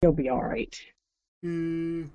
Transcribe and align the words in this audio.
He'll 0.00 0.12
be 0.12 0.28
all 0.28 0.42
right. 0.44 0.80
Mm. 1.44 2.10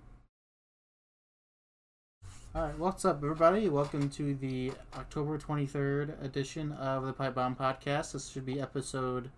All 2.56 2.62
right, 2.62 2.80
what's 2.80 3.04
up, 3.04 3.18
everybody? 3.18 3.68
Welcome 3.68 4.10
to 4.12 4.36
the 4.36 4.72
October 4.96 5.38
23rd 5.38 6.24
edition 6.24 6.72
of 6.74 7.06
the 7.06 7.12
Pipe 7.12 7.36
Bomb 7.36 7.56
Podcast. 7.58 8.14
This 8.14 8.30
should 8.30 8.46
be 8.46 8.62
episode 8.62 9.32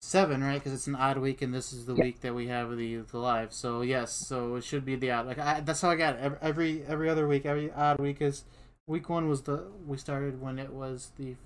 seven, 0.00 0.42
right? 0.42 0.54
Because 0.54 0.72
it's 0.72 0.88
an 0.88 0.96
odd 0.96 1.18
week, 1.18 1.42
and 1.42 1.54
this 1.54 1.72
is 1.72 1.86
the 1.86 1.94
Yeah. 1.94 2.02
week 2.04 2.20
that 2.22 2.34
we 2.34 2.48
have 2.48 2.76
the 2.76 2.96
the 2.96 3.18
live. 3.18 3.52
So 3.52 3.82
yes, 3.82 4.12
so 4.12 4.56
it 4.56 4.64
should 4.64 4.84
be 4.84 4.96
the 4.96 5.12
odd. 5.12 5.26
Like 5.26 5.38
I, 5.38 5.60
that's 5.60 5.82
how 5.82 5.90
I 5.90 5.96
got 5.96 6.16
it. 6.16 6.20
Every, 6.20 6.38
every 6.42 6.82
every 6.86 7.08
other 7.08 7.28
week, 7.28 7.46
every 7.46 7.70
odd 7.70 8.00
week 8.00 8.20
is 8.20 8.42
week 8.88 9.08
one 9.08 9.28
was 9.28 9.42
the 9.42 9.68
we 9.86 9.96
started 9.96 10.40
when 10.40 10.58
it 10.58 10.72
was 10.72 11.12
the 11.18 11.36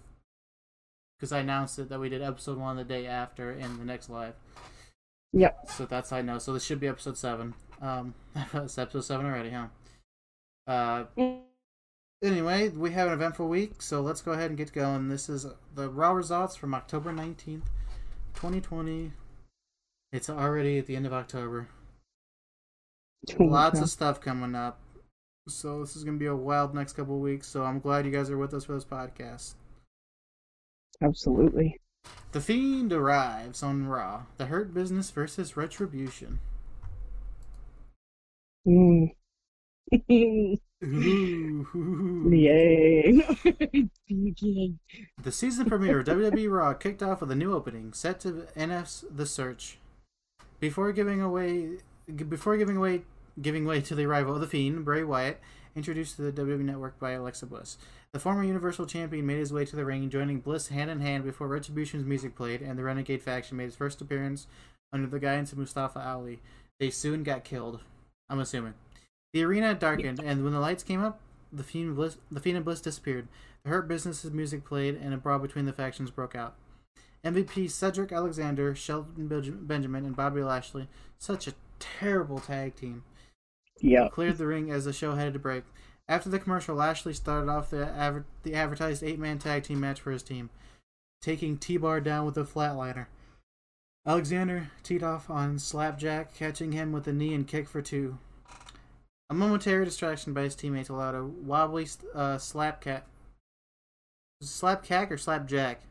because 1.18 1.32
I 1.32 1.40
announced 1.40 1.78
it 1.78 1.90
that 1.90 2.00
we 2.00 2.08
did 2.08 2.22
episode 2.22 2.56
one 2.56 2.76
the 2.76 2.84
day 2.84 3.06
after 3.06 3.50
in 3.52 3.76
the 3.78 3.84
next 3.84 4.08
live. 4.08 4.34
Yep. 5.32 5.70
So 5.70 5.86
that's 5.86 6.10
how 6.10 6.18
I 6.18 6.22
know. 6.22 6.38
So 6.38 6.52
this 6.52 6.64
should 6.64 6.80
be 6.80 6.88
episode 6.88 7.16
seven. 7.16 7.54
Um, 7.80 8.14
it's 8.54 8.78
episode 8.78 9.04
seven 9.04 9.26
already, 9.26 9.50
huh? 9.50 9.66
Uh, 10.66 11.04
anyway, 12.22 12.68
we 12.68 12.90
have 12.92 13.08
an 13.08 13.14
eventful 13.14 13.48
week, 13.48 13.80
so 13.82 14.00
let's 14.00 14.22
go 14.22 14.32
ahead 14.32 14.50
and 14.50 14.58
get 14.58 14.72
going. 14.72 15.08
This 15.08 15.28
is 15.28 15.46
the 15.74 15.88
raw 15.88 16.12
results 16.12 16.56
from 16.56 16.74
October 16.74 17.12
nineteenth, 17.12 17.70
twenty 18.34 18.60
twenty. 18.60 19.12
It's 20.12 20.28
already 20.28 20.78
at 20.78 20.86
the 20.86 20.96
end 20.96 21.06
of 21.06 21.12
October. 21.12 21.68
Lots 23.38 23.80
of 23.80 23.90
stuff 23.90 24.20
coming 24.20 24.54
up. 24.54 24.80
So 25.48 25.80
this 25.80 25.96
is 25.96 26.04
gonna 26.04 26.18
be 26.18 26.26
a 26.26 26.36
wild 26.36 26.74
next 26.74 26.94
couple 26.94 27.16
of 27.16 27.20
weeks. 27.20 27.46
So 27.46 27.64
I'm 27.64 27.80
glad 27.80 28.04
you 28.04 28.10
guys 28.10 28.30
are 28.30 28.38
with 28.38 28.54
us 28.54 28.64
for 28.64 28.74
this 28.74 28.84
podcast. 28.84 29.54
Absolutely. 31.02 31.78
The 32.32 32.40
Fiend 32.40 32.92
arrives 32.92 33.62
on 33.62 33.86
Raw. 33.86 34.22
The 34.36 34.46
Hurt 34.46 34.72
Business 34.72 35.10
versus 35.10 35.56
Retribution. 35.56 36.38
Mm. 38.66 39.10
Ooh. 40.10 40.58
Yay. 42.32 43.26
The 45.22 45.32
season 45.32 45.66
premiere 45.66 46.00
of 46.00 46.06
WWE 46.06 46.50
Raw 46.50 46.72
kicked 46.74 47.02
off 47.02 47.20
with 47.20 47.30
a 47.30 47.34
new 47.34 47.52
opening 47.54 47.92
set 47.92 48.20
to 48.20 48.46
NF's 48.56 49.04
The 49.10 49.26
Search. 49.26 49.78
Before 50.58 50.92
giving 50.92 51.20
away, 51.20 51.78
before 52.28 52.56
giving 52.56 52.76
away, 52.76 53.02
giving 53.40 53.64
way 53.64 53.80
to 53.82 53.94
the 53.94 54.06
arrival 54.06 54.34
of 54.34 54.40
the 54.40 54.46
Fiend, 54.46 54.84
Bray 54.84 55.02
Wyatt, 55.02 55.40
introduced 55.76 56.16
to 56.16 56.22
the 56.22 56.32
WWE 56.32 56.60
Network 56.60 56.98
by 56.98 57.12
Alexa 57.12 57.46
Bliss. 57.46 57.78
The 58.12 58.18
former 58.18 58.44
Universal 58.44 58.86
Champion 58.86 59.26
made 59.26 59.38
his 59.38 59.52
way 59.52 59.64
to 59.64 59.76
the 59.76 59.84
ring, 59.84 60.10
joining 60.10 60.40
Bliss 60.40 60.68
hand 60.68 60.90
in 60.90 61.00
hand 61.00 61.24
before 61.24 61.48
Retribution's 61.48 62.04
music 62.04 62.34
played, 62.34 62.62
and 62.62 62.78
the 62.78 62.82
Renegade 62.82 63.22
faction 63.22 63.56
made 63.56 63.68
its 63.68 63.76
first 63.76 64.00
appearance 64.00 64.46
under 64.92 65.06
the 65.06 65.20
guidance 65.20 65.52
of 65.52 65.58
Mustafa 65.58 66.00
Ali. 66.00 66.40
They 66.78 66.90
soon 66.90 67.22
got 67.22 67.44
killed. 67.44 67.80
I'm 68.28 68.40
assuming. 68.40 68.74
The 69.32 69.44
arena 69.44 69.74
darkened, 69.74 70.20
and 70.20 70.42
when 70.42 70.52
the 70.52 70.60
lights 70.60 70.82
came 70.82 71.02
up, 71.02 71.20
the 71.52 71.62
Fiend, 71.62 71.96
Bliss, 71.96 72.16
the 72.30 72.40
Fiend 72.40 72.56
and 72.56 72.64
Bliss 72.64 72.80
disappeared. 72.80 73.28
The 73.62 73.70
Hurt 73.70 73.88
Business's 73.88 74.30
music 74.30 74.64
played, 74.64 74.96
and 74.96 75.14
a 75.14 75.16
brawl 75.16 75.38
between 75.38 75.66
the 75.66 75.72
factions 75.72 76.10
broke 76.10 76.34
out. 76.34 76.54
MVP 77.24 77.70
Cedric 77.70 78.12
Alexander, 78.12 78.74
Shelton 78.74 79.28
Benjamin, 79.62 80.06
and 80.06 80.16
Bobby 80.16 80.42
Lashley, 80.42 80.88
such 81.18 81.46
a 81.46 81.54
terrible 81.78 82.38
tag 82.38 82.76
team, 82.76 83.04
Yep. 83.80 84.12
cleared 84.12 84.38
the 84.38 84.46
ring 84.46 84.70
as 84.70 84.84
the 84.84 84.92
show 84.92 85.14
headed 85.14 85.32
to 85.34 85.38
break. 85.38 85.64
After 86.08 86.28
the 86.28 86.38
commercial, 86.38 86.74
Lashley 86.74 87.14
started 87.14 87.50
off 87.50 87.70
the, 87.70 87.88
adver- 87.88 88.26
the 88.42 88.54
advertised 88.54 89.02
eight 89.02 89.18
man 89.18 89.38
tag 89.38 89.62
team 89.62 89.80
match 89.80 90.00
for 90.00 90.10
his 90.10 90.22
team, 90.22 90.50
taking 91.22 91.56
T 91.56 91.76
Bar 91.76 92.00
down 92.00 92.26
with 92.26 92.36
a 92.36 92.44
flatliner. 92.44 93.06
Alexander 94.06 94.70
teed 94.82 95.02
off 95.02 95.28
on 95.28 95.58
Slapjack, 95.58 96.34
catching 96.34 96.72
him 96.72 96.90
with 96.90 97.06
a 97.06 97.12
knee 97.12 97.34
and 97.34 97.46
kick 97.46 97.68
for 97.68 97.82
two. 97.82 98.18
A 99.28 99.34
momentary 99.34 99.84
distraction 99.84 100.32
by 100.32 100.42
his 100.42 100.56
teammates 100.56 100.88
allowed 100.88 101.14
a 101.14 101.24
wobbly 101.24 101.86
uh, 102.14 102.38
slap 102.38 102.80
cat. 102.80 103.06
Slap 104.42 104.82
cack 104.82 105.12
or 105.12 105.18
slap 105.18 105.48
slapjack? 105.48 105.82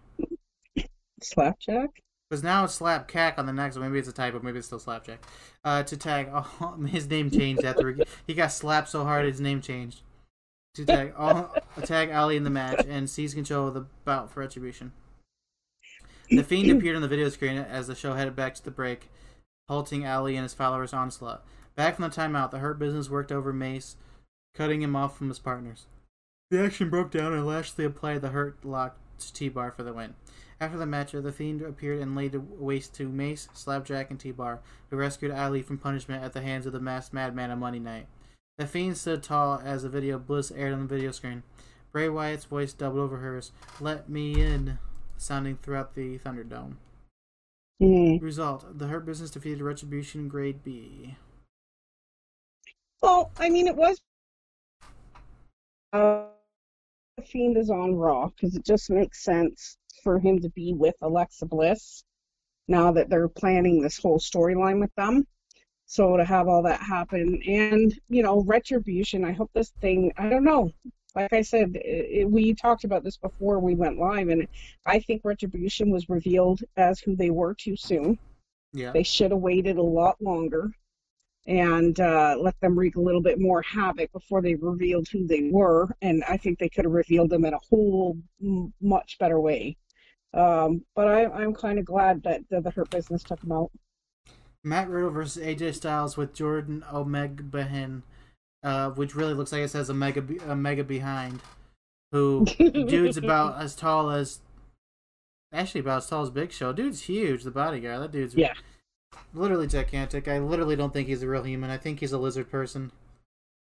Slapjack? 1.22 2.02
Because 2.29 2.44
now 2.44 2.63
it's 2.63 2.75
slap 2.75 3.07
cack 3.07 3.40
on 3.40 3.47
the 3.47 3.53
next 3.53 3.75
one. 3.75 3.90
Maybe 3.90 4.00
it's 4.00 4.07
a 4.07 4.13
typo. 4.13 4.40
Maybe 4.40 4.59
it's 4.59 4.67
still 4.67 4.79
slapjack. 4.79 5.25
Uh, 5.63 5.81
to 5.84 5.97
tag, 5.97 6.29
oh, 6.34 6.78
his 6.88 7.07
name 7.07 7.31
changed 7.31 7.63
after 7.63 7.91
he, 7.91 8.03
he 8.28 8.34
got 8.34 8.51
slapped 8.51 8.90
so 8.90 9.03
hard 9.03 9.25
his 9.25 9.41
name 9.41 9.62
changed. 9.62 10.01
To 10.75 10.85
tag, 10.85 11.13
all, 11.18 11.56
tag 11.85 12.12
Ali 12.12 12.38
in 12.38 12.44
the 12.44 12.50
match 12.51 12.85
and 12.88 13.09
seize 13.09 13.34
control 13.34 13.68
of 13.68 13.73
the 13.73 13.88
bout 14.06 14.31
for 14.31 14.41
retribution. 14.41 14.91
The 16.29 16.44
Fiend 16.44 16.69
appeared 16.78 16.95
on 16.95 17.01
the 17.01 17.07
video 17.07 17.29
screen 17.29 17.57
as 17.57 17.88
the 17.88 17.95
show 17.95 18.13
headed 18.13 18.35
back 18.35 18.53
to 18.56 18.63
the 18.63 18.69
break, 18.69 19.09
halting 19.68 20.06
Ali 20.06 20.35
and 20.35 20.44
his 20.44 20.53
followers' 20.53 20.94
onslaught. 20.94 21.44
Back 21.75 21.95
from 21.95 22.03
the 22.03 22.16
timeout, 22.16 22.51
the 22.51 22.59
Hurt 22.59 22.78
Business 22.78 23.09
worked 23.09 23.31
over 23.31 23.51
Mace, 23.51 23.95
cutting 24.53 24.84
him 24.84 24.95
off 24.95 25.18
from 25.18 25.29
his 25.29 25.39
partners. 25.39 25.88
The 26.51 26.63
action 26.63 26.89
broke 26.89 27.09
down 27.09 27.34
and 27.34 27.45
Lashley 27.45 27.85
applied 27.85 28.22
the 28.22 28.29
Hurt 28.29 28.63
lock 28.63 28.97
to 29.19 29.34
T-Bar 29.34 29.72
for 29.72 29.84
the 29.84 29.94
win. 29.94 30.13
After 30.62 30.78
the 30.78 30.86
match, 30.86 31.14
the 31.14 31.31
Fiend 31.31 31.62
appeared 31.62 32.02
and 32.02 32.16
laid 32.16 32.36
waste 32.36 32.94
to 32.96 33.08
Mace, 33.08 33.47
Slapjack, 33.53 34.09
and 34.09 34.20
T-Bar, 34.20 34.59
who 34.90 34.97
rescued 34.97 35.31
Ali 35.31 35.62
from 35.62 35.78
punishment 35.78 36.22
at 36.22 36.34
the 36.34 36.42
hands 36.42 36.66
of 36.66 36.74
the 36.74 36.81
masked 36.81 37.14
madman 37.14 37.50
on 37.50 37.59
Monday 37.59 37.80
night. 37.80 38.08
The 38.58 38.68
Fiend 38.68 38.98
stood 38.98 39.24
tall 39.24 39.62
as 39.64 39.84
the 39.84 39.90
video 39.90 40.19
Bliss 40.19 40.52
aired 40.52 40.74
on 40.74 40.81
the 40.81 40.96
video 40.96 41.12
screen. 41.12 41.44
Bray 41.94 42.09
Wyatt's 42.09 42.44
voice 42.44 42.74
doubled 42.74 43.00
over 43.00 43.18
hers, 43.18 43.53
"Let 43.80 44.09
me 44.09 44.42
in," 44.42 44.80
sounding 45.16 45.58
throughout 45.58 45.96
the 45.96 46.19
Thunderdome. 46.19 46.75
Mm. 47.81 48.22
Result: 48.22 48.78
The 48.78 48.88
Hurt 48.88 49.06
Business 49.06 49.31
defeated 49.31 49.62
Retribution 49.62 50.28
Grade 50.28 50.62
B. 50.62 51.16
Well, 53.02 53.31
I 53.40 53.50
mean, 53.50 53.66
it 53.66 53.78
was. 53.78 54.02
Uh, 55.94 56.25
the 57.16 57.24
Fiend 57.24 57.56
is 57.56 57.69
on 57.69 57.96
Raw 57.96 58.28
because 58.28 58.56
it 58.58 58.66
just 58.66 58.90
makes 58.90 59.24
sense 59.24 59.78
for 60.04 60.20
him 60.20 60.40
to 60.42 60.50
be 60.50 60.74
with 60.74 60.96
Alexa 61.02 61.46
Bliss 61.46 62.04
now 62.68 62.92
that 62.92 63.10
they're 63.10 63.28
planning 63.28 63.82
this 63.82 63.98
whole 63.98 64.20
storyline 64.20 64.80
with 64.80 64.94
them. 64.96 65.26
So 65.86 66.18
to 66.18 66.24
have 66.24 66.48
all 66.48 66.62
that 66.64 66.82
happen, 66.82 67.42
and 67.48 68.00
you 68.10 68.22
know, 68.22 68.44
Retribution. 68.44 69.26
I 69.26 69.32
hope 69.32 69.50
this 69.54 69.72
thing. 69.82 70.14
I 70.18 70.30
don't 70.30 70.44
know. 70.44 70.72
Like 71.16 71.34
I 71.34 71.42
said, 71.42 71.72
it, 71.74 72.30
we 72.30 72.54
talked 72.54 72.84
about 72.84 73.04
this 73.04 73.18
before 73.18 73.60
we 73.60 73.74
went 73.74 73.98
live, 73.98 74.30
and 74.30 74.48
I 74.86 75.00
think 75.00 75.22
Retribution 75.24 75.90
was 75.90 76.08
revealed 76.08 76.62
as 76.78 77.00
who 77.00 77.16
they 77.16 77.31
were 77.31 77.56
too 77.56 77.76
soon. 77.76 78.20
Yeah. 78.72 78.92
They 78.92 79.02
should 79.02 79.31
have 79.31 79.40
waited 79.40 79.78
a 79.78 79.81
lot 79.81 80.22
longer 80.22 80.72
and 81.48 82.00
uh, 82.00 82.36
let 82.40 82.60
them 82.62 82.78
wreak 82.78 82.96
a 82.96 83.02
little 83.02 83.22
bit 83.22 83.40
more 83.40 83.64
havoc 83.64 84.12
before 84.12 84.42
they 84.42 84.54
revealed 84.54 85.08
who 85.08 85.26
they 85.26 85.50
were. 85.52 85.90
And 86.04 86.24
I 86.30 86.38
think 86.38 86.60
they 86.60 86.70
could 86.70 86.86
have 86.86 86.94
revealed 86.94 87.31
them 87.31 87.46
in 87.46 87.56
a 87.56 87.60
whole 87.70 88.18
m- 88.40 88.72
much 88.80 89.18
better 89.18 89.40
way. 89.40 89.76
Um, 90.34 90.84
but 90.95 91.07
I, 91.07 91.25
I'm 91.25 91.53
kind 91.53 91.79
of 91.79 91.85
glad 91.85 92.23
that 92.23 92.41
the, 92.50 92.62
the 92.62 92.69
Hurt 92.72 92.90
Business 92.90 93.23
took 93.23 93.44
him 93.44 93.51
out. 93.51 93.72
Matt 94.63 94.90
Riddle 94.90 95.09
versus 95.09 95.41
AJ 95.44 95.75
Styles 95.75 96.17
with 96.17 96.34
Jordan 96.34 96.84
Omega 96.94 97.44
Behin, 97.44 98.03
uh, 98.63 98.91
which 98.91 99.16
really 99.16 99.34
looks 99.34 99.51
like 99.51 99.62
it 99.62 99.69
says 99.69 99.89
Omega 99.89 100.23
Omega 100.47 100.84
behind. 100.84 101.41
Who 102.12 102.45
dude's 102.57 103.18
about 103.18 103.62
as 103.62 103.75
tall 103.75 104.09
as, 104.09 104.39
actually 105.53 105.81
about 105.81 106.00
as 106.00 106.07
tall 106.07 106.23
as 106.23 106.29
Big 106.29 106.51
Show. 106.51 106.73
Dude's 106.73 107.01
huge. 107.03 107.44
The 107.44 107.51
bodyguard. 107.51 108.01
That 108.01 108.12
dude's 108.12 108.35
Yeah. 108.35 108.53
literally 109.34 109.68
gigantic. 109.68 110.28
I 110.28 110.39
literally 110.39 110.75
don't 110.75 110.91
think 110.91 111.07
he's 111.07 111.23
a 111.23 111.28
real 111.28 111.44
human. 111.44 111.69
I 111.69 111.78
think 111.78 112.00
he's 112.00 112.12
a 112.12 112.18
lizard 112.18 112.50
person 112.51 112.91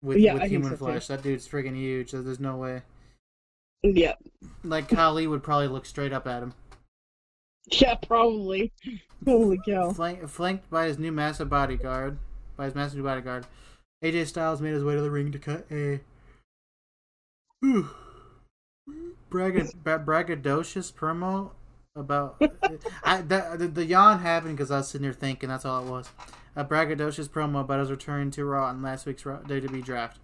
with 0.02 0.18
Yeah, 0.18 0.34
with 0.34 0.44
human 0.44 0.76
flesh. 0.76 1.06
That 1.08 1.22
dude's 1.22 1.48
freaking 1.48 1.74
huge. 1.74 2.12
There's 2.12 2.38
no 2.40 2.56
way. 2.56 2.82
Yeah. 3.84 4.14
Like 4.62 4.88
Khali 4.88 5.26
would 5.26 5.42
probably 5.42 5.68
look 5.68 5.84
straight 5.84 6.12
up 6.12 6.26
at 6.26 6.42
him. 6.42 6.54
Yeah, 7.70 7.94
probably. 7.96 8.72
Holy 9.24 9.58
cow. 9.66 9.92
Flank, 9.92 10.26
flanked 10.28 10.70
by 10.70 10.86
his 10.86 10.98
new 10.98 11.12
massive 11.12 11.50
bodyguard, 11.50 12.18
by 12.56 12.64
his 12.64 12.74
massive 12.74 13.02
bodyguard, 13.04 13.46
AJ 14.02 14.26
Styles 14.26 14.60
made 14.62 14.72
his 14.72 14.84
way 14.84 14.94
to 14.94 15.02
the 15.02 15.10
ring 15.10 15.32
to 15.32 15.38
cut 15.38 15.66
a 15.70 16.00
bragad, 19.30 19.72
braggadocious 19.84 20.92
promo 20.92 21.50
about 21.96 22.36
I 23.04 23.22
that, 23.22 23.58
the, 23.58 23.68
the 23.68 23.84
yawn 23.84 24.20
happened 24.20 24.56
because 24.56 24.70
I 24.70 24.78
was 24.78 24.88
sitting 24.88 25.04
there 25.04 25.12
thinking 25.12 25.48
that's 25.50 25.64
all 25.64 25.86
it 25.86 25.90
was. 25.90 26.08
A 26.56 26.64
braggadocious 26.64 27.28
promo 27.28 27.62
about 27.62 27.80
his 27.80 27.90
return 27.90 28.30
to 28.32 28.44
Raw 28.44 28.70
in 28.70 28.82
last 28.82 29.06
week's 29.06 29.26
Raw- 29.26 29.40
WWE 29.40 29.84
draft. 29.84 30.18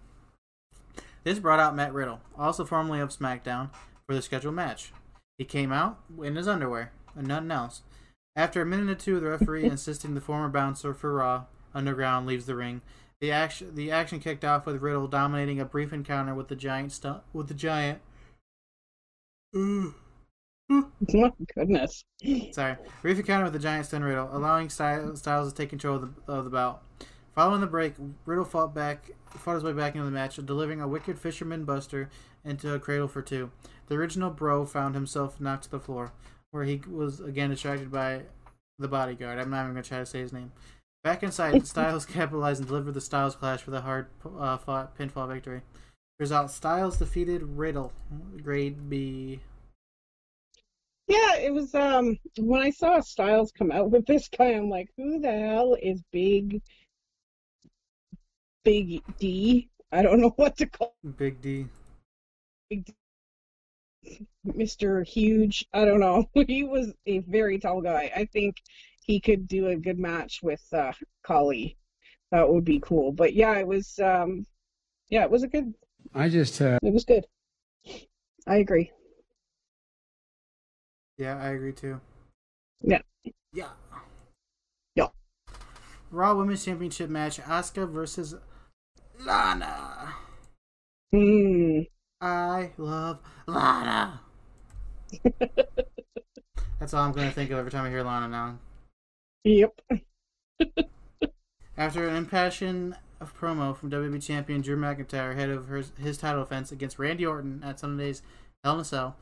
This 1.23 1.39
brought 1.39 1.59
out 1.59 1.75
Matt 1.75 1.93
Riddle, 1.93 2.21
also 2.37 2.65
formerly 2.65 2.99
of 2.99 3.09
SmackDown, 3.09 3.69
for 4.05 4.15
the 4.15 4.21
scheduled 4.21 4.55
match. 4.55 4.91
He 5.37 5.45
came 5.45 5.71
out 5.71 5.99
in 6.21 6.35
his 6.35 6.47
underwear 6.47 6.91
and 7.15 7.27
nothing 7.27 7.51
else. 7.51 7.81
After 8.35 8.61
a 8.61 8.65
minute 8.65 8.89
or 8.89 8.95
two, 8.95 9.19
the 9.19 9.27
referee 9.27 9.65
insisting 9.65 10.15
the 10.15 10.21
former 10.21 10.49
bouncer 10.49 10.93
for 10.93 11.13
Raw 11.15 11.45
Underground 11.73 12.27
leaves 12.27 12.45
the 12.45 12.55
ring. 12.55 12.81
The 13.19 13.31
action 13.31 13.75
the 13.75 13.91
action 13.91 14.19
kicked 14.19 14.43
off 14.43 14.65
with 14.65 14.81
Riddle 14.81 15.07
dominating 15.07 15.59
a 15.59 15.65
brief 15.65 15.93
encounter 15.93 16.33
with 16.33 16.47
the 16.47 16.55
giant 16.55 16.91
stu- 16.91 17.21
with 17.33 17.47
the 17.47 17.53
giant. 17.53 17.99
Ooh. 19.55 19.93
My 20.69 21.31
goodness. 21.55 22.03
Sorry. 22.51 22.77
Reef 23.03 23.25
counter 23.25 23.43
with 23.45 23.53
the 23.53 23.59
giant 23.59 23.85
stun 23.85 24.03
Riddle, 24.03 24.29
allowing 24.31 24.69
Styles 24.69 25.21
to 25.21 25.53
take 25.53 25.69
control 25.69 25.97
of 25.97 26.01
the, 26.01 26.31
of 26.31 26.45
the 26.45 26.49
bout. 26.49 26.81
Following 27.35 27.61
the 27.61 27.67
break, 27.67 27.93
Riddle 28.25 28.43
fought 28.43 28.73
back, 28.73 29.11
fought 29.29 29.55
his 29.55 29.63
way 29.63 29.71
back 29.71 29.95
into 29.95 30.05
the 30.05 30.11
match, 30.11 30.35
delivering 30.35 30.81
a 30.81 30.87
wicked 30.87 31.17
fisherman 31.17 31.63
buster 31.63 32.09
into 32.43 32.73
a 32.73 32.79
cradle 32.79 33.07
for 33.07 33.21
two. 33.21 33.51
The 33.87 33.95
original 33.95 34.29
Bro 34.29 34.65
found 34.65 34.95
himself 34.95 35.39
knocked 35.39 35.63
to 35.63 35.71
the 35.71 35.79
floor, 35.79 36.11
where 36.51 36.65
he 36.65 36.81
was 36.89 37.21
again 37.21 37.49
distracted 37.49 37.89
by 37.89 38.23
the 38.79 38.89
bodyguard. 38.89 39.39
I'm 39.39 39.49
not 39.49 39.61
even 39.63 39.73
going 39.73 39.83
to 39.83 39.89
try 39.89 39.99
to 39.99 40.05
say 40.05 40.19
his 40.19 40.33
name. 40.33 40.51
Back 41.05 41.23
inside, 41.23 41.65
Styles 41.67 42.05
capitalized 42.05 42.59
and 42.59 42.67
delivered 42.67 42.95
the 42.95 43.01
Styles 43.01 43.35
Clash 43.35 43.61
for 43.61 43.71
the 43.71 43.81
hard 43.81 44.07
uh, 44.37 44.57
fought 44.57 44.97
pinfall 44.97 45.31
victory. 45.31 45.61
Result 46.19 46.51
Styles 46.51 46.97
defeated 46.97 47.41
Riddle, 47.43 47.93
grade 48.43 48.89
B. 48.89 49.39
Yeah, 51.07 51.35
it 51.37 51.53
was 51.53 51.73
um 51.73 52.19
when 52.37 52.61
I 52.61 52.69
saw 52.69 52.99
Styles 52.99 53.51
come 53.51 53.71
out 53.71 53.89
with 53.89 54.05
this 54.05 54.27
guy, 54.29 54.51
I'm 54.51 54.69
like, 54.69 54.89
who 54.97 55.19
the 55.19 55.31
hell 55.31 55.75
is 55.81 56.03
Big 56.11 56.61
Big 58.63 59.01
D? 59.19 59.69
I 59.91 60.01
don't 60.01 60.19
know 60.21 60.29
what 60.35 60.57
to 60.57 60.65
call 60.67 60.95
Big 61.17 61.41
D. 61.41 61.67
Big 62.69 62.85
D. 62.85 62.93
Mr. 64.47 65.05
Huge. 65.05 65.65
I 65.73 65.85
don't 65.85 65.99
know. 65.99 66.25
He 66.47 66.63
was 66.63 66.93
a 67.05 67.19
very 67.19 67.59
tall 67.59 67.81
guy. 67.81 68.11
I 68.15 68.25
think 68.25 68.57
he 69.03 69.19
could 69.19 69.47
do 69.47 69.67
a 69.67 69.75
good 69.75 69.99
match 69.99 70.39
with 70.41 70.61
uh 70.73 70.91
Khali. 71.23 71.77
That 72.31 72.49
would 72.49 72.65
be 72.65 72.79
cool. 72.79 73.11
But 73.11 73.33
yeah, 73.33 73.57
it 73.57 73.67
was 73.67 73.99
um 73.99 74.45
yeah, 75.09 75.23
it 75.23 75.31
was 75.31 75.43
a 75.43 75.47
good 75.47 75.73
I 76.13 76.29
just 76.29 76.61
uh, 76.61 76.79
it 76.81 76.93
was 76.93 77.05
good. 77.05 77.25
I 78.47 78.57
agree. 78.57 78.91
Yeah, 81.17 81.37
I 81.37 81.49
agree 81.49 81.73
too. 81.73 82.01
Yeah. 82.81 83.01
Yeah. 83.53 83.69
Yeah. 84.95 85.07
Raw 86.09 86.33
Women's 86.35 86.65
Championship 86.65 87.09
match: 87.09 87.39
Asuka 87.39 87.87
versus 87.87 88.35
Lana. 89.25 90.13
Hmm. 91.11 91.81
I 92.19 92.71
love 92.77 93.19
Lana. 93.47 94.21
That's 96.79 96.93
all 96.93 97.03
I'm 97.03 97.11
gonna 97.11 97.31
think 97.31 97.51
of 97.51 97.59
every 97.59 97.71
time 97.71 97.85
I 97.85 97.89
hear 97.89 98.03
Lana 98.03 98.27
now. 98.27 98.59
Yep. 99.43 99.81
After 101.77 102.07
an 102.07 102.15
impassioned 102.15 102.95
promo 103.19 103.75
from 103.75 103.91
WWE 103.91 104.23
Champion 104.23 104.61
Drew 104.61 104.77
McIntyre 104.77 105.31
ahead 105.31 105.49
of 105.49 105.67
her, 105.67 105.83
his 105.99 106.17
title 106.17 106.43
defense 106.43 106.71
against 106.71 106.99
Randy 106.99 107.25
Orton 107.25 107.61
at 107.63 107.79
Sunday's 107.79 108.21
Hell 108.63 108.75
in 108.75 108.81
a 108.81 108.83
Cell, 108.83 109.15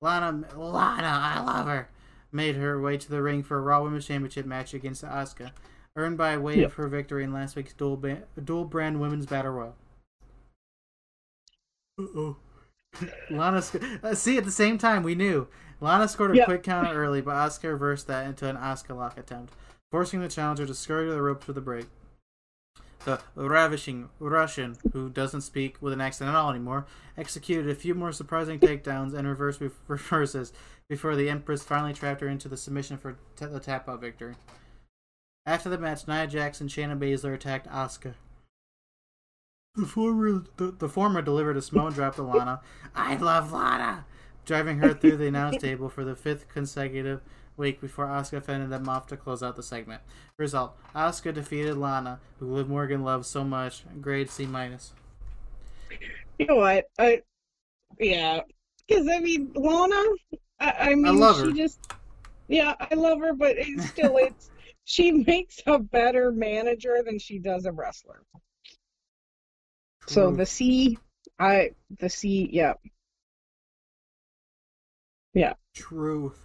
Lana, 0.00 0.44
Lana, 0.56 1.06
I 1.06 1.40
love 1.40 1.66
her, 1.66 1.88
made 2.30 2.56
her 2.56 2.80
way 2.80 2.96
to 2.96 3.10
the 3.10 3.22
ring 3.22 3.42
for 3.42 3.58
a 3.58 3.60
Raw 3.60 3.82
Women's 3.82 4.06
Championship 4.06 4.46
match 4.46 4.74
against 4.74 5.04
Asuka, 5.04 5.50
earned 5.98 6.16
by 6.16 6.36
way 6.38 6.58
Yep. 6.58 6.66
of 6.66 6.74
her 6.74 6.88
victory 6.88 7.24
in 7.24 7.32
last 7.32 7.56
week's 7.56 7.72
dual, 7.74 7.96
ba- 7.96 8.22
dual 8.42 8.64
brand 8.64 9.00
Women's 9.00 9.26
Battle 9.26 9.50
Royal. 9.52 9.76
Uh-oh. 11.98 12.36
Lana, 13.30 13.60
sc- 13.60 13.82
uh, 14.02 14.14
see, 14.14 14.38
at 14.38 14.44
the 14.44 14.50
same 14.52 14.78
time, 14.78 15.02
we 15.02 15.14
knew. 15.14 15.48
Lana 15.80 16.08
scored 16.08 16.30
a 16.32 16.36
Yep. 16.36 16.44
quick 16.46 16.62
counter 16.62 16.94
early, 16.94 17.20
but 17.20 17.34
Asuka 17.34 17.64
reversed 17.70 18.06
that 18.06 18.26
into 18.26 18.48
an 18.48 18.56
Asuka 18.56 18.96
lock 18.96 19.18
attempt, 19.18 19.52
forcing 19.90 20.20
the 20.20 20.28
challenger 20.28 20.66
to 20.66 20.74
scurry 20.74 21.06
to 21.08 21.12
the 21.12 21.20
ropes 21.22 21.44
for 21.44 21.52
the 21.52 21.60
break. 21.60 21.86
The 23.04 23.20
ravishing 23.36 24.10
Russian, 24.18 24.76
who 24.92 25.08
doesn't 25.08 25.40
speak 25.40 25.76
with 25.80 25.92
an 25.92 26.00
accent 26.00 26.28
at 26.30 26.36
all 26.36 26.50
anymore, 26.50 26.84
executed 27.16 27.68
a 27.70 27.74
few 27.74 27.94
more 27.94 28.12
surprising 28.12 28.58
takedowns 28.60 29.14
and 29.14 29.26
reverse 29.26 29.60
reverses 29.88 30.52
before 30.88 31.16
the 31.16 31.30
Empress 31.30 31.62
finally 31.62 31.94
trapped 31.94 32.20
her 32.20 32.28
into 32.28 32.48
the 32.48 32.56
submission 32.56 32.98
for 32.98 33.12
t- 33.36 33.46
the 33.46 33.60
tap 33.60 33.88
out 33.88 34.00
victory. 34.00 34.34
After 35.48 35.70
the 35.70 35.78
match, 35.78 36.06
Nia 36.06 36.26
Jax 36.26 36.60
and 36.60 36.68
Shayna 36.68 36.98
Baszler 36.98 37.32
attacked 37.32 37.66
Asuka. 37.68 38.12
The 39.76 39.86
former, 39.86 40.44
the, 40.58 40.72
the 40.72 40.90
former 40.90 41.22
delivered 41.22 41.56
a 41.56 41.62
Samoan 41.62 41.94
drop 41.94 42.16
to 42.16 42.22
Lana. 42.22 42.60
I 42.94 43.16
love 43.16 43.50
Lana! 43.50 44.04
Driving 44.44 44.80
her 44.80 44.92
through 44.92 45.16
the 45.16 45.26
announce 45.26 45.56
table 45.62 45.88
for 45.88 46.04
the 46.04 46.14
fifth 46.14 46.50
consecutive 46.50 47.22
week 47.56 47.80
before 47.80 48.08
Asuka 48.08 48.42
fended 48.42 48.68
them 48.68 48.90
off 48.90 49.06
to 49.06 49.16
close 49.16 49.42
out 49.42 49.56
the 49.56 49.62
segment. 49.62 50.02
Result: 50.36 50.76
Asuka 50.94 51.32
defeated 51.32 51.78
Lana, 51.78 52.20
who 52.38 52.52
Liv 52.52 52.68
Morgan 52.68 53.02
loves 53.02 53.26
so 53.26 53.42
much. 53.42 53.84
Grade 54.02 54.28
C 54.28 54.44
minus. 54.44 54.92
You 56.38 56.44
know 56.44 56.56
what? 56.56 56.90
I 56.98 57.22
yeah, 57.98 58.42
because 58.86 59.08
I 59.08 59.18
mean 59.20 59.50
Lana. 59.54 60.02
I, 60.60 60.72
I 60.78 60.94
mean 60.94 61.18
love 61.18 61.36
she 61.36 61.44
her. 61.44 61.52
just 61.52 61.80
yeah, 62.48 62.74
I 62.80 62.94
love 62.94 63.20
her, 63.20 63.34
but 63.34 63.56
it's 63.56 63.88
still 63.90 64.16
it's 64.16 64.50
she 64.84 65.12
makes 65.12 65.60
a 65.66 65.78
better 65.78 66.32
manager 66.32 67.02
than 67.04 67.18
she 67.18 67.38
does 67.38 67.66
a 67.66 67.72
wrestler. 67.72 68.22
So 70.06 70.30
the 70.30 70.46
C, 70.46 70.98
I 71.38 71.72
the 72.00 72.08
C, 72.08 72.48
yeah, 72.50 72.74
yeah. 75.34 75.52
truth. 75.74 76.38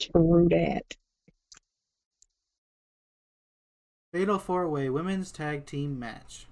true 0.00 0.46
that. 0.50 0.84
Fatal 4.12 4.38
four 4.38 4.68
way 4.68 4.90
women's 4.90 5.32
tag 5.32 5.64
team 5.64 5.98
match. 5.98 6.46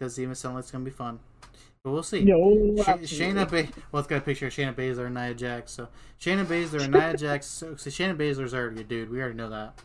Does 0.00 0.18
even 0.18 0.34
sound 0.34 0.56
like 0.56 0.62
it's 0.62 0.70
gonna 0.72 0.84
be 0.84 0.90
fun, 0.90 1.20
but 1.88 1.92
we'll 1.94 2.02
see. 2.02 2.22
No, 2.22 2.76
Sh- 2.82 3.18
Shayna 3.18 3.48
Ba- 3.48 3.68
well, 3.90 4.00
it's 4.00 4.08
got 4.08 4.18
a 4.18 4.20
picture 4.20 4.46
of 4.48 4.52
Shayna 4.52 4.74
Baszler 4.74 5.06
and 5.06 5.14
Nia 5.14 5.32
Jax. 5.34 5.72
So 5.72 5.88
Shayna 6.20 6.44
Baszler 6.44 6.82
and 6.82 6.92
Nia 6.92 7.16
Jax. 7.16 7.46
So, 7.46 7.76
so 7.76 7.88
Shayna 7.90 8.16
Baszler's 8.16 8.52
already 8.54 8.82
a 8.82 8.84
dude. 8.84 9.10
We 9.10 9.20
already 9.20 9.36
know 9.36 9.48
that. 9.50 9.80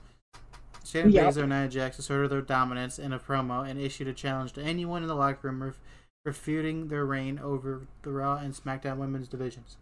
Shayna 0.83 1.13
Yep. 1.13 1.25
Baszler 1.25 1.41
and 1.43 1.49
Nia 1.51 1.67
Jax 1.69 1.97
asserted 1.99 2.29
their 2.29 2.41
dominance 2.41 2.99
in 2.99 3.13
a 3.13 3.19
promo 3.19 3.67
and 3.67 3.79
issued 3.79 4.07
a 4.09 4.13
challenge 4.13 4.51
to 4.53 4.61
anyone 4.61 5.01
in 5.01 5.07
the 5.07 5.15
locker 5.15 5.47
room, 5.47 5.63
ref- 5.63 5.79
refuting 6.25 6.89
their 6.89 7.05
reign 7.05 7.39
over 7.41 7.83
the 8.01 8.11
Raw 8.11 8.35
and 8.37 8.53
SmackDown 8.53 8.97
women's 8.97 9.27
divisions. 9.29 9.77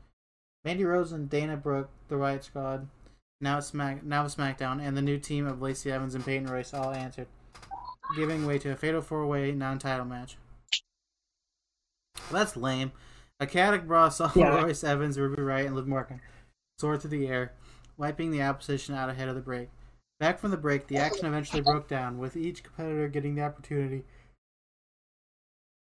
Mandy 0.63 0.83
Rose 0.85 1.11
and 1.11 1.27
Dana 1.29 1.57
Brooke, 1.57 1.89
the 2.07 2.15
Riott 2.15 2.43
Squad, 2.43 2.87
now 3.41 3.59
Smack 3.59 4.03
now 4.03 4.25
SmackDown, 4.25 4.79
and 4.79 4.95
the 4.95 5.01
new 5.01 5.17
team 5.17 5.47
of 5.47 5.59
Lacey 5.59 5.91
Evans 5.91 6.13
and 6.13 6.23
Peyton 6.23 6.45
Royce 6.47 6.71
all 6.75 6.91
answered, 6.91 7.25
giving 8.15 8.45
way 8.45 8.59
to 8.59 8.69
a 8.71 8.75
fatal 8.75 9.01
four-way 9.01 9.51
non-title 9.53 10.05
match. 10.05 10.37
Well, 12.15 12.43
that's 12.43 12.57
lame. 12.57 12.91
A 13.39 13.47
chaotic 13.47 13.87
brawl 13.87 14.11
saw 14.11 14.31
Yeah. 14.35 14.61
Royce 14.61 14.83
Evans, 14.83 15.17
Ruby 15.17 15.41
Riott, 15.41 15.67
and 15.67 15.75
Liv 15.75 15.87
Morgan 15.87 16.21
soar 16.79 16.97
through 16.97 17.11
the 17.11 17.27
air, 17.27 17.53
wiping 17.97 18.31
the 18.31 18.41
opposition 18.41 18.95
out 18.95 19.09
ahead 19.09 19.29
of 19.29 19.35
the 19.35 19.41
break. 19.41 19.69
Back 20.19 20.39
from 20.39 20.51
the 20.51 20.57
break, 20.57 20.87
the 20.87 20.97
action 20.97 21.25
eventually 21.25 21.61
broke 21.61 21.87
down, 21.87 22.17
with 22.17 22.35
each 22.35 22.63
competitor 22.63 23.07
getting 23.07 23.35
the 23.35 23.43
opportunity 23.43 24.03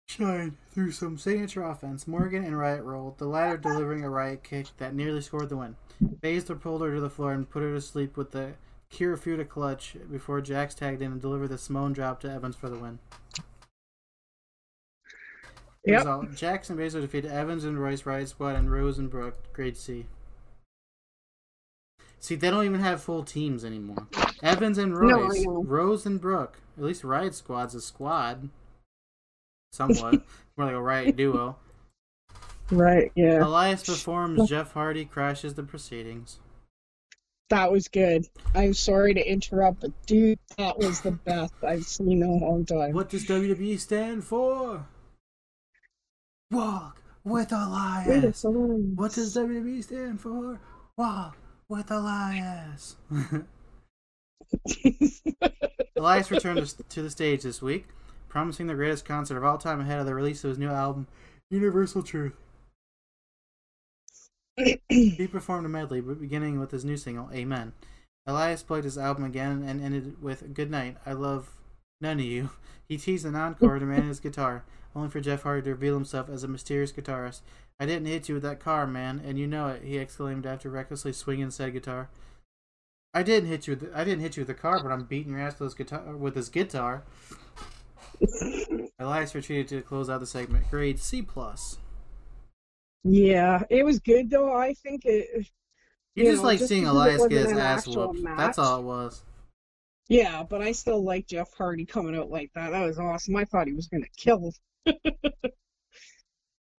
shine 0.08 0.56
through 0.70 0.90
some 0.90 1.18
signature 1.18 1.62
offense. 1.62 2.08
Morgan 2.08 2.42
and 2.42 2.54
Riott 2.54 2.84
rolled, 2.84 3.18
the 3.18 3.26
latter 3.26 3.58
delivering 3.58 4.04
a 4.04 4.10
Riot 4.10 4.42
kick 4.42 4.68
that 4.78 4.94
nearly 4.94 5.20
scored 5.20 5.50
the 5.50 5.56
win. 5.56 5.76
Baszler 6.02 6.58
pulled 6.60 6.80
her 6.80 6.94
to 6.94 7.00
the 7.00 7.10
floor 7.10 7.32
and 7.32 7.48
put 7.48 7.62
her 7.62 7.74
to 7.74 7.80
sleep 7.80 8.16
with 8.16 8.30
the 8.30 8.54
Kirifuda 8.90 9.46
clutch 9.46 9.96
before 10.10 10.40
Jax 10.40 10.74
tagged 10.74 11.02
in 11.02 11.12
and 11.12 11.20
delivered 11.20 11.48
the 11.48 11.58
Samoan 11.58 11.92
drop 11.92 12.20
to 12.20 12.30
Evans 12.30 12.56
for 12.56 12.70
the 12.70 12.78
win. 12.78 12.98
Yep. 15.84 15.98
Result: 15.98 16.34
Jax 16.34 16.70
and 16.70 16.78
Baszler 16.78 17.00
defeated 17.00 17.30
Evans 17.30 17.64
and 17.64 17.80
Royce 17.80 18.02
Riott 18.02 18.28
Squad 18.28 18.56
and 18.56 18.70
Rose 18.70 18.98
and 18.98 19.10
Brooke, 19.10 19.52
grade 19.52 19.76
C. 19.76 20.06
See, 22.20 22.34
they 22.34 22.50
don't 22.50 22.64
even 22.64 22.80
have 22.80 23.02
full 23.02 23.22
teams 23.22 23.64
anymore. 23.64 24.08
Evans 24.42 24.78
and 24.78 24.96
Royce, 24.96 25.44
know. 25.44 25.62
Rose 25.62 26.04
and 26.04 26.20
Brooke. 26.20 26.58
At 26.76 26.84
least 26.84 27.02
Riott 27.02 27.34
Squad's 27.34 27.74
a 27.74 27.80
squad. 27.80 28.48
Somewhat. 29.72 30.22
More 30.56 30.66
like 30.66 30.74
a 30.74 30.80
Riot 30.80 31.16
duo. 31.16 31.56
Right, 32.70 33.10
yeah, 33.14 33.44
Elias 33.44 33.84
performs 33.84 34.48
Jeff 34.48 34.72
Hardy 34.72 35.06
crashes 35.06 35.54
the 35.54 35.62
proceedings. 35.62 36.38
that 37.48 37.72
was 37.72 37.88
good. 37.88 38.26
I'm 38.54 38.74
sorry 38.74 39.14
to 39.14 39.26
interrupt, 39.26 39.80
but 39.80 39.92
dude, 40.06 40.38
that 40.58 40.78
was 40.78 41.00
the 41.00 41.12
best 41.12 41.54
I've 41.66 41.84
seen 41.84 42.22
in 42.22 42.28
a 42.28 42.32
long 42.32 42.66
time. 42.66 42.92
What 42.92 43.08
does 43.08 43.24
WWE 43.24 43.78
stand 43.80 44.24
for? 44.24 44.86
Walk 46.50 47.02
with 47.24 47.52
a 47.52 47.56
Elias. 47.56 48.44
What 48.44 49.12
does 49.12 49.36
WWE 49.36 49.82
stand 49.84 50.20
for? 50.20 50.58
Walk 50.96 51.36
with 51.68 51.90
Elias. 51.90 52.96
Elias 55.96 56.30
returned 56.30 56.66
to- 56.66 56.82
to 56.82 57.02
the 57.02 57.10
stage 57.10 57.42
this 57.42 57.60
week, 57.60 57.88
promising 58.28 58.66
the 58.66 58.74
greatest 58.74 59.04
concert 59.04 59.36
of 59.36 59.44
all 59.44 59.58
time 59.58 59.80
ahead 59.80 60.00
of 60.00 60.06
the 60.06 60.14
release 60.14 60.42
of 60.44 60.50
his 60.50 60.58
new 60.58 60.70
album, 60.70 61.06
Universal 61.50 62.02
Truth. 62.04 62.34
He 64.88 65.28
performed 65.30 65.66
a 65.66 65.68
medley, 65.68 66.00
beginning 66.00 66.58
with 66.58 66.70
his 66.70 66.84
new 66.84 66.96
single, 66.96 67.28
Amen. 67.32 67.74
Elias 68.26 68.62
played 68.62 68.84
his 68.84 68.98
album 68.98 69.24
again 69.24 69.62
and 69.66 69.82
ended 69.82 70.22
with 70.22 70.54
Good 70.54 70.70
Night. 70.70 70.96
I 71.06 71.12
love 71.12 71.50
None 72.00 72.20
of 72.20 72.24
you. 72.24 72.50
He 72.88 72.96
teased 72.96 73.26
an 73.26 73.34
encore 73.34 73.78
demanding 73.78 74.08
his 74.08 74.20
guitar, 74.20 74.64
only 74.98 75.10
for 75.10 75.20
Jeff 75.20 75.42
Hardy 75.42 75.62
to 75.62 75.70
reveal 75.70 75.94
himself 75.94 76.28
as 76.28 76.42
a 76.44 76.48
mysterious 76.48 76.92
guitarist. 76.92 77.40
I 77.80 77.86
didn't 77.86 78.06
hit 78.06 78.28
you 78.28 78.34
with 78.34 78.42
that 78.42 78.60
car, 78.60 78.86
man, 78.86 79.22
and 79.24 79.38
you 79.38 79.46
know 79.46 79.68
it, 79.68 79.82
he 79.84 79.98
exclaimed 79.98 80.44
after 80.46 80.68
recklessly 80.68 81.12
swinging 81.12 81.50
said 81.50 81.72
guitar. 81.72 82.08
I 83.14 83.22
didn't 83.22 83.48
hit 83.48 83.66
you. 83.66 83.72
With 83.72 83.80
the, 83.92 83.98
I 83.98 84.04
didn't 84.04 84.20
hit 84.20 84.36
you 84.36 84.42
with 84.42 84.48
the 84.48 84.54
car, 84.54 84.82
but 84.82 84.92
I'm 84.92 85.04
beating 85.04 85.32
your 85.32 85.40
ass 85.40 85.58
with 85.58 85.70
this 85.70 85.74
guitar. 85.74 86.16
With 86.16 86.34
his 86.36 86.48
guitar. 86.48 87.04
Elias 88.98 89.34
retreated 89.34 89.68
to 89.68 89.82
close 89.82 90.10
out 90.10 90.20
the 90.20 90.26
segment. 90.26 90.70
Grade 90.70 90.98
C 90.98 91.22
plus. 91.22 91.78
Yeah, 93.04 93.62
it 93.70 93.84
was 93.84 94.00
good 94.00 94.28
though. 94.30 94.52
I 94.56 94.74
think 94.74 95.04
it. 95.04 95.46
You, 96.14 96.24
You 96.24 96.30
just 96.32 96.42
know, 96.42 96.48
like 96.48 96.58
just 96.58 96.68
seeing 96.68 96.86
Elias 96.86 97.26
get 97.26 97.46
his 97.46 97.52
ass 97.56 97.86
whooped. 97.86 98.20
match. 98.20 98.36
That's 98.36 98.58
all 98.58 98.80
it 98.80 98.82
was. 98.82 99.22
Yeah, 100.08 100.42
but 100.42 100.62
I 100.62 100.72
still 100.72 101.04
like 101.04 101.26
Jeff 101.26 101.52
Hardy 101.54 101.84
coming 101.84 102.16
out 102.16 102.30
like 102.30 102.50
that. 102.54 102.70
That 102.70 102.86
was 102.86 102.98
awesome. 102.98 103.36
I 103.36 103.44
thought 103.44 103.66
he 103.66 103.74
was 103.74 103.88
gonna 103.88 104.06
kill. 104.16 104.54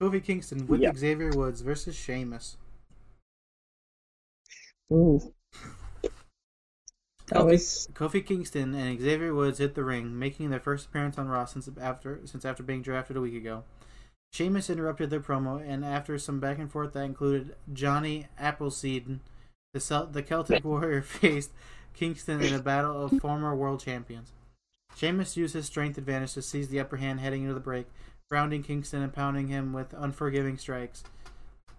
Kofi 0.01 0.23
Kingston 0.23 0.65
with 0.67 0.81
Yeah. 0.81 0.93
Xavier 0.95 1.31
Woods 1.31 1.61
versus 1.61 1.95
Sheamus. 1.95 2.57
Ooh. 4.91 5.33
That 7.27 7.41
Kofi, 7.41 7.45
was 7.45 7.87
Kofi 7.93 8.25
Kingston 8.25 8.73
and 8.73 8.99
Xavier 8.99 9.35
Woods 9.35 9.59
hit 9.59 9.75
the 9.75 9.83
ring, 9.83 10.17
making 10.17 10.49
their 10.49 10.59
first 10.59 10.87
appearance 10.87 11.17
on 11.19 11.27
Raw 11.27 11.45
since 11.45 11.69
after 11.79 12.21
since 12.25 12.43
after 12.45 12.63
being 12.63 12.81
drafted 12.81 13.17
a 13.17 13.21
week 13.21 13.35
ago. 13.35 13.63
Sheamus 14.31 14.69
interrupted 14.69 15.09
their 15.09 15.19
promo, 15.19 15.61
and 15.67 15.83
after 15.85 16.17
some 16.17 16.39
back 16.39 16.57
and 16.59 16.71
forth 16.71 16.93
that 16.93 17.03
included 17.03 17.55
Johnny 17.71 18.27
Appleseed, 18.39 19.19
the 19.73 20.07
the 20.11 20.23
Celtic 20.23 20.63
Warrior 20.63 21.01
faced 21.03 21.51
Kingston 21.93 22.41
in 22.41 22.53
a 22.53 22.59
battle 22.59 23.03
of 23.03 23.19
former 23.19 23.55
world 23.55 23.79
champions. 23.79 24.31
Sheamus 24.95 25.37
used 25.37 25.53
his 25.53 25.65
strength 25.65 25.97
advantage 25.97 26.33
to 26.33 26.41
seize 26.41 26.69
the 26.69 26.79
upper 26.79 26.97
hand 26.97 27.19
heading 27.19 27.43
into 27.43 27.53
the 27.53 27.59
break, 27.59 27.87
grounding 28.29 28.63
Kingston 28.63 29.01
and 29.01 29.13
pounding 29.13 29.47
him 29.47 29.73
with 29.73 29.93
unforgiving 29.93 30.57
strikes. 30.57 31.03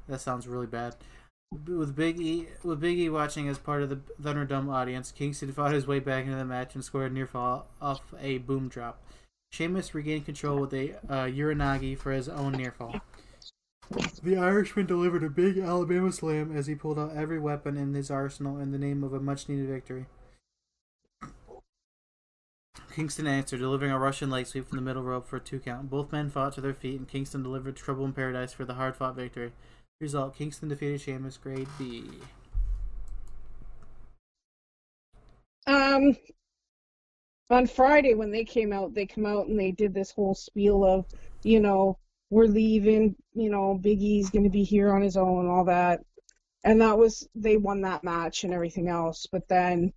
That 0.09 0.21
sounds 0.21 0.49
really 0.49 0.67
bad. 0.67 0.97
With 1.67 1.97
Big 1.97 2.21
E, 2.21 2.47
with 2.62 2.81
Big 2.81 2.99
E 2.99 3.09
watching 3.09 3.49
as 3.49 3.59
part 3.59 3.83
of 3.83 3.88
the 3.88 4.00
Thunderdome 4.23 4.73
audience, 4.73 5.11
Kingston 5.11 5.52
fought 5.55 5.73
his 5.73 5.87
way 5.87 5.99
back 5.99 6.25
into 6.25 6.37
the 6.37 6.45
match 6.45 6.75
and 6.75 6.85
scored 6.85 7.11
a 7.11 7.14
near 7.14 7.26
fall 7.26 7.67
off 7.81 8.02
a 8.21 8.38
boom 8.38 8.69
drop. 8.69 9.02
Sheamus 9.52 9.95
regained 9.95 10.26
control 10.26 10.61
with 10.61 10.73
a 10.73 10.95
uh, 11.09 11.26
Uranage 11.26 11.99
for 11.99 12.12
his 12.12 12.29
own 12.29 12.52
near 12.52 12.71
fall. 12.71 13.00
The 14.23 14.37
Irishman 14.37 14.87
delivered 14.87 15.25
a 15.25 15.30
big 15.30 15.59
Alabama 15.59 16.12
slam 16.12 16.56
as 16.56 16.68
he 16.68 16.75
pulled 16.75 16.99
out 16.99 17.16
every 17.16 17.40
weapon 17.40 17.76
in 17.76 17.94
his 17.94 18.11
arsenal 18.11 18.59
in 18.59 18.70
the 18.70 18.78
name 18.78 19.02
of 19.02 19.12
a 19.12 19.20
much 19.20 19.49
needed 19.49 19.68
victory. 19.68 20.06
Kingston 22.94 23.26
answered, 23.26 23.61
delivering 23.61 23.90
a 23.90 23.99
Russian 23.99 24.30
leg 24.30 24.47
sweep 24.47 24.68
from 24.68 24.76
the 24.76 24.82
middle 24.82 25.02
rope 25.02 25.26
for 25.26 25.37
a 25.37 25.40
two 25.40 25.59
count. 25.59 25.90
Both 25.90 26.12
men 26.12 26.30
fought 26.30 26.52
to 26.54 26.61
their 26.61 26.75
feet, 26.75 26.99
and 26.99 27.09
Kingston 27.09 27.42
delivered 27.42 27.76
Trouble 27.76 28.04
in 28.04 28.12
Paradise 28.12 28.52
for 28.52 28.64
the 28.64 28.75
hard 28.75 28.97
fought 28.97 29.16
victory. 29.16 29.52
Result 30.00 30.37
Kingston 30.37 30.68
defeated 30.68 31.00
Sheamus, 31.00 31.37
grade 31.37 31.68
B. 31.78 32.04
um 35.66 36.16
on 37.49 37.66
Friday 37.66 38.14
when 38.14 38.30
they 38.30 38.44
came 38.44 38.73
out, 38.73 38.94
they 38.94 39.06
come 39.06 39.26
out 39.26 39.49
and 39.49 39.59
they 39.59 39.73
did 39.73 39.92
this 39.92 40.12
whole 40.12 40.35
spiel 40.35 40.85
of, 40.85 41.04
you 41.42 41.59
know, 41.59 41.99
we're 42.30 42.46
leaving, 42.46 43.16
you 43.34 43.50
know, 43.50 43.75
Big 43.75 44.00
E's 44.00 44.30
gonna 44.30 44.49
be 44.49 44.62
here 44.62 44.94
on 44.94 45.02
his 45.02 45.16
own, 45.16 45.49
all 45.49 45.64
that. 45.64 46.00
And 46.64 46.80
that 46.80 46.96
was 46.96 47.28
they 47.34 47.56
won 47.56 47.82
that 47.82 48.04
match 48.04 48.44
and 48.44 48.54
everything 48.54 48.88
else. 48.88 49.26
But 49.30 49.49
then, 49.49 49.92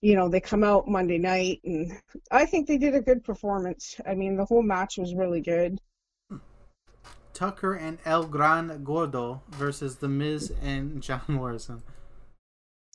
you 0.00 0.14
know, 0.14 0.28
they 0.28 0.40
come 0.40 0.62
out 0.62 0.88
Monday 0.88 1.18
night 1.18 1.60
and 1.64 1.92
I 2.30 2.46
think 2.46 2.68
they 2.68 2.78
did 2.78 2.94
a 2.94 3.00
good 3.00 3.24
performance. 3.24 4.00
I 4.06 4.14
mean 4.14 4.36
the 4.36 4.44
whole 4.44 4.62
match 4.62 4.96
was 4.98 5.14
really 5.14 5.40
good. 5.40 5.80
Tucker 7.34 7.74
and 7.74 7.98
El 8.04 8.24
Gran 8.24 8.84
Gordo 8.84 9.42
versus 9.50 9.96
The 9.96 10.08
Miz 10.08 10.52
and 10.62 11.02
John 11.06 11.22
Morrison. 11.28 11.82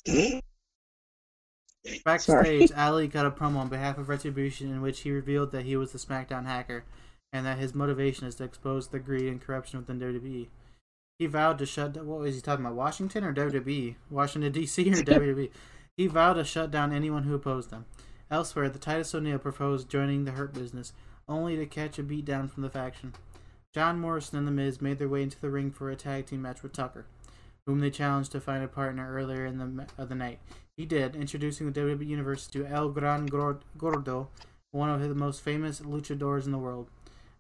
Backstage, 2.05 2.71
Ali 2.73 3.07
cut 3.07 3.25
a 3.25 3.31
promo 3.31 3.57
on 3.57 3.69
behalf 3.69 3.97
of 3.97 4.09
Retribution 4.09 4.69
in 4.69 4.81
which 4.81 5.01
he 5.01 5.11
revealed 5.11 5.51
that 5.51 5.63
he 5.63 5.75
was 5.75 5.91
the 5.91 5.97
SmackDown 5.97 6.45
hacker 6.45 6.83
and 7.33 7.45
that 7.45 7.57
his 7.57 7.75
motivation 7.75 8.27
is 8.27 8.35
to 8.35 8.43
expose 8.43 8.87
the 8.87 8.99
greed 8.99 9.27
and 9.27 9.41
corruption 9.41 9.79
within 9.79 9.99
WWE. 9.99 10.47
He 11.19 11.25
vowed 11.25 11.57
to 11.57 11.65
shut 11.65 11.93
down. 11.93 12.07
What 12.07 12.19
was 12.19 12.35
he 12.35 12.41
talking 12.41 12.65
about? 12.65 12.75
Washington 12.75 13.23
or 13.23 13.33
WWE? 13.33 13.95
Washington, 14.09 14.51
D.C. 14.51 14.91
or 14.91 14.95
WWE? 15.03 15.49
He 15.95 16.07
vowed 16.07 16.33
to 16.33 16.43
shut 16.43 16.69
down 16.71 16.93
anyone 16.93 17.23
who 17.23 17.33
opposed 17.33 17.71
him. 17.71 17.85
Elsewhere, 18.29 18.69
the 18.69 18.79
Titus 18.79 19.15
O'Neil 19.15 19.39
proposed 19.39 19.89
joining 19.89 20.25
the 20.25 20.31
Hurt 20.31 20.53
Business, 20.53 20.93
only 21.27 21.55
to 21.55 21.65
catch 21.65 21.97
a 21.97 22.03
beatdown 22.03 22.49
from 22.49 22.63
the 22.63 22.69
faction. 22.69 23.13
John 23.73 23.99
Morrison 23.99 24.37
and 24.37 24.47
The 24.47 24.51
Miz 24.51 24.81
made 24.81 24.99
their 24.99 25.09
way 25.09 25.23
into 25.23 25.39
the 25.39 25.49
ring 25.49 25.71
for 25.71 25.89
a 25.89 25.95
tag 25.95 26.27
team 26.27 26.41
match 26.41 26.61
with 26.61 26.73
Tucker, 26.73 27.05
whom 27.65 27.79
they 27.79 27.89
challenged 27.89 28.31
to 28.33 28.41
find 28.41 28.63
a 28.63 28.67
partner 28.67 29.11
earlier 29.13 29.45
in 29.45 29.57
the 29.57 29.87
of 29.97 30.09
the 30.09 30.15
night. 30.15 30.39
He 30.75 30.85
did, 30.85 31.15
introducing 31.15 31.71
the 31.71 31.79
WWE 31.79 32.05
Universe 32.05 32.47
to 32.47 32.65
El 32.65 32.89
Gran 32.89 33.25
Gordo, 33.25 34.29
one 34.71 34.89
of 34.89 35.01
the 35.01 35.15
most 35.15 35.41
famous 35.41 35.79
luchadors 35.79 36.45
in 36.45 36.51
the 36.51 36.57
world. 36.57 36.89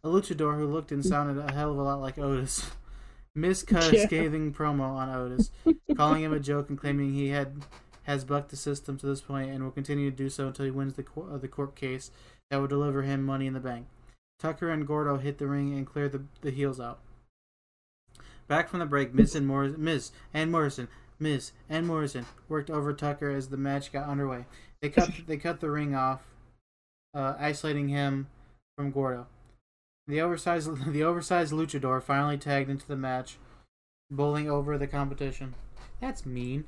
A 0.07 0.09
luchador 0.09 0.55
who 0.55 0.65
looked 0.67 0.93
and 0.93 1.05
sounded 1.05 1.37
a 1.37 1.51
hell 1.51 1.69
of 1.71 1.77
a 1.77 1.83
lot 1.83 1.99
like 1.99 2.17
Otis. 2.17 2.71
Miz 3.35 3.61
cut 3.61 3.91
a 3.91 3.97
Yeah. 3.97 4.05
scathing 4.05 4.53
promo 4.53 4.83
on 4.83 5.09
Otis, 5.09 5.51
calling 5.97 6.23
him 6.23 6.31
a 6.31 6.39
joke 6.39 6.69
and 6.69 6.79
claiming 6.79 7.11
he 7.11 7.27
had 7.27 7.65
has 8.03 8.23
bucked 8.23 8.49
the 8.49 8.55
system 8.55 8.97
to 8.99 9.05
this 9.05 9.19
point 9.19 9.51
and 9.51 9.61
will 9.65 9.69
continue 9.71 10.09
to 10.09 10.15
do 10.15 10.29
so 10.29 10.47
until 10.47 10.63
he 10.63 10.71
wins 10.71 10.93
the 10.93 11.03
court, 11.03 11.29
uh, 11.29 11.37
the 11.37 11.49
court 11.49 11.75
case 11.75 12.09
that 12.49 12.55
will 12.55 12.67
deliver 12.67 13.01
him 13.01 13.21
money 13.21 13.47
in 13.47 13.53
the 13.53 13.59
bank. 13.59 13.87
Tucker 14.39 14.69
and 14.69 14.87
Gordo 14.87 15.17
hit 15.17 15.39
the 15.39 15.47
ring 15.47 15.73
and 15.73 15.85
cleared 15.85 16.13
the, 16.13 16.23
the 16.39 16.51
heels 16.51 16.79
out. 16.79 16.99
Back 18.47 18.69
from 18.69 18.79
the 18.79 18.85
break, 18.85 19.13
Miz 19.13 19.35
and 19.35 19.45
Morrison, 19.45 19.83
Miz 19.83 20.13
and 20.33 20.49
Morrison, 20.53 20.87
Miz 21.19 21.51
and 21.67 21.85
Morrison 21.85 22.25
worked 22.47 22.69
over 22.69 22.93
Tucker 22.93 23.29
as 23.29 23.49
the 23.49 23.57
match 23.57 23.91
got 23.91 24.07
underway. 24.07 24.45
They 24.81 24.87
cut 24.87 25.11
they 25.27 25.35
cut 25.35 25.59
the 25.59 25.69
ring 25.69 25.93
off, 25.93 26.21
uh, 27.13 27.33
isolating 27.37 27.89
him 27.89 28.27
from 28.77 28.91
Gordo. 28.91 29.27
The 30.07 30.21
oversized 30.21 30.85
the 30.93 31.03
oversized 31.03 31.53
luchador 31.53 32.01
finally 32.01 32.37
tagged 32.37 32.69
into 32.69 32.87
the 32.87 32.95
match, 32.95 33.37
bowling 34.09 34.49
over 34.49 34.77
the 34.77 34.87
competition. 34.87 35.55
That's 35.99 36.25
mean. 36.25 36.65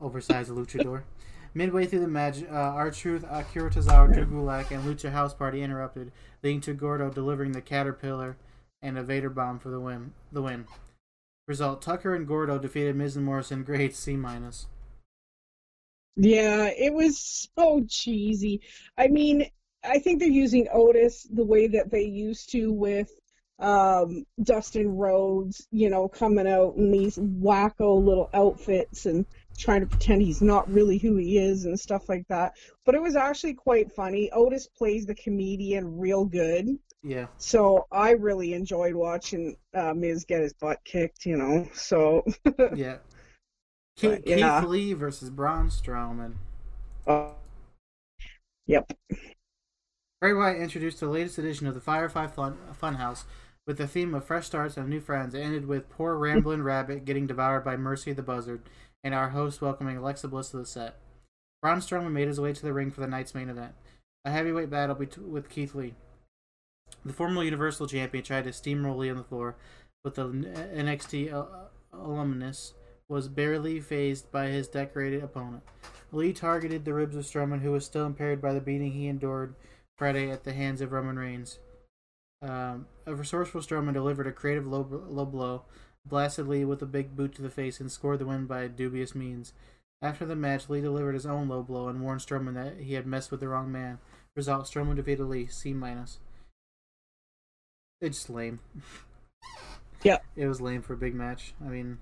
Oversized 0.00 0.50
luchador. 0.50 1.02
Midway 1.56 1.86
through 1.86 2.00
the 2.00 2.08
match, 2.08 2.42
uh, 2.42 2.52
R-Truth 2.52 3.24
Akira 3.30 3.70
Tozawa, 3.70 4.12
Drew 4.12 4.26
Gulak, 4.26 4.72
and 4.72 4.82
Lucha 4.82 5.12
House 5.12 5.32
Party 5.32 5.62
interrupted, 5.62 6.10
leading 6.42 6.60
to 6.62 6.74
Gordo 6.74 7.10
delivering 7.10 7.52
the 7.52 7.60
Caterpillar 7.60 8.36
and 8.82 8.98
a 8.98 9.04
Vader 9.04 9.30
bomb 9.30 9.60
for 9.60 9.68
the 9.68 9.78
win. 9.78 10.12
The 10.32 10.42
win. 10.42 10.66
Result: 11.46 11.80
Tucker 11.80 12.12
and 12.14 12.26
Gordo 12.26 12.58
defeated 12.58 12.96
Miz 12.96 13.14
and 13.14 13.24
Morrison, 13.24 13.62
grade 13.62 13.94
C 13.94 14.16
minus. 14.16 14.66
Yeah, 16.16 16.70
it 16.76 16.92
was 16.92 17.48
so 17.56 17.84
cheesy. 17.88 18.60
I 18.96 19.08
mean, 19.08 19.48
I 19.84 19.98
think 19.98 20.20
they're 20.20 20.28
using 20.28 20.68
Otis 20.72 21.26
the 21.30 21.44
way 21.44 21.66
that 21.68 21.90
they 21.90 22.04
used 22.04 22.50
to 22.52 22.72
with 22.72 23.10
um, 23.58 24.24
Dustin 24.42 24.96
Rhodes, 24.96 25.66
you 25.70 25.90
know, 25.90 26.08
coming 26.08 26.46
out 26.46 26.74
in 26.76 26.90
these 26.90 27.16
wacko 27.16 28.04
little 28.04 28.28
outfits 28.34 29.06
and 29.06 29.24
trying 29.56 29.80
to 29.80 29.86
pretend 29.86 30.22
he's 30.22 30.42
not 30.42 30.70
really 30.70 30.98
who 30.98 31.16
he 31.16 31.38
is 31.38 31.64
and 31.64 31.78
stuff 31.78 32.08
like 32.08 32.26
that. 32.28 32.54
But 32.84 32.94
it 32.94 33.02
was 33.02 33.16
actually 33.16 33.54
quite 33.54 33.92
funny. 33.92 34.30
Otis 34.32 34.66
plays 34.66 35.06
the 35.06 35.14
comedian 35.14 35.98
real 35.98 36.24
good. 36.24 36.68
Yeah, 37.06 37.26
So 37.36 37.86
I 37.92 38.12
really 38.12 38.54
enjoyed 38.54 38.94
watching 38.94 39.56
uh, 39.74 39.92
Miz 39.92 40.24
get 40.24 40.40
his 40.40 40.54
butt 40.54 40.78
kicked, 40.86 41.26
you 41.26 41.36
know. 41.36 41.68
So, 41.74 42.24
yeah. 42.74 42.96
Keith, 43.96 44.22
yeah. 44.24 44.60
Keith 44.60 44.68
Lee 44.70 44.92
versus 44.94 45.28
Braun 45.28 45.68
Strowman. 45.68 46.36
uh, 47.06 47.28
yep. 48.66 48.90
Bray 50.24 50.32
Wyatt 50.32 50.62
introduced 50.62 51.00
the 51.00 51.06
latest 51.06 51.36
edition 51.36 51.66
of 51.66 51.74
the 51.74 51.82
Firefly 51.82 52.28
Fun 52.28 52.56
Funhouse 52.80 53.24
with 53.66 53.76
the 53.76 53.86
theme 53.86 54.14
of 54.14 54.24
fresh 54.24 54.46
starts 54.46 54.78
and 54.78 54.88
new 54.88 54.98
friends. 54.98 55.34
It 55.34 55.40
ended 55.40 55.66
with 55.66 55.90
poor 55.90 56.16
Ramblin' 56.16 56.62
rabbit 56.64 57.04
getting 57.04 57.26
devoured 57.26 57.62
by 57.62 57.76
Mercy 57.76 58.14
the 58.14 58.22
Buzzard, 58.22 58.62
and 59.02 59.12
our 59.12 59.28
host 59.28 59.60
welcoming 59.60 59.98
Alexa 59.98 60.26
Bliss 60.28 60.48
to 60.48 60.56
the 60.56 60.64
set. 60.64 60.96
Braun 61.60 61.80
Strowman 61.80 62.12
made 62.12 62.28
his 62.28 62.40
way 62.40 62.54
to 62.54 62.62
the 62.62 62.72
ring 62.72 62.90
for 62.90 63.02
the 63.02 63.06
night's 63.06 63.34
main 63.34 63.50
event, 63.50 63.74
a 64.24 64.30
heavyweight 64.30 64.70
battle 64.70 64.96
with 64.96 65.50
Keith 65.50 65.74
Lee. 65.74 65.92
The 67.04 67.12
former 67.12 67.42
Universal 67.42 67.88
Champion 67.88 68.24
tried 68.24 68.44
to 68.44 68.50
steamroll 68.50 68.96
Lee 68.96 69.10
on 69.10 69.18
the 69.18 69.24
floor, 69.24 69.56
but 70.02 70.14
the 70.14 70.24
NXT 70.24 71.32
al- 71.34 71.70
uh, 71.92 71.98
uh, 71.98 72.02
alumnus 72.02 72.72
was 73.10 73.28
barely 73.28 73.78
phased 73.78 74.32
by 74.32 74.46
his 74.46 74.68
decorated 74.68 75.22
opponent. 75.22 75.64
Lee 76.12 76.32
targeted 76.32 76.86
the 76.86 76.94
ribs 76.94 77.14
of 77.14 77.26
Strowman, 77.26 77.60
who 77.60 77.72
was 77.72 77.84
still 77.84 78.06
impaired 78.06 78.40
by 78.40 78.54
the 78.54 78.60
beating 78.62 78.92
he 78.92 79.06
endured 79.06 79.54
Friday 79.96 80.30
at 80.30 80.44
the 80.44 80.52
hands 80.52 80.80
of 80.80 80.92
Roman 80.92 81.18
Reigns. 81.18 81.58
Um, 82.42 82.86
a 83.06 83.14
resourceful 83.14 83.60
Strowman 83.62 83.94
delivered 83.94 84.26
a 84.26 84.32
creative 84.32 84.66
low, 84.66 84.86
low 85.08 85.24
blow, 85.24 85.62
blasted 86.04 86.46
Lee 86.46 86.64
with 86.64 86.82
a 86.82 86.86
big 86.86 87.16
boot 87.16 87.34
to 87.36 87.42
the 87.42 87.50
face, 87.50 87.80
and 87.80 87.90
scored 87.90 88.18
the 88.18 88.26
win 88.26 88.46
by 88.46 88.66
dubious 88.66 89.14
means. 89.14 89.52
After 90.02 90.26
the 90.26 90.36
match, 90.36 90.68
Lee 90.68 90.80
delivered 90.82 91.14
his 91.14 91.24
own 91.24 91.48
low 91.48 91.62
blow 91.62 91.88
and 91.88 92.02
warned 92.02 92.20
Strowman 92.20 92.54
that 92.54 92.80
he 92.84 92.94
had 92.94 93.06
messed 93.06 93.30
with 93.30 93.40
the 93.40 93.48
wrong 93.48 93.72
man, 93.72 93.98
Result: 94.36 94.64
Strowman 94.66 94.96
defeated 94.96 95.24
Lee. 95.24 95.46
C 95.46 95.72
minus. 95.72 96.18
It's 98.00 98.28
lame. 98.28 98.60
Yep. 100.02 100.22
It 100.36 100.46
was 100.46 100.60
lame 100.60 100.82
for 100.82 100.92
a 100.92 100.98
big 100.98 101.14
match. 101.14 101.54
I 101.64 101.68
mean, 101.70 101.96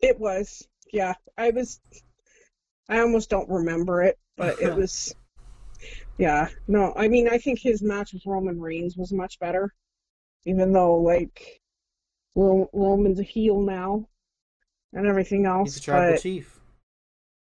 It 0.00 0.20
was. 0.20 0.68
Yeah. 0.92 1.14
I 1.36 1.50
was 1.50 1.80
I 2.88 3.00
almost 3.00 3.30
don't 3.30 3.48
remember 3.48 4.00
it, 4.02 4.16
but 4.36 4.62
it 4.62 4.72
was 4.76 5.12
yeah. 6.18 6.48
No, 6.68 6.92
I 6.96 7.08
mean 7.08 7.28
I 7.28 7.38
think 7.38 7.58
his 7.58 7.82
match 7.82 8.12
with 8.12 8.26
Roman 8.26 8.60
Reigns 8.60 8.96
was 8.96 9.12
much 9.12 9.38
better. 9.38 9.72
Even 10.46 10.72
though 10.72 10.96
like 10.96 11.60
Roman's 12.34 13.20
a 13.20 13.24
heel 13.24 13.60
now 13.60 14.06
and 14.92 15.06
everything 15.06 15.46
else. 15.46 15.74
he's 15.74 15.82
a 15.82 15.84
tribal 15.84 16.12
but 16.12 16.20
chief. 16.20 16.60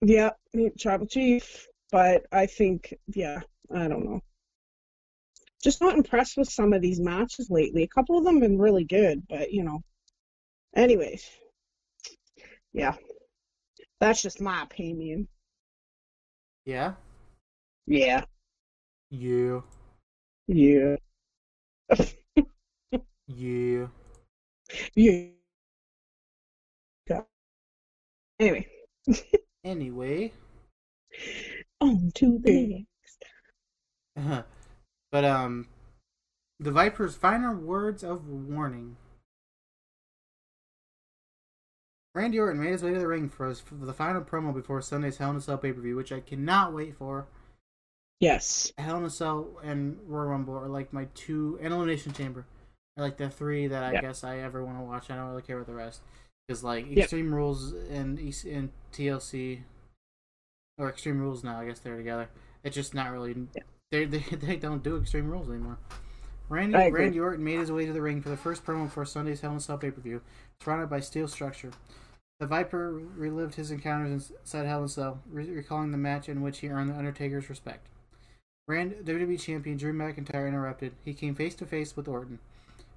yeah, 0.03 0.31
tribal 0.79 1.07
chief. 1.07 1.67
But 1.91 2.27
I 2.33 2.47
think 2.47 2.95
yeah, 3.09 3.41
I 3.75 3.89
don't 3.89 4.05
know. 4.05 4.21
Just 5.63 5.81
not 5.81 5.97
impressed 5.97 6.37
with 6.37 6.51
some 6.51 6.73
of 6.73 6.83
these 6.83 7.01
matches 7.01 7.49
lately. 7.51 7.83
A 7.83 7.89
couple 7.89 8.17
of 8.19 8.25
them 8.25 8.35
have 8.35 8.43
been 8.43 8.59
really 8.59 8.85
good, 8.85 9.23
but 9.29 9.53
you 9.53 9.65
know. 9.65 9.83
Anyways. 10.77 11.29
Yeah. 12.73 12.95
That's 14.01 14.23
just 14.23 14.41
my 14.41 14.63
opinion. 14.63 15.29
Yeah. 16.65 16.95
Yeah. 17.89 18.25
Yeah. 19.11 19.61
Yeah. 20.49 20.97
Yeah. 23.29 23.89
Yeah. 24.95 25.29
Yeah. 27.09 27.23
Anyway, 28.41 28.67
Anyway, 29.65 30.33
on 31.81 32.11
to 32.15 32.39
the 32.39 32.87
next. 34.17 34.45
but 35.11 35.25
um, 35.25 35.69
the 36.61 36.71
Viper's 36.71 37.17
final 37.17 37.55
words 37.55 38.05
of 38.05 38.29
warning. 38.29 38.97
Randy 42.15 42.39
Orton 42.39 42.61
made 42.61 42.73
his 42.73 42.83
way 42.83 42.93
to 42.95 42.99
the 42.99 43.07
ring 43.07 43.29
for, 43.29 43.49
his, 43.49 43.61
for 43.61 43.75
the 43.77 43.93
final 43.93 44.23
promo 44.23 44.53
before 44.53 44.83
Sunday's 44.83 45.19
Hell 45.19 45.31
in 45.31 45.37
a 45.37 45.41
Cell 45.41 45.59
pay 45.59 45.73
per 45.73 45.81
view, 45.81 45.97
which 45.97 46.13
I 46.13 46.21
cannot 46.21 46.73
wait 46.73 46.97
for. 46.97 47.29
Yes. 48.21 48.73
Hell 48.79 48.99
in 48.99 49.05
a 49.05 49.11
Cell 49.11 49.49
and 49.63 49.99
Royal 50.07 50.27
Rumble 50.27 50.57
are 50.57 50.69
like 50.69 50.93
my 50.93 51.07
two, 51.15 51.59
and 51.63 51.73
Elimination 51.73 52.13
Chamber 52.13 52.47
are 52.97 53.05
like 53.05 53.17
the 53.17 53.31
three 53.31 53.69
that 53.69 53.83
I 53.83 54.01
guess 54.01 54.25
I 54.25 54.39
ever 54.39 54.65
want 54.65 54.79
to 54.79 54.83
watch. 54.83 55.11
I 55.11 55.17
don't 55.17 55.29
really 55.29 55.43
care 55.43 55.57
about 55.57 55.69
the 55.69 55.75
rest 55.75 56.01
because 56.47 56.65
like 56.65 56.87
Yep. 56.89 56.99
Extreme 56.99 57.35
Rules 57.35 57.73
and 57.91 58.19
and 58.19 58.71
TLC 58.93 59.61
or 60.79 60.89
Extreme 60.89 61.21
Rules 61.21 61.45
now, 61.45 61.61
I 61.61 61.67
guess 61.67 61.79
they're 61.79 61.97
together. 61.97 62.29
It's 62.65 62.75
just 62.75 62.95
not 62.95 63.13
really. 63.13 63.35
They, 63.93 64.05
they 64.05 64.19
they 64.33 64.57
don't 64.57 64.83
do 64.83 64.97
Extreme 64.97 65.31
Rules 65.31 65.49
anymore. 65.49 65.79
Randy 66.49 66.91
Randy 66.91 67.21
Orton 67.21 67.45
made 67.45 67.59
his 67.61 67.71
way 67.71 67.87
to 67.87 67.93
the 67.93 68.01
ring 68.01 68.23
for 68.23 68.31
the 68.31 68.37
first 68.37 68.65
promo 68.65 68.91
for 68.91 69.05
Sunday's 69.05 69.43
Hell 69.43 69.53
in 69.53 69.59
a 69.59 69.61
Cell 69.61 69.79
pay 69.79 69.91
per 69.91 70.01
view, 70.01 70.23
surrounded 70.63 70.89
by 70.89 71.01
steel 71.01 71.29
structure. 71.29 71.71
The 72.41 72.47
Viper 72.47 72.93
relived 72.93 73.57
his 73.57 73.71
encounters 73.71 74.33
inside 74.41 74.67
Hell 74.67 74.79
in 74.79 74.85
a 74.85 74.89
Cell, 74.89 75.21
re- 75.31 75.51
recalling 75.51 75.91
the 75.93 75.99
match 75.99 76.29
in 76.29 76.41
which 76.41 76.61
he 76.61 76.69
earned 76.69 76.91
the 76.91 76.97
Undertaker's 76.97 77.51
respect. 77.51 77.89
Rand 78.69 78.97
WWE 79.03 79.41
champion 79.41 79.79
Drew 79.79 79.95
McIntyre 79.95 80.47
interrupted. 80.47 80.93
He 81.03 81.15
came 81.15 81.35
face 81.35 81.55
to 81.55 81.65
face 81.65 81.97
with 81.97 82.07
Orton, 82.07 82.39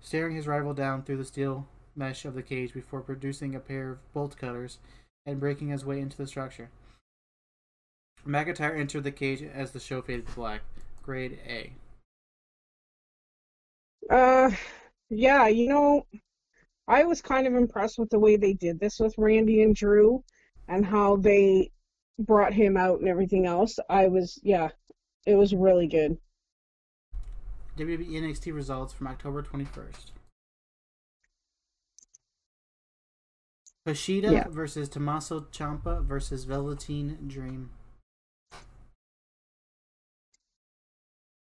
staring 0.02 0.36
his 0.36 0.46
rival 0.46 0.74
down 0.74 1.02
through 1.02 1.16
the 1.16 1.26
steel 1.26 1.66
mesh 1.96 2.26
of 2.26 2.34
the 2.34 2.44
cage 2.44 2.74
before 2.74 3.00
producing 3.00 3.56
a 3.56 3.60
pair 3.62 3.92
of 3.92 4.14
bolt 4.14 4.36
cutters 4.36 4.80
and 5.26 5.40
breaking 5.40 5.70
his 5.70 5.86
way 5.86 6.02
into 6.02 6.18
the 6.18 6.28
structure. 6.28 6.70
McIntyre 8.28 8.78
entered 8.78 9.06
the 9.06 9.12
cage 9.12 9.42
as 9.42 9.72
the 9.72 9.80
show 9.80 10.02
faded 10.02 10.28
to 10.28 10.34
black. 10.34 10.62
Grade 11.04 11.40
A. 11.48 11.74
Uh, 14.14 14.52
yeah, 15.10 15.48
you 15.48 15.70
know, 15.70 16.06
I 16.86 17.06
was 17.06 17.22
kind 17.22 17.48
of 17.48 17.56
impressed 17.56 17.98
with 17.98 18.10
the 18.10 18.20
way 18.20 18.36
they 18.36 18.54
did 18.54 18.78
this 18.78 19.00
with 19.00 19.18
Randy 19.18 19.64
and 19.64 19.74
Drew 19.74 20.22
and 20.68 20.86
how 20.86 21.16
they 21.16 21.72
brought 22.20 22.54
him 22.54 22.76
out 22.76 23.00
and 23.00 23.08
everything 23.08 23.46
else. 23.46 23.80
I 23.90 24.10
was, 24.10 24.38
yeah, 24.44 24.70
it 25.26 25.36
was 25.36 25.54
really 25.54 25.88
good. 25.88 26.18
WWE 27.78 28.10
NXT 28.12 28.54
results 28.54 28.94
from 28.94 29.08
October 29.08 29.42
21st. 29.42 30.12
Kushida 33.88 34.32
Yeah. 34.32 34.48
versus 34.50 34.88
Tommaso 34.90 35.42
Ciampa 35.52 36.04
versus 36.06 36.44
Velveteen 36.44 37.18
Dream. 37.28 37.72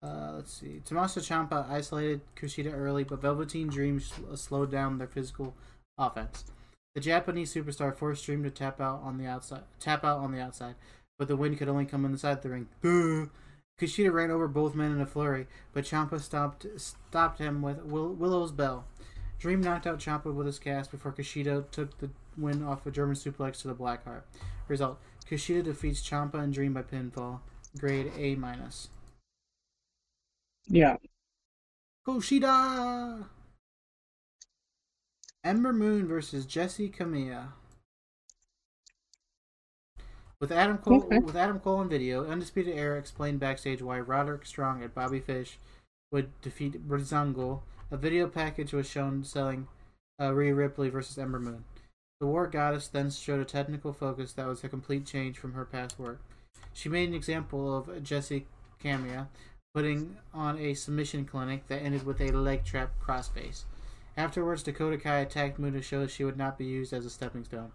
Uh, 0.03 0.33
let's 0.37 0.53
see. 0.53 0.81
Tommaso 0.85 1.21
Ciampa 1.21 1.69
isolated 1.69 2.21
Kushida 2.37 2.73
early, 2.73 3.05
but 3.05 3.21
Velveteen 3.21 3.69
Dream 3.69 4.01
sl- 4.01 4.35
slowed 4.35 4.71
down 4.71 4.99
their 4.99 5.09
physical 5.09 5.55
offense. 5.99 6.45
The 6.95 7.01
Japanese 7.01 7.53
superstar 7.53 7.95
forced 7.95 8.25
Dream 8.25 8.43
to 8.45 8.51
tap 8.51 8.81
out 8.81 9.03
on 9.03 9.19
the 9.19 9.27
outside, 9.27 9.65
tap 9.79 10.05
out 10.05 10.19
on 10.21 10.33
the 10.33 10.41
outside, 10.41 10.77
but 11.19 11.29
the 11.29 11.37
win 11.37 11.57
could 11.57 11.69
only 11.69 11.85
come 11.85 12.05
inside 12.05 12.43
the 12.43 12.49
ring. 12.51 12.69
Kushida 13.81 14.13
ran 14.13 14.31
over 14.31 14.47
both 14.47 14.75
men 14.75 14.93
in 14.93 15.01
a 15.01 15.07
flurry, 15.07 15.47
but 15.73 15.85
Ciampa 15.85 16.21
stopped 16.21 16.67
stopped 16.77 17.39
him 17.39 17.63
with 17.63 17.83
Will- 17.83 18.13
Willow's 18.13 18.53
bell. 18.53 18.85
Dream 19.39 19.63
knocked 19.63 19.87
out 19.87 19.99
Ciampa 19.99 20.35
with 20.35 20.47
his 20.47 20.59
cast 20.59 20.91
before 20.91 21.13
Kushida 21.13 21.71
took 21.71 21.97
the 21.99 22.11
win 22.37 22.63
off 22.63 22.85
a 22.85 22.91
German 22.91 23.17
suplex 23.17 23.63
to 23.63 23.69
the 23.69 23.75
Blackheart. 23.75 24.23
Result: 24.69 24.99
Kushida 25.27 25.65
defeats 25.65 26.03
Ciampa 26.03 26.35
and 26.35 26.53
Dream 26.53 26.75
by 26.75 26.83
pinfall. 26.83 27.41
Grade 27.79 28.13
A 28.17 28.35
minus. 28.35 28.89
Yeah. 30.67 30.97
Kushida. 32.07 33.27
Ember 35.43 35.73
Moon 35.73 36.07
versus 36.07 36.45
Jesse 36.45 36.89
Camilla. 36.91 37.55
With 40.41 40.53
Adam 40.53 40.79
Cole, 40.79 41.03
Okay. 41.05 41.19
with 41.19 41.37
Adam 41.37 41.61
Cole 41.61 41.77
on 41.77 41.91
video, 41.91 42.25
Undisputed 42.27 42.75
Era 42.75 42.99
explained 42.99 43.41
backstage 43.41 43.83
why 43.83 44.01
Roderick 44.01 44.47
Strong 44.47 44.83
and 44.83 44.95
Bobby 44.95 45.21
Fish 45.21 45.59
would 46.11 46.41
defeat 46.41 46.89
Breezango. 46.89 47.61
A 47.91 47.99
video 47.99 48.27
package 48.27 48.73
was 48.73 48.89
shown 48.89 49.23
selling 49.23 49.69
uh, 50.19 50.33
Rhea 50.33 50.55
Ripley 50.55 50.89
versus 50.89 51.19
Ember 51.19 51.39
Moon. 51.39 51.65
The 52.21 52.27
War 52.27 52.47
Goddess 52.47 52.89
then 52.89 53.11
showed 53.11 53.41
a 53.41 53.45
technical 53.45 53.93
focus 53.93 54.33
that 54.33 54.47
was 54.47 54.65
a 54.65 54.69
complete 54.69 55.05
change 55.05 55.39
from 55.39 55.53
her 55.53 55.65
past 55.67 55.99
work. 55.99 56.21
She 56.73 56.89
made 56.89 57.09
an 57.11 57.15
example 57.15 57.77
of 57.77 58.03
Jesse 58.03 58.47
Camilla 58.79 59.29
putting 59.75 60.17
on 60.33 60.59
a 60.59 60.75
submission 60.75 61.27
clinic 61.27 61.69
that 61.69 61.83
ended 61.83 62.05
with 62.07 62.21
a 62.21 62.33
leg 62.33 62.65
trap 62.65 62.93
crossface. 63.05 63.65
Afterwards, 64.17 64.63
Dakota 64.63 64.97
Kai 64.97 65.19
attacked 65.19 65.59
Moon 65.59 65.75
to 65.75 65.83
show 65.83 66.07
she 66.07 66.25
would 66.25 66.37
not 66.37 66.59
be 66.59 66.65
used 66.65 66.93
as 66.93 67.05
a 67.05 67.11
stepping 67.11 67.45
stone. 67.45 67.73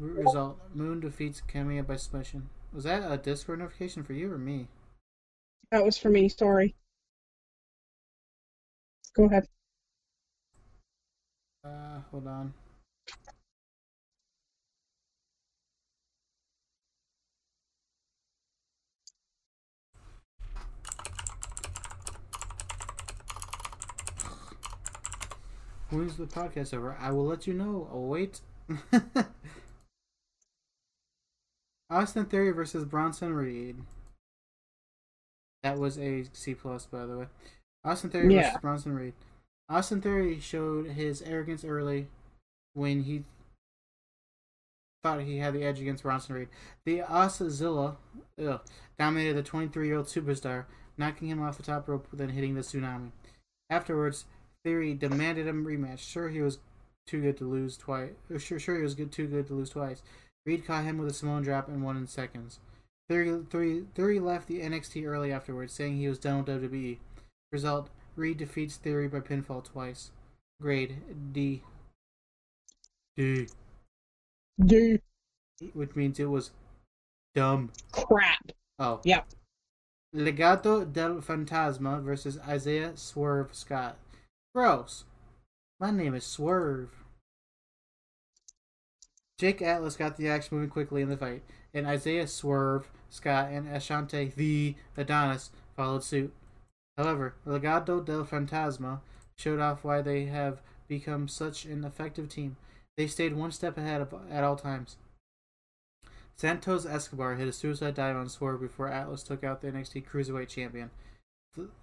R- 0.00 0.06
Result: 0.06 0.60
Moon 0.74 1.00
defeats 1.00 1.40
Camilla 1.40 1.82
by 1.82 1.96
submission. 1.96 2.48
Was 2.72 2.84
that 2.84 3.10
a 3.10 3.16
Discord 3.16 3.58
notification 3.58 4.02
for 4.04 4.12
you 4.12 4.32
or 4.32 4.38
me? 4.38 4.68
That 5.70 5.84
was 5.84 5.98
for 5.98 6.08
me, 6.10 6.28
sorry. 6.28 6.74
Go 9.14 9.24
ahead. 9.24 9.48
Uh, 11.64 12.00
hold 12.10 12.26
on. 12.26 12.54
When's 25.90 26.16
the 26.16 26.26
podcast 26.26 26.74
over? 26.74 26.96
I 27.00 27.10
will 27.10 27.24
let 27.24 27.46
you 27.46 27.54
know. 27.54 27.88
Oh, 27.90 28.02
wait. 28.02 28.40
Austin 31.90 32.26
Theory 32.26 32.50
versus 32.50 32.84
Bronson 32.84 33.32
Reed. 33.34 33.76
That 35.62 35.78
was 35.78 35.98
a 35.98 36.24
C 36.32 36.54
plus, 36.54 36.86
by 36.86 37.06
the 37.06 37.18
way. 37.18 37.26
Austin 37.84 38.10
Theory 38.10 38.34
Yeah. 38.34 38.42
versus 38.48 38.60
Bronson 38.60 38.94
Reed. 38.94 39.14
Austin 39.68 40.00
Theory 40.00 40.38
showed 40.40 40.86
his 40.86 41.22
arrogance 41.22 41.64
early 41.64 42.08
when 42.74 43.02
he 43.02 43.24
thought 45.02 45.22
he 45.22 45.38
had 45.38 45.54
the 45.54 45.64
edge 45.64 45.80
against 45.80 46.02
Bronson 46.02 46.34
Reed. 46.34 46.48
The 46.84 47.00
Asazilla 47.00 47.96
ugh, 48.38 48.60
dominated 48.98 49.34
the 49.34 49.42
23-year-old 49.42 50.06
superstar, 50.06 50.66
knocking 50.96 51.28
him 51.28 51.40
off 51.42 51.56
the 51.56 51.62
top 51.62 51.88
rope, 51.88 52.08
then 52.12 52.30
hitting 52.30 52.54
the 52.54 52.60
tsunami. 52.60 53.12
Afterwards, 53.70 54.26
Theory 54.64 54.94
demanded 54.94 55.46
a 55.46 55.52
rematch. 55.52 56.00
Sure, 56.00 56.28
he 56.28 56.40
was 56.40 56.58
too 57.06 57.22
good 57.22 57.36
to 57.38 57.44
lose 57.48 57.76
twice. 57.76 58.10
Sure, 58.38 58.58
sure, 58.58 58.76
he 58.76 58.82
was 58.82 58.94
good, 58.94 59.12
too 59.12 59.26
good 59.26 59.46
to 59.46 59.54
lose 59.54 59.70
twice. 59.70 60.02
Reed 60.46 60.66
caught 60.66 60.84
him 60.84 60.98
with 60.98 61.08
a 61.08 61.12
Samoan 61.14 61.42
drop 61.42 61.68
and 61.68 61.82
won 61.84 61.96
in 61.96 62.06
seconds. 62.06 62.58
Theory, 63.08 63.42
Theory, 63.50 63.84
Theory 63.94 64.20
left 64.20 64.48
the 64.48 64.60
NXT 64.60 65.06
early 65.06 65.32
afterwards, 65.32 65.72
saying 65.72 65.96
he 65.96 66.08
was 66.08 66.18
done 66.18 66.38
with 66.44 66.46
WWE. 66.62 66.98
Result: 67.52 67.90
Reed 68.16 68.38
defeats 68.38 68.76
Theory 68.76 69.08
by 69.08 69.20
pinfall 69.20 69.64
twice. 69.64 70.10
Grade 70.60 70.98
D. 71.32 71.62
D. 73.16 73.46
Dude, 74.64 75.00
Which 75.72 75.94
means 75.96 76.18
it 76.18 76.26
was 76.30 76.50
dumb. 77.34 77.72
crap. 77.92 78.52
Oh. 78.78 79.00
Yeah. 79.04 79.22
Legado 80.14 80.90
del 80.90 81.16
Fantasma 81.20 82.02
versus 82.02 82.38
Isaiah 82.46 82.96
Swerve 82.96 83.54
Scott. 83.54 83.96
Gross. 84.54 85.04
My 85.80 85.90
name 85.90 86.14
is 86.14 86.24
Swerve. 86.24 86.90
Jake 89.38 89.62
Atlas 89.62 89.96
got 89.96 90.16
the 90.16 90.28
action 90.28 90.56
moving 90.56 90.70
quickly 90.70 91.00
in 91.00 91.08
the 91.08 91.16
fight, 91.16 91.42
and 91.72 91.86
Isaiah 91.86 92.26
Swerve 92.26 92.88
Scott 93.08 93.50
and 93.50 93.68
Ashante 93.68 94.34
the 94.34 94.74
Adonis 94.96 95.50
followed 95.76 96.02
suit. 96.02 96.34
However, 96.96 97.34
Legado 97.46 98.04
del 98.04 98.24
Fantasma 98.24 99.00
showed 99.36 99.60
off 99.60 99.84
why 99.84 100.02
they 100.02 100.24
have 100.24 100.60
become 100.88 101.28
such 101.28 101.64
an 101.64 101.84
effective 101.84 102.28
team. 102.28 102.56
They 102.96 103.06
stayed 103.06 103.34
one 103.34 103.52
step 103.52 103.78
ahead 103.78 104.00
of, 104.00 104.12
at 104.28 104.42
all 104.42 104.56
times. 104.56 104.96
Santos 106.34 106.84
Escobar 106.84 107.36
hit 107.36 107.48
a 107.48 107.52
suicide 107.52 107.94
dive 107.94 108.16
on 108.16 108.28
Swerve 108.28 108.60
before 108.60 108.88
Atlas 108.88 109.22
took 109.22 109.44
out 109.44 109.60
the 109.60 109.70
NXT 109.70 110.04
Cruiserweight 110.06 110.48
Champion. 110.48 110.90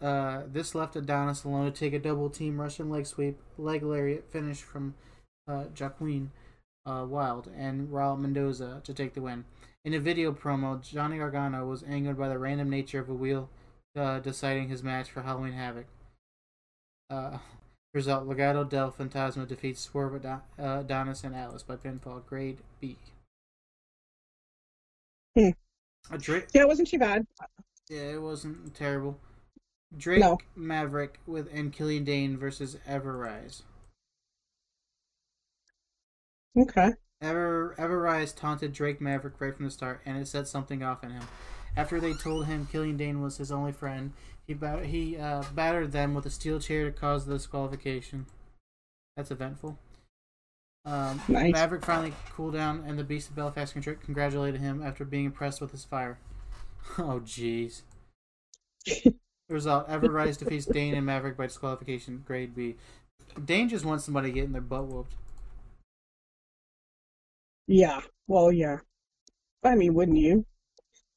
Uh, 0.02 0.44
this 0.52 0.76
left 0.76 0.96
Adonis 0.96 1.44
alone 1.44 1.72
to 1.72 1.78
take 1.78 1.94
a 1.94 2.00
double 2.00 2.30
team 2.30 2.60
Russian 2.60 2.90
leg 2.90 3.06
sweep, 3.06 3.38
leg 3.58 3.84
lariat 3.84 4.30
finish 4.32 4.62
from 4.62 4.96
uh, 5.48 5.66
Joaquin 5.78 6.32
uh, 6.86 7.06
Wilde 7.08 7.50
and 7.56 7.90
Raul 7.90 8.20
Mendoza 8.20 8.82
to 8.84 8.94
take 8.94 9.14
the 9.14 9.22
win. 9.22 9.46
In 9.84 9.94
a 9.94 10.00
video 10.00 10.32
promo, 10.32 10.82
Johnny 10.82 11.18
Gargano 11.18 11.66
was 11.66 11.84
angered 11.84 12.18
by 12.18 12.30
the 12.30 12.40
random 12.40 12.70
nature 12.70 13.00
of 13.00 13.10
a 13.10 13.14
wheel 13.14 13.50
uh, 13.96 14.20
deciding 14.20 14.70
his 14.70 14.84
match 14.84 15.10
for 15.12 15.22
Halloween 15.22 15.54
Havoc. 15.54 15.86
Uh, 17.10 17.38
result: 17.94 18.28
Legado 18.28 18.68
del 18.68 18.92
Fantasma 18.92 19.48
defeats 19.48 19.82
Swerve 19.82 20.16
Adon- 20.16 20.42
uh, 20.60 20.80
Adonis 20.80 21.24
and 21.24 21.36
Atlas 21.36 21.64
by 21.64 21.76
pinfall, 21.76 22.26
grade 22.26 22.58
B. 22.80 22.98
Hmm. 25.38 25.50
Drake, 26.18 26.48
Yeah, 26.54 26.62
it 26.62 26.68
wasn't 26.68 26.88
too 26.88 27.00
bad. 27.00 27.26
yeah, 27.90 28.14
it 28.14 28.22
wasn't 28.22 28.74
terrible. 28.76 29.20
Drake 29.98 30.20
No. 30.20 30.38
Maverick 30.56 31.20
with 31.26 31.48
and 31.54 31.72
Killian 31.74 32.04
Dain 32.04 32.38
versus 32.38 32.78
Everrise. 32.88 33.62
Okay. 36.58 36.94
Ever 37.22 37.76
Everrise 37.78 38.36
taunted 38.36 38.74
Drake 38.74 39.00
Maverick 39.02 39.40
right 39.40 39.56
from 39.56 39.66
the 39.66 39.72
start, 39.72 40.02
and 40.06 40.18
it 40.18 40.28
set 40.28 40.48
something 40.48 40.84
off 40.84 41.04
in 41.04 41.12
him. 41.12 41.24
After 41.76 42.00
they 42.00 42.14
told 42.14 42.46
him 42.46 42.68
Killian 42.72 42.98
Dain 42.98 43.22
was 43.22 43.38
his 43.38 43.52
only 43.52 43.72
friend, 43.72 44.14
he 44.46 44.54
bat- 44.54 44.86
he 44.86 45.18
uh, 45.18 45.44
battered 45.54 45.92
them 45.92 46.14
with 46.14 46.26
a 46.26 46.30
steel 46.30 46.60
chair 46.60 46.86
to 46.86 46.92
cause 46.98 47.26
the 47.26 47.34
disqualification. 47.34 48.26
That's 49.18 49.32
eventful. 49.32 49.80
Um, 50.86 51.22
Nice. 51.28 51.54
Maverick 51.54 51.84
finally 51.84 52.14
cooled 52.36 52.54
down, 52.54 52.84
and 52.86 52.98
the 52.98 53.04
Beast 53.04 53.30
of 53.30 53.36
Belfast 53.36 53.76
congr- 53.76 54.00
congratulated 54.00 54.62
him 54.62 54.82
after 54.84 55.04
being 55.04 55.26
impressed 55.26 55.62
with 55.62 55.72
his 55.72 55.84
fire. 55.86 56.18
Oh, 57.00 57.20
jeez. 57.26 57.82
Result: 59.50 59.88
Everrise 59.90 60.38
defeats 60.38 60.66
Dain 60.66 60.96
and 60.96 61.06
Maverick 61.06 61.38
by 61.38 61.48
disqualification, 61.48 62.24
grade 62.26 62.56
B. 62.56 62.76
Dain 63.46 63.70
just 63.70 63.86
wants 63.86 64.06
somebody 64.06 64.32
getting 64.32 64.54
their 64.54 64.62
butt 64.62 64.86
whooped. 64.88 65.14
Yeah. 67.68 68.02
Well, 68.28 68.52
yeah. 68.52 68.78
I 69.64 69.76
mean, 69.76 69.94
wouldn't 69.94 70.18
you? 70.18 70.46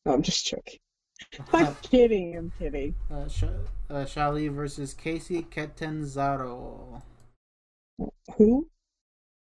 No, 0.07 0.13
I'm 0.15 0.23
just 0.23 0.47
joking. 0.47 0.79
I'm 1.53 1.75
kidding. 1.83 2.37
I'm 2.37 2.53
kidding. 2.59 2.95
Uh, 3.11 3.29
Sh- 3.29 3.45
uh, 3.91 4.05
Xia 4.05 4.33
Li 4.33 4.49
versus 4.49 4.95
Casey 4.95 5.43
Catanzaro. 5.43 7.03
Who? 8.37 8.69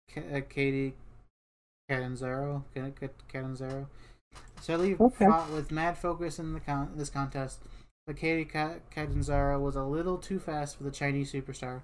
K- 0.09 0.37
uh, 0.37 0.41
Katie 0.49 0.93
Catanzaro. 1.89 2.63
Ca- 2.73 2.91
Ca- 2.99 3.07
Catanzaro. 3.31 3.87
Xia 4.61 4.79
Li 4.79 4.95
Okay. 4.99 5.25
fought 5.25 5.51
with 5.51 5.71
mad 5.71 5.97
focus 5.97 6.39
in 6.39 6.53
the 6.53 6.59
con- 6.59 6.93
this 6.95 7.09
contest, 7.09 7.59
but 8.07 8.17
Katie 8.17 8.45
Ca- 8.45 8.79
Catanzaro 8.89 9.59
was 9.59 9.75
a 9.75 9.83
little 9.83 10.17
too 10.17 10.39
fast 10.39 10.77
for 10.77 10.83
the 10.83 10.91
Chinese 10.91 11.31
superstar. 11.31 11.81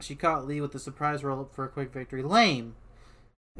She 0.00 0.14
caught 0.14 0.46
Lee 0.46 0.60
with 0.60 0.74
a 0.74 0.78
surprise 0.78 1.22
roll 1.24 1.40
up 1.40 1.54
for 1.54 1.64
a 1.64 1.68
quick 1.68 1.92
victory. 1.92 2.22
Lame. 2.22 2.74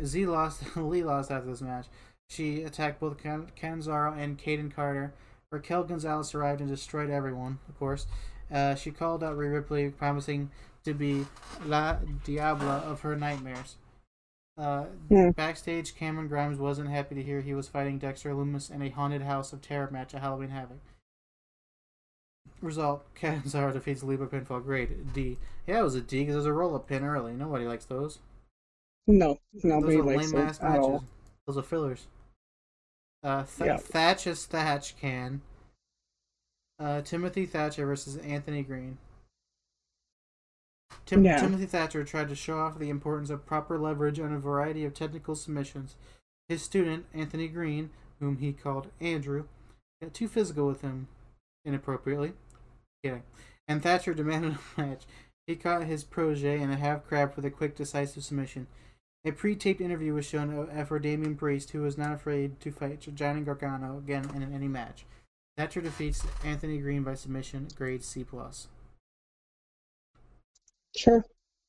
Z 0.03 0.27
lost. 0.27 0.63
Lee 0.77 1.03
lost 1.03 1.31
after 1.31 1.51
this 1.51 1.61
match. 1.61 1.87
She 2.29 2.63
attacked 2.63 3.01
both 3.01 3.19
Catanzaro 3.23 4.15
and 4.15 4.39
Kayden 4.39 4.75
Carter. 4.75 5.13
Raquel 5.51 5.85
Gonzalez 5.85 6.35
arrived 6.35 6.61
and 6.61 6.71
destroyed 6.71 7.11
everyone. 7.11 7.59
Of 7.69 7.79
course, 7.79 8.07
uh, 8.51 8.75
she 8.75 8.91
called 8.91 9.23
out 9.23 9.37
Rhea 9.37 9.51
Ripley, 9.51 9.91
promising 9.91 10.51
to 10.85 10.95
be 10.95 11.27
La 11.67 11.97
Diabla 12.25 12.83
of 12.85 13.03
her 13.03 13.17
nightmares. 13.17 13.77
Uh, 14.57 14.85
Hmm. 15.09 15.31
Backstage, 15.31 15.95
Cameron 15.95 16.29
Grimes 16.29 16.59
wasn't 16.59 16.91
happy 16.91 17.15
to 17.15 17.23
hear 17.23 17.41
he 17.41 17.55
was 17.55 17.69
fighting 17.69 17.99
Dexter 17.99 18.31
Lumis 18.33 18.71
in 18.71 18.83
a 18.83 18.89
haunted 18.91 19.23
house 19.23 19.53
of 19.53 19.61
terror 19.63 19.91
match 19.91 20.15
at 20.15 20.21
Halloween 20.23 20.51
Havoc. 20.51 20.79
Result: 22.61 23.05
Catanzaro 23.15 23.73
defeats 23.73 24.03
Lee 24.03 24.17
by 24.17 24.27
pinfall. 24.27 24.63
Grade 24.63 25.13
D. 25.13 25.39
Yeah, 25.67 25.81
it 25.81 25.85
was 25.85 25.95
a 25.95 26.01
D 26.01 26.21
because 26.21 26.35
it 26.35 26.39
was 26.39 26.47
a 26.47 26.53
roll-up 26.53 26.89
pin 26.89 27.05
early. 27.05 27.33
Nobody 27.33 27.67
likes 27.67 27.85
those. 27.85 28.19
No, 29.07 29.38
Those 29.53 29.65
nobody 29.65 29.97
are 29.97 30.03
likes 30.03 30.33
lame 30.33 30.43
it 30.43 30.49
ass 30.49 30.61
at 30.61 30.71
matches. 30.71 30.85
all. 30.85 31.05
Those 31.47 31.59
are 31.59 31.62
fillers. 31.62 32.07
Uh, 33.23 33.45
Th- 33.45 33.67
Yeah. 33.67 33.77
Thatch 33.77 34.25
Thatch 34.25 34.97
can. 34.97 35.43
Uh, 36.79 37.03
Timothy 37.03 37.47
Thatcher 37.47 37.87
versus 37.87 38.17
Anthony 38.19 38.62
Green. 38.62 38.99
Tim- 41.07 41.25
Yeah. 41.25 41.38
Timothy 41.41 41.67
Thatcher 41.67 42.05
tried 42.05 42.29
to 42.29 42.35
show 42.37 42.59
off 42.59 42.79
the 42.79 42.91
importance 42.91 43.31
of 43.31 43.47
proper 43.47 43.79
leverage 43.79 44.21
on 44.21 44.33
a 44.33 44.38
variety 44.38 44.85
of 44.85 44.95
technical 44.95 45.35
submissions. 45.35 45.97
His 46.49 46.62
student, 46.62 47.07
Anthony 47.12 47.49
Green, 47.49 47.91
whom 48.21 48.37
he 48.38 48.53
called 48.53 48.91
Andrew, 49.01 49.47
got 50.01 50.15
too 50.15 50.29
physical 50.29 50.67
with 50.67 50.81
him 50.83 51.09
inappropriately. 51.65 52.35
Kidding. 53.03 53.23
And 53.67 53.83
Thatcher 53.83 54.15
demanded 54.15 54.59
a 54.77 54.81
match. 54.81 55.05
He 55.47 55.57
caught 55.57 55.85
his 55.85 56.05
protege 56.05 56.61
in 56.61 56.71
a 56.71 56.77
half 56.77 57.07
crab 57.07 57.35
with 57.35 57.45
a 57.45 57.51
quick, 57.51 57.75
decisive 57.77 58.23
submission. 58.25 58.67
A 59.25 59.31
pre-taped 59.31 59.81
interview 59.81 60.15
was 60.15 60.27
shown 60.27 60.53
of 60.53 60.89
for 60.89 60.99
Damian 60.99 61.37
Priest, 61.37 61.71
who 61.71 61.83
was 61.83 61.97
not 61.97 62.13
afraid 62.13 62.59
to 62.61 62.73
fight 62.73 63.01
Johnny 63.15 63.43
Gargano 63.43 63.99
again 63.99 64.29
in 64.35 64.53
any 64.53 64.67
match. 64.69 65.05
Thatcher 65.57 65.81
defeats 65.81 66.27
Anthony 66.45 66.79
Green 66.79 67.05
by 67.05 67.15
submission, 67.15 67.69
grade 67.77 68.03
C 68.03 68.25
plus. 68.25 68.69
Sure. 70.97 71.25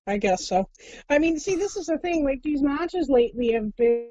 I 0.06 0.18
guess 0.18 0.48
so. 0.48 0.68
I 1.10 1.20
mean, 1.20 1.40
see, 1.40 1.56
this 1.56 1.78
is 1.78 1.86
the 1.86 1.98
thing. 1.98 2.26
Like 2.26 2.44
these 2.44 2.62
matches 2.62 3.08
lately 3.08 3.54
have 3.54 3.74
been, 3.76 4.10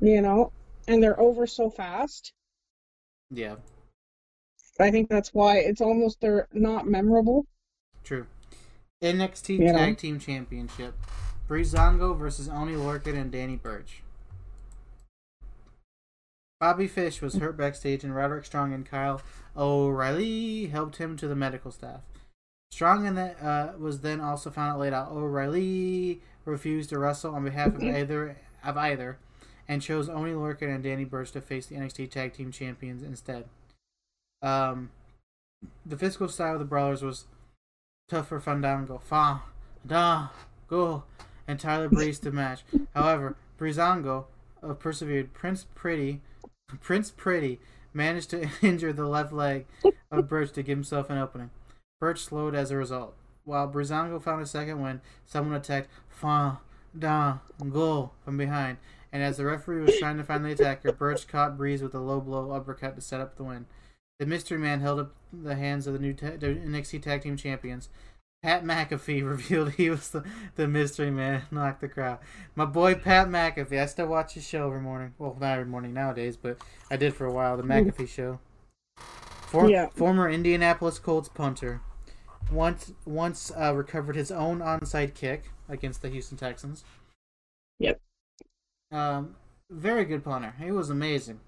you 0.00 0.20
know, 0.20 0.52
and 0.88 1.02
they're 1.02 1.18
over 1.18 1.46
so 1.46 1.70
fast. 1.70 2.32
Yeah, 3.30 3.56
I 4.78 4.90
think 4.90 5.08
that's 5.08 5.32
why 5.32 5.58
it's 5.58 5.80
almost 5.80 6.20
they're 6.20 6.48
not 6.52 6.86
memorable. 6.86 7.46
true. 8.04 8.26
NXT 9.02 9.58
You 9.58 9.72
know? 9.72 9.78
Tag 9.78 9.98
Team 9.98 10.18
Championship: 10.18 10.94
Breezango 11.48 12.16
versus 12.16 12.48
Oni 12.48 12.74
Lorcan 12.74 13.20
and 13.20 13.30
Danny 13.30 13.56
Burch. 13.56 14.02
Bobby 16.60 16.86
Fish 16.86 17.20
was 17.20 17.34
hurt 17.34 17.56
backstage, 17.56 18.04
and 18.04 18.14
Roderick 18.14 18.44
Strong 18.44 18.72
and 18.72 18.86
Kyle 18.86 19.20
O'Reilly 19.56 20.66
helped 20.66 20.98
him 20.98 21.16
to 21.16 21.26
the 21.26 21.34
medical 21.34 21.72
staff. 21.72 22.02
Strong 22.70 23.06
and 23.06 23.18
that 23.18 23.42
uh, 23.42 23.72
was 23.76 24.00
then 24.00 24.20
also 24.20 24.48
found 24.48 24.72
out 24.72 24.78
laid 24.78 24.92
out. 24.92 25.10
O'Reilly 25.10 26.20
refused 26.44 26.90
to 26.90 26.98
wrestle 26.98 27.34
on 27.34 27.44
behalf 27.44 27.74
of 27.74 27.82
either 27.82 28.36
of 28.64 28.76
either, 28.76 29.18
and 29.66 29.82
chose 29.82 30.08
Oni 30.08 30.30
Lorcan 30.30 30.72
and 30.72 30.84
Danny 30.84 31.04
Burch 31.04 31.32
to 31.32 31.40
face 31.40 31.66
the 31.66 31.74
NXT 31.74 32.10
Tag 32.12 32.32
Team 32.32 32.52
Champions 32.52 33.02
instead. 33.02 33.46
Um, 34.40 34.90
the 35.84 35.96
physical 35.96 36.28
style 36.28 36.54
of 36.54 36.58
the 36.60 36.64
Brawlers 36.64 37.02
was 37.02 37.24
tough 38.12 38.28
for 38.28 38.40
Fandango, 38.40 38.98
Fa, 38.98 39.40
Da, 39.86 40.28
Go, 40.68 41.04
and 41.48 41.58
Tyler 41.58 41.88
Breeze 41.88 42.18
to 42.18 42.30
match. 42.30 42.62
However, 42.94 43.36
Breezango 43.58 44.26
uh, 44.62 44.74
persevered. 44.74 45.32
Prince 45.32 45.64
Pretty, 45.74 46.20
Prince 46.82 47.10
Pretty 47.10 47.58
managed 47.94 48.28
to 48.30 48.50
injure 48.62 48.92
the 48.92 49.06
left 49.06 49.32
leg 49.32 49.64
of 50.10 50.28
Burch 50.28 50.52
to 50.52 50.62
give 50.62 50.76
himself 50.76 51.08
an 51.08 51.16
opening. 51.16 51.48
Burch 52.00 52.20
slowed 52.20 52.54
as 52.54 52.70
a 52.70 52.76
result. 52.76 53.14
While 53.44 53.72
Breezango 53.72 54.22
found 54.22 54.42
a 54.42 54.46
second 54.46 54.82
win, 54.82 55.00
someone 55.24 55.56
attacked 55.56 55.88
Fandango 56.10 56.60
from 58.22 58.36
behind, 58.36 58.76
and 59.10 59.22
as 59.22 59.38
the 59.38 59.46
referee 59.46 59.80
was 59.80 59.98
trying 59.98 60.18
to 60.18 60.24
find 60.24 60.44
the 60.44 60.52
attacker, 60.52 60.92
Burch 60.92 61.26
caught 61.26 61.56
Breeze 61.56 61.82
with 61.82 61.94
a 61.94 61.98
low 61.98 62.20
blow 62.20 62.50
uppercut 62.50 62.94
to 62.96 63.00
set 63.00 63.22
up 63.22 63.36
the 63.36 63.44
win. 63.44 63.64
The 64.22 64.26
mystery 64.28 64.56
man 64.58 64.78
held 64.78 65.00
up 65.00 65.12
the 65.32 65.56
hands 65.56 65.88
of 65.88 65.94
the 65.94 65.98
new 65.98 66.12
ta- 66.12 66.26
NXT 66.38 67.02
Tag 67.02 67.22
Team 67.22 67.36
Champions. 67.36 67.88
Pat 68.40 68.62
McAfee 68.62 69.28
revealed 69.28 69.72
he 69.72 69.90
was 69.90 70.10
the, 70.10 70.22
the 70.54 70.68
mystery 70.68 71.10
man, 71.10 71.42
knocked 71.50 71.80
the 71.80 71.88
crowd. 71.88 72.20
My 72.54 72.64
boy 72.64 72.94
Pat 72.94 73.26
McAfee. 73.26 73.82
I 73.82 73.86
still 73.86 74.06
watch 74.06 74.34
his 74.34 74.46
show 74.46 74.68
every 74.68 74.80
morning. 74.80 75.14
Well, 75.18 75.36
not 75.40 75.54
every 75.58 75.64
morning 75.64 75.92
nowadays, 75.92 76.36
but 76.36 76.58
I 76.88 76.96
did 76.96 77.16
for 77.16 77.26
a 77.26 77.32
while. 77.32 77.56
The 77.56 77.64
McAfee 77.64 78.08
show. 78.08 78.38
For, 78.96 79.68
Yeah. 79.68 79.88
Former 79.88 80.30
Indianapolis 80.30 81.00
Colts 81.00 81.28
punter. 81.28 81.80
Once 82.52 82.92
once 83.04 83.50
uh, 83.60 83.74
recovered 83.74 84.14
his 84.14 84.30
own 84.30 84.60
onside 84.60 85.14
kick 85.14 85.50
against 85.68 86.00
the 86.00 86.10
Houston 86.10 86.38
Texans. 86.38 86.84
Yep. 87.80 88.00
Um, 88.92 89.34
very 89.68 90.04
good 90.04 90.22
punter. 90.22 90.54
He 90.62 90.70
was 90.70 90.90
amazing. 90.90 91.40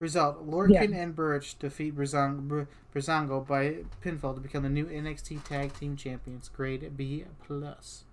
Result: 0.00 0.46
Lorcan 0.46 0.94
and 0.94 1.14
Burch 1.14 1.58
defeat 1.58 1.94
Brazang- 1.96 2.48
Br- 2.48 2.64
Breezango 2.94 3.46
by 3.46 3.84
pinfall 4.02 4.34
to 4.34 4.40
become 4.40 4.62
the 4.64 4.68
new 4.68 4.86
NXT 4.86 5.44
Tag 5.44 5.72
Team 5.74 5.96
Champions. 5.96 6.48
Grade 6.48 6.96
B 6.96 7.24
plus. 7.46 8.04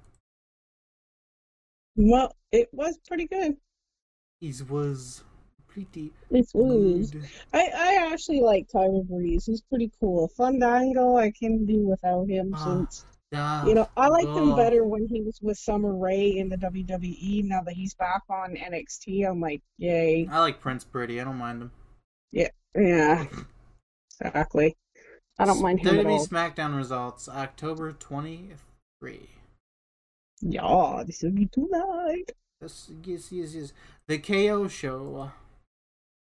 Well, 1.96 2.34
it 2.52 2.70
was 2.72 2.98
pretty 3.08 3.28
good. 3.28 3.58
It 4.42 4.70
was 4.70 5.24
pretty 5.68 6.12
It 6.30 6.46
was. 6.54 7.12
good. 7.12 7.26
I, 7.54 7.70
I 7.76 8.10
actually 8.12 8.42
like 8.42 8.70
Tyler 8.70 9.04
Breeze. 9.04 9.46
He's 9.46 9.62
pretty 9.62 9.92
cool. 10.00 10.28
Fandango, 10.30 11.18
I 11.18 11.32
can 11.32 11.66
do 11.66 11.80
without 11.88 12.28
him 12.30 12.54
Ah, 12.56 12.64
since 12.64 13.06
You 13.32 13.74
know 13.76 13.88
I 13.96 14.08
liked 14.10 14.28
him 14.28 14.56
better 14.56 14.84
when 14.84 15.08
he 15.08 15.22
was 15.22 15.40
with 15.42 15.58
Summer 15.58 15.96
Rae 15.96 16.38
in 16.38 16.50
the 16.50 16.58
WWE. 16.58 17.46
Now 17.46 17.62
that 17.62 17.74
he's 17.74 17.94
back 17.94 18.24
on 18.30 18.56
NXT, 18.56 19.30
I'm 19.30 19.40
like, 19.40 19.62
yay. 19.78 20.28
I 20.30 20.40
like 20.40 20.60
Prince 20.60 20.84
Pretty. 20.84 21.22
I 21.22 21.24
don't 21.24 21.38
mind 21.38 21.62
him. 21.62 21.72
Yeah, 22.32 22.50
Yeah. 22.76 23.26
exactly. 24.20 24.76
I 25.40 25.46
don't 25.46 25.62
mind 25.62 25.80
him 25.80 25.98
at 26.00 26.06
WWE 26.06 26.12
all. 26.12 26.28
SmackDown 26.28 26.76
results 26.76 27.30
October 27.30 27.94
twenty 27.94 28.50
three. 29.00 29.30
Yeah, 30.42 31.04
this 31.06 31.22
will 31.24 31.32
be 31.32 31.46
tonight. 31.48 32.32
Yes, 32.62 32.92
yes, 33.06 33.32
yes, 33.32 33.56
yes. 33.56 33.74
The 34.08 34.18
KO 34.20 34.68
show. 34.68 35.32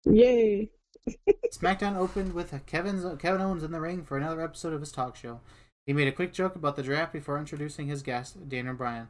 Yay. 0.05 0.69
SmackDown 1.51 1.97
opened 1.97 2.33
with 2.33 2.53
Kevin's, 2.65 3.03
Kevin 3.19 3.41
Owens 3.41 3.63
in 3.63 3.71
the 3.71 3.81
ring 3.81 4.03
for 4.03 4.17
another 4.17 4.41
episode 4.41 4.73
of 4.73 4.79
his 4.79 4.91
talk 4.91 5.15
show. 5.15 5.41
He 5.85 5.93
made 5.93 6.07
a 6.07 6.13
quick 6.13 6.33
joke 6.33 6.55
about 6.55 6.75
the 6.75 6.83
draft 6.83 7.11
before 7.11 7.37
introducing 7.37 7.87
his 7.87 8.03
guest, 8.03 8.47
Daniel 8.47 8.73
Bryan. 8.73 9.09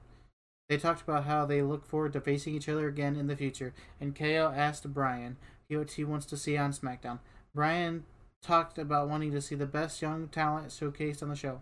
They 0.69 0.77
talked 0.77 1.01
about 1.01 1.25
how 1.25 1.45
they 1.45 1.61
look 1.61 1.85
forward 1.85 2.13
to 2.13 2.21
facing 2.21 2.55
each 2.55 2.69
other 2.69 2.87
again 2.87 3.15
in 3.15 3.27
the 3.27 3.35
future, 3.35 3.73
and 4.01 4.15
KO 4.15 4.51
asked 4.55 4.91
Bryan 4.93 5.37
what 5.69 5.91
he 5.91 6.03
wants 6.03 6.25
to 6.27 6.37
see 6.37 6.57
on 6.57 6.71
SmackDown. 6.71 7.19
Bryan 7.53 8.05
talked 8.41 8.77
about 8.77 9.09
wanting 9.09 9.31
to 9.31 9.41
see 9.41 9.55
the 9.55 9.65
best 9.65 10.01
young 10.01 10.27
talent 10.27 10.67
showcased 10.67 11.23
on 11.23 11.29
the 11.29 11.35
show. 11.35 11.61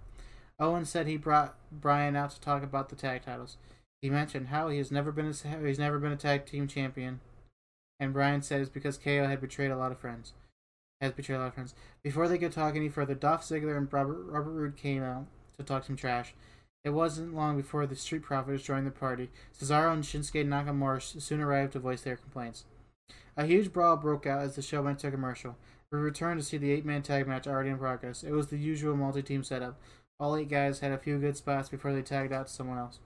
Owen 0.59 0.85
said 0.85 1.07
he 1.07 1.17
brought 1.17 1.55
Bryan 1.71 2.15
out 2.15 2.31
to 2.31 2.41
talk 2.41 2.63
about 2.63 2.89
the 2.89 2.95
tag 2.95 3.23
titles. 3.23 3.57
He 4.01 4.09
mentioned 4.09 4.47
how 4.47 4.69
he 4.69 4.77
has 4.77 4.91
never 4.91 5.11
been 5.11 5.27
a, 5.27 5.65
he's 5.65 5.79
never 5.79 5.99
been 5.99 6.11
a 6.11 6.17
tag 6.17 6.45
team 6.45 6.67
champion, 6.67 7.19
and 7.99 8.13
Bryan 8.13 8.41
said 8.41 8.61
it's 8.61 8.69
because 8.69 8.97
KO 8.97 9.27
had 9.27 9.41
betrayed 9.41 9.71
a 9.71 9.77
lot 9.77 9.91
of 9.91 9.99
friends. 9.99 10.33
Has 11.01 11.13
betrayed 11.13 11.37
a 11.37 11.39
lot 11.39 11.47
of 11.47 11.53
friends. 11.55 11.73
Before 12.03 12.27
they 12.27 12.37
could 12.37 12.51
talk 12.51 12.75
any 12.75 12.87
further, 12.87 13.15
Dolph 13.15 13.41
Ziggler 13.41 13.75
and 13.75 13.91
Robert, 13.91 14.23
Robert 14.27 14.51
Roode 14.51 14.77
came 14.77 15.01
out 15.01 15.25
to 15.57 15.63
talk 15.63 15.83
some 15.83 15.95
trash. 15.95 16.35
It 16.83 16.91
wasn't 16.91 17.35
long 17.35 17.57
before 17.57 17.87
the 17.87 17.95
Street 17.95 18.21
Profits 18.21 18.63
joined 18.63 18.85
the 18.85 18.91
party. 18.91 19.29
Cesaro 19.59 19.93
and 19.93 20.03
Shinsuke 20.03 20.47
Nakamura 20.47 21.21
soon 21.21 21.41
arrived 21.41 21.73
to 21.73 21.79
voice 21.79 22.01
their 22.01 22.17
complaints. 22.17 22.65
A 23.35 23.45
huge 23.45 23.73
brawl 23.73 23.97
broke 23.97 24.27
out 24.27 24.41
as 24.41 24.55
the 24.55 24.61
show 24.61 24.83
went 24.83 24.99
to 24.99 25.09
commercial. 25.09 25.57
We 25.91 25.97
returned 25.99 26.39
to 26.39 26.45
see 26.45 26.57
the 26.57 26.71
eight-man 26.71 27.01
tag 27.01 27.27
match 27.27 27.47
already 27.47 27.69
in 27.69 27.77
progress. 27.77 28.23
It 28.23 28.31
was 28.31 28.47
the 28.47 28.57
usual 28.57 28.95
multi-team 28.95 29.43
setup. 29.43 29.79
All 30.19 30.35
eight 30.35 30.49
guys 30.49 30.79
had 30.79 30.91
a 30.91 30.97
few 30.97 31.17
good 31.17 31.35
spots 31.35 31.69
before 31.69 31.93
they 31.93 32.01
tagged 32.01 32.31
out 32.31 32.47
to 32.47 32.53
someone 32.53 32.77
else. 32.77 32.99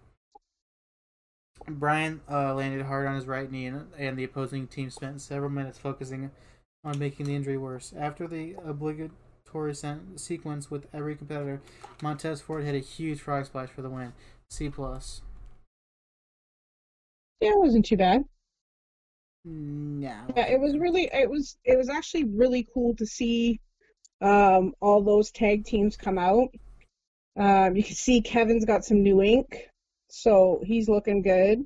Bryan 1.68 2.22
uh, 2.30 2.54
landed 2.54 2.86
hard 2.86 3.08
on 3.08 3.16
his 3.16 3.26
right 3.26 3.50
knee, 3.50 3.68
and, 3.68 3.88
and 3.98 4.18
the 4.18 4.26
opposing 4.26 4.68
team 4.68 4.90
spent 4.90 5.22
several 5.22 5.50
minutes 5.50 5.78
focusing 5.78 6.32
on 6.86 7.00
making 7.00 7.26
the 7.26 7.36
injury 7.36 7.58
worse. 7.58 7.94
After 7.98 8.28
the 8.28 8.56
obligatory 8.64 9.76
sequence 10.16 10.70
with 10.70 10.88
every 10.94 11.16
competitor, 11.16 11.62
Montez 12.02 12.40
Ford 12.40 12.64
hit 12.64 12.76
a 12.76 12.80
huge 12.80 13.20
frog 13.20 13.48
splash 13.48 13.70
for 13.70 13.82
the 13.82 13.90
win. 13.90 14.14
C 14.50 14.70
plus. 14.70 15.22
Yeah, 17.42 17.50
it 17.50 17.60
wasn't 17.60 17.86
too 17.86 17.98
bad. 17.98 18.24
No. 19.44 20.16
Yeah, 20.36 20.48
it 20.48 20.60
was 20.60 20.78
really 20.78 21.10
it 21.12 21.30
was 21.30 21.58
it 21.64 21.78
was 21.78 21.90
actually 21.90 22.24
really 22.24 22.68
cool 22.74 22.96
to 22.96 23.06
see 23.06 23.60
um 24.22 24.74
all 24.82 25.04
those 25.04 25.32
tag 25.32 25.66
teams 25.66 25.98
come 25.98 26.18
out. 26.18 26.50
Um 27.38 27.76
you 27.76 27.84
can 27.84 27.96
see 27.96 28.22
Kevin's 28.22 28.66
got 28.66 28.86
some 28.86 29.04
new 29.04 29.22
ink, 29.22 29.68
so 30.10 30.62
he's 30.64 30.88
looking 30.88 31.22
good. 31.22 31.66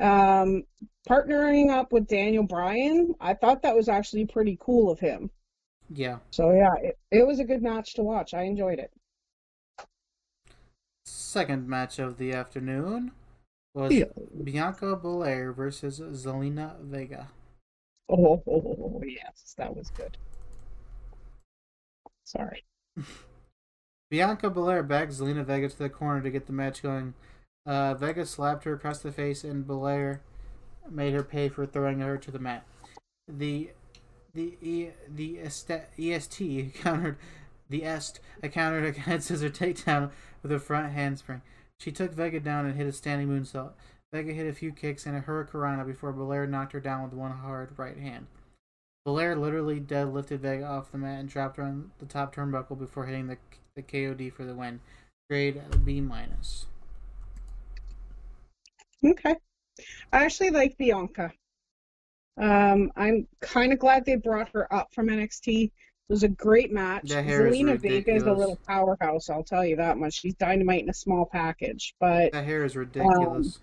Um 0.00 0.64
partnering 1.08 1.70
up 1.70 1.92
with 1.92 2.06
Daniel 2.06 2.44
Bryan, 2.44 3.14
I 3.20 3.34
thought 3.34 3.62
that 3.62 3.76
was 3.76 3.88
actually 3.88 4.26
pretty 4.26 4.56
cool 4.60 4.90
of 4.90 4.98
him. 4.98 5.30
Yeah. 5.90 6.18
So 6.30 6.52
yeah, 6.52 6.74
it, 6.82 6.98
it 7.10 7.26
was 7.26 7.40
a 7.40 7.44
good 7.44 7.62
match 7.62 7.94
to 7.94 8.02
watch. 8.02 8.34
I 8.34 8.42
enjoyed 8.42 8.78
it. 8.78 8.90
Second 11.04 11.68
match 11.68 11.98
of 11.98 12.16
the 12.16 12.32
afternoon 12.32 13.12
was 13.74 13.92
Yeah. 13.92 14.04
Bianca 14.42 14.96
Belair 14.96 15.52
versus 15.52 16.00
Zelina 16.00 16.80
Vega. 16.80 17.28
Oh, 18.08 18.16
oh, 18.16 18.42
oh, 18.46 18.92
oh, 18.96 19.02
yes, 19.04 19.54
that 19.58 19.74
was 19.74 19.90
good. 19.90 20.16
Sorry. 22.24 22.64
Bianca 24.10 24.48
Belair 24.50 24.82
backed 24.82 25.12
Zelina 25.12 25.44
Vega 25.44 25.68
to 25.68 25.78
the 25.78 25.88
corner 25.88 26.22
to 26.22 26.30
get 26.30 26.46
the 26.46 26.52
match 26.52 26.82
going. 26.82 27.14
Uh, 27.66 27.94
Vega 27.94 28.26
slapped 28.26 28.64
her 28.64 28.74
across 28.74 28.98
the 28.98 29.12
face, 29.12 29.44
and 29.44 29.66
Belair 29.66 30.20
made 30.90 31.14
her 31.14 31.22
pay 31.22 31.48
for 31.48 31.66
throwing 31.66 32.00
her 32.00 32.18
to 32.18 32.30
the 32.30 32.38
mat. 32.38 32.64
The 33.26 33.70
the 34.34 34.56
e, 34.60 34.88
the 35.08 35.38
est, 35.38 35.70
EST 35.98 36.74
countered 36.74 37.16
the 37.70 37.84
est 37.84 38.20
countered 38.50 38.84
a 38.84 39.00
head 39.00 39.22
scissor 39.24 39.48
takedown 39.48 40.10
with 40.42 40.52
a 40.52 40.58
front 40.58 40.92
handspring. 40.92 41.42
She 41.78 41.92
took 41.92 42.12
Vega 42.12 42.40
down 42.40 42.66
and 42.66 42.76
hit 42.76 42.86
a 42.86 42.92
standing 42.92 43.28
moonsault. 43.28 43.72
Vega 44.12 44.32
hit 44.32 44.46
a 44.46 44.52
few 44.52 44.72
kicks 44.72 45.06
and 45.06 45.16
a 45.16 45.22
hurricanrana 45.22 45.86
before 45.86 46.12
Belair 46.12 46.46
knocked 46.46 46.72
her 46.72 46.80
down 46.80 47.02
with 47.02 47.12
one 47.12 47.32
hard 47.32 47.76
right 47.78 47.96
hand. 47.96 48.26
Belair 49.04 49.36
literally 49.36 49.80
deadlifted 49.80 50.38
Vega 50.38 50.64
off 50.64 50.92
the 50.92 50.98
mat 50.98 51.20
and 51.20 51.28
dropped 51.28 51.56
her 51.56 51.62
on 51.62 51.90
the 51.98 52.06
top 52.06 52.34
turnbuckle 52.34 52.78
before 52.78 53.06
hitting 53.06 53.26
the 53.26 53.38
the 53.74 53.82
KOD 53.82 54.32
for 54.32 54.44
the 54.44 54.54
win. 54.54 54.80
Grade 55.28 55.60
B 55.84 56.00
minus. 56.00 56.66
Okay. 59.04 59.36
I 60.12 60.24
actually 60.24 60.50
like 60.50 60.76
Bianca. 60.78 61.32
Um, 62.40 62.90
I'm 62.96 63.28
kind 63.40 63.72
of 63.72 63.78
glad 63.78 64.04
they 64.04 64.16
brought 64.16 64.50
her 64.54 64.72
up 64.72 64.92
from 64.92 65.08
NXT. 65.08 65.64
It 65.64 65.72
was 66.12 66.22
a 66.22 66.28
great 66.28 66.72
match. 66.72 67.08
That 67.08 67.24
hair 67.24 67.46
is 67.46 67.54
Zelina 67.54 67.78
Vega 67.78 68.14
is 68.14 68.24
a 68.24 68.32
little 68.32 68.58
powerhouse, 68.66 69.30
I'll 69.30 69.44
tell 69.44 69.64
you 69.64 69.76
that 69.76 69.96
much. 69.98 70.14
She's 70.14 70.34
dynamite 70.34 70.82
in 70.82 70.90
a 70.90 70.94
small 70.94 71.26
package, 71.26 71.94
but 71.98 72.32
That 72.32 72.44
hair 72.44 72.64
is 72.64 72.76
ridiculous. 72.76 73.60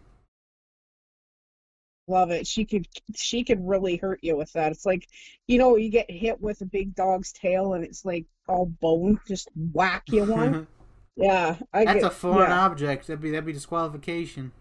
love 2.08 2.32
it. 2.32 2.48
She 2.48 2.66
could 2.66 2.88
she 3.16 3.44
could 3.44 3.66
really 3.68 3.98
hurt 3.98 4.20
you 4.24 4.36
with 4.38 4.52
that. 4.54 4.72
It's 4.72 4.86
like, 4.86 5.08
you 5.48 5.60
know, 5.60 5.76
you 5.76 5.90
get 5.90 6.10
hit 6.10 6.42
with 6.42 6.62
a 6.62 6.66
big 6.66 6.96
dog's 6.96 7.32
tail 7.32 7.74
and 7.74 7.84
it's 7.84 8.06
like 8.06 8.26
all 8.48 8.66
bone, 8.66 9.20
just 9.28 9.50
whack 9.74 10.04
you 10.08 10.24
one. 10.26 10.68
yeah, 11.16 11.58
I 11.74 11.86
That's 11.86 12.02
get, 12.02 12.12
a 12.12 12.16
foreign 12.16 12.50
yeah. 12.50 12.66
object. 12.66 13.08
That'd 13.08 13.22
be 13.22 13.32
that'd 13.32 13.46
be 13.46 13.54
disqualification. 13.54 14.52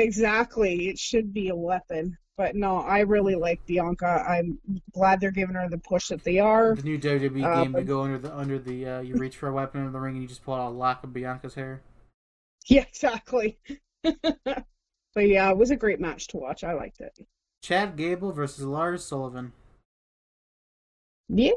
Exactly. 0.00 0.88
It 0.88 0.98
should 0.98 1.32
be 1.32 1.48
a 1.48 1.56
weapon. 1.56 2.16
But 2.36 2.54
no, 2.54 2.76
I 2.78 3.00
really 3.00 3.34
like 3.34 3.64
Bianca. 3.64 4.22
I'm 4.28 4.58
glad 4.92 5.20
they're 5.20 5.30
giving 5.30 5.54
her 5.56 5.68
the 5.70 5.78
push 5.78 6.08
that 6.08 6.22
they 6.22 6.38
are. 6.38 6.74
The 6.74 6.82
new 6.82 6.98
WWE 6.98 7.44
Uh, 7.44 7.62
game, 7.64 7.74
you 7.76 7.84
go 7.84 8.02
under 8.02 8.18
the 8.18 8.36
under 8.36 8.58
the 8.58 8.86
uh, 8.86 9.00
you 9.00 9.14
reach 9.14 9.38
for 9.38 9.48
a 9.48 9.52
weapon 9.54 9.86
in 9.86 9.92
the 9.92 9.98
ring 9.98 10.14
and 10.14 10.22
you 10.22 10.28
just 10.28 10.44
pull 10.44 10.52
out 10.54 10.68
a 10.68 10.70
lock 10.70 11.02
of 11.02 11.12
Bianca's 11.12 11.54
hair. 11.54 11.82
Yeah, 12.68 12.82
exactly. 12.82 13.58
but 14.02 14.64
yeah, 15.16 15.48
it 15.50 15.56
was 15.56 15.70
a 15.70 15.76
great 15.76 16.00
match 16.00 16.26
to 16.28 16.36
watch. 16.36 16.64
I 16.64 16.72
liked 16.72 17.00
it. 17.00 17.16
Chad 17.62 17.96
Gable 17.96 18.32
versus 18.32 18.64
Lars 18.64 19.04
Sullivan. 19.04 19.52
Yeah. 21.28 21.52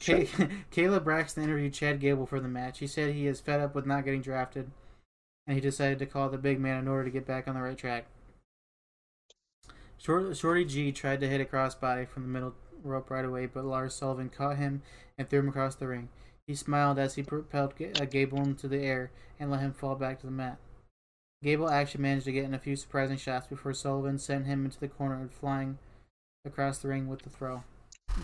Kay- 0.00 0.24
Kayla 0.72 1.04
Braxton 1.04 1.44
interviewed 1.44 1.74
Chad 1.74 2.00
Gable 2.00 2.24
for 2.24 2.40
the 2.40 2.48
match. 2.48 2.78
He 2.78 2.86
said 2.86 3.12
he 3.14 3.26
is 3.26 3.40
fed 3.40 3.60
up 3.60 3.74
with 3.74 3.84
not 3.84 4.04
getting 4.06 4.22
drafted, 4.22 4.70
and 5.46 5.54
he 5.54 5.60
decided 5.60 5.98
to 5.98 6.06
call 6.06 6.28
the 6.28 6.38
big 6.38 6.60
man 6.60 6.78
in 6.78 6.88
order 6.88 7.04
to 7.04 7.10
get 7.10 7.26
back 7.26 7.48
on 7.48 7.54
the 7.54 7.62
right 7.62 7.76
track. 7.76 8.06
Short, 9.98 10.36
Shorty 10.36 10.64
G 10.64 10.92
tried 10.92 11.20
to 11.20 11.28
hit 11.28 11.40
a 11.40 11.44
crossbody 11.44 12.08
from 12.08 12.22
the 12.22 12.28
middle 12.28 12.54
rope 12.82 13.10
right 13.10 13.24
away, 13.24 13.46
but 13.46 13.64
Lars 13.64 13.94
Sullivan 13.94 14.28
caught 14.28 14.56
him 14.56 14.82
and 15.16 15.28
threw 15.28 15.40
him 15.40 15.48
across 15.48 15.74
the 15.74 15.86
ring. 15.86 16.08
He 16.46 16.54
smiled 16.54 16.98
as 16.98 17.14
he 17.14 17.22
propelled 17.22 17.74
uh, 17.80 18.04
Gable 18.04 18.42
into 18.42 18.66
the 18.66 18.82
air 18.82 19.12
and 19.38 19.50
let 19.50 19.60
him 19.60 19.72
fall 19.72 19.94
back 19.94 20.18
to 20.20 20.26
the 20.26 20.32
mat. 20.32 20.58
Gable 21.42 21.70
actually 21.70 22.02
managed 22.02 22.26
to 22.26 22.32
get 22.32 22.44
in 22.44 22.54
a 22.54 22.58
few 22.58 22.76
surprising 22.76 23.16
shots 23.16 23.46
before 23.46 23.74
Sullivan 23.74 24.18
sent 24.18 24.46
him 24.46 24.64
into 24.64 24.78
the 24.78 24.88
corner 24.88 25.20
and 25.20 25.32
flying 25.32 25.78
across 26.44 26.78
the 26.78 26.88
ring 26.88 27.08
with 27.08 27.22
the 27.22 27.30
throw. 27.30 27.64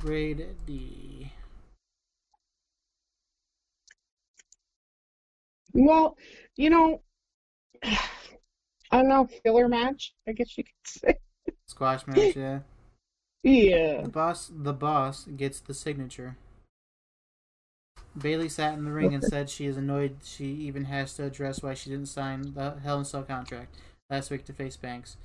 Grade 0.00 0.46
D. 0.66 1.33
Well, 5.72 6.16
you 6.57 6.70
know, 6.70 7.02
I 8.91 8.97
don't 8.99 9.09
know, 9.09 9.29
filler 9.43 9.69
match, 9.69 10.14
I 10.27 10.33
guess 10.33 10.57
you 10.57 10.64
could 10.64 10.73
say. 10.85 11.19
Squash 11.67 12.07
match, 12.07 12.37
yeah. 12.37 12.61
Yeah. 13.43 14.03
The 14.03 14.09
boss 14.09 14.51
the 14.53 14.73
boss 14.73 15.25
gets 15.25 15.61
the 15.61 15.75
signature. 15.75 16.37
Bayley 18.17 18.49
sat 18.49 18.75
in 18.75 18.85
the 18.85 18.91
ring 18.91 19.14
and 19.14 19.23
said 19.23 19.49
she 19.49 19.67
is 19.67 19.77
annoyed 19.77 20.17
she 20.25 20.47
even 20.47 20.87
has 20.87 21.14
to 21.14 21.25
address 21.25 21.62
why 21.62 21.75
she 21.75 21.91
didn't 21.91 22.09
sign 22.09 22.55
the 22.55 22.77
Hell 22.83 22.99
in 22.99 23.05
Cell 23.05 23.23
contract. 23.23 23.77
last 24.11 24.31
week 24.31 24.45
to 24.47 24.53
face 24.53 24.77
Banks. 24.77 25.17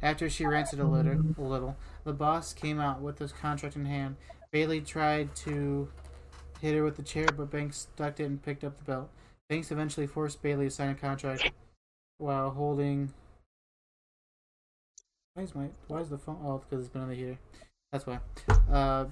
After 0.00 0.30
she 0.30 0.46
ranted 0.46 0.78
a 0.78 0.84
little, 0.84 1.20
a 1.36 1.42
little, 1.42 1.76
the 2.04 2.12
boss 2.12 2.52
came 2.52 2.78
out 2.78 3.00
with 3.00 3.18
his 3.18 3.32
contract 3.32 3.74
in 3.74 3.84
hand. 3.84 4.16
Bayley 4.52 4.80
tried 4.80 5.34
to 5.36 5.88
hit 6.60 6.74
her 6.74 6.84
with 6.84 6.96
the 6.96 7.02
chair, 7.02 7.26
but 7.36 7.50
Banks 7.50 7.88
ducked 7.96 8.20
it 8.20 8.24
and 8.24 8.42
picked 8.42 8.64
up 8.64 8.78
the 8.78 8.84
belt. 8.84 9.10
Banks 9.48 9.72
eventually 9.72 10.06
forced 10.06 10.40
Bayley 10.40 10.66
to 10.66 10.70
sign 10.70 10.90
a 10.90 10.94
contract 10.94 11.50
while 12.18 12.50
holding. 12.50 13.12
Why 15.34 15.44
is 15.44 15.54
my 15.54 15.68
why 15.86 16.00
is 16.00 16.10
the 16.10 16.18
phone? 16.18 16.40
Oh, 16.44 16.58
because 16.58 16.84
it's 16.84 16.92
been 16.92 17.02
on 17.02 17.08
the 17.08 17.14
heater. 17.14 17.38
That's 17.92 18.06
why. 18.06 18.20
Uh, 18.70 19.06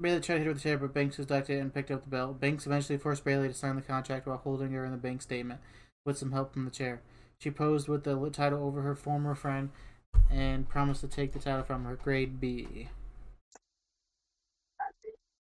Bayley 0.00 0.20
tried 0.20 0.36
to 0.36 0.38
hit 0.38 0.44
her 0.44 0.52
with 0.52 0.58
the 0.58 0.62
chair, 0.62 0.78
but 0.78 0.94
Banks 0.94 1.16
ducked 1.16 1.50
it 1.50 1.58
and 1.58 1.74
picked 1.74 1.90
up 1.90 2.04
the 2.04 2.10
belt. 2.10 2.40
Banks 2.40 2.66
eventually 2.66 2.98
forced 2.98 3.24
Bayley 3.24 3.48
to 3.48 3.54
sign 3.54 3.74
the 3.74 3.82
contract 3.82 4.26
while 4.26 4.36
holding 4.36 4.70
her 4.72 4.84
in 4.84 4.92
the 4.92 4.96
bank 4.96 5.22
statement 5.22 5.60
with 6.06 6.16
some 6.16 6.32
help 6.32 6.52
from 6.52 6.64
the 6.64 6.70
chair. 6.70 7.02
She 7.38 7.50
posed 7.50 7.88
with 7.88 8.04
the 8.04 8.30
title 8.30 8.64
over 8.64 8.82
her 8.82 8.94
former 8.94 9.34
friend 9.34 9.70
and 10.30 10.68
promised 10.68 11.00
to 11.00 11.08
take 11.08 11.32
the 11.32 11.38
title 11.38 11.64
from 11.64 11.84
her. 11.84 11.96
Grade 11.96 12.40
B. 12.40 12.88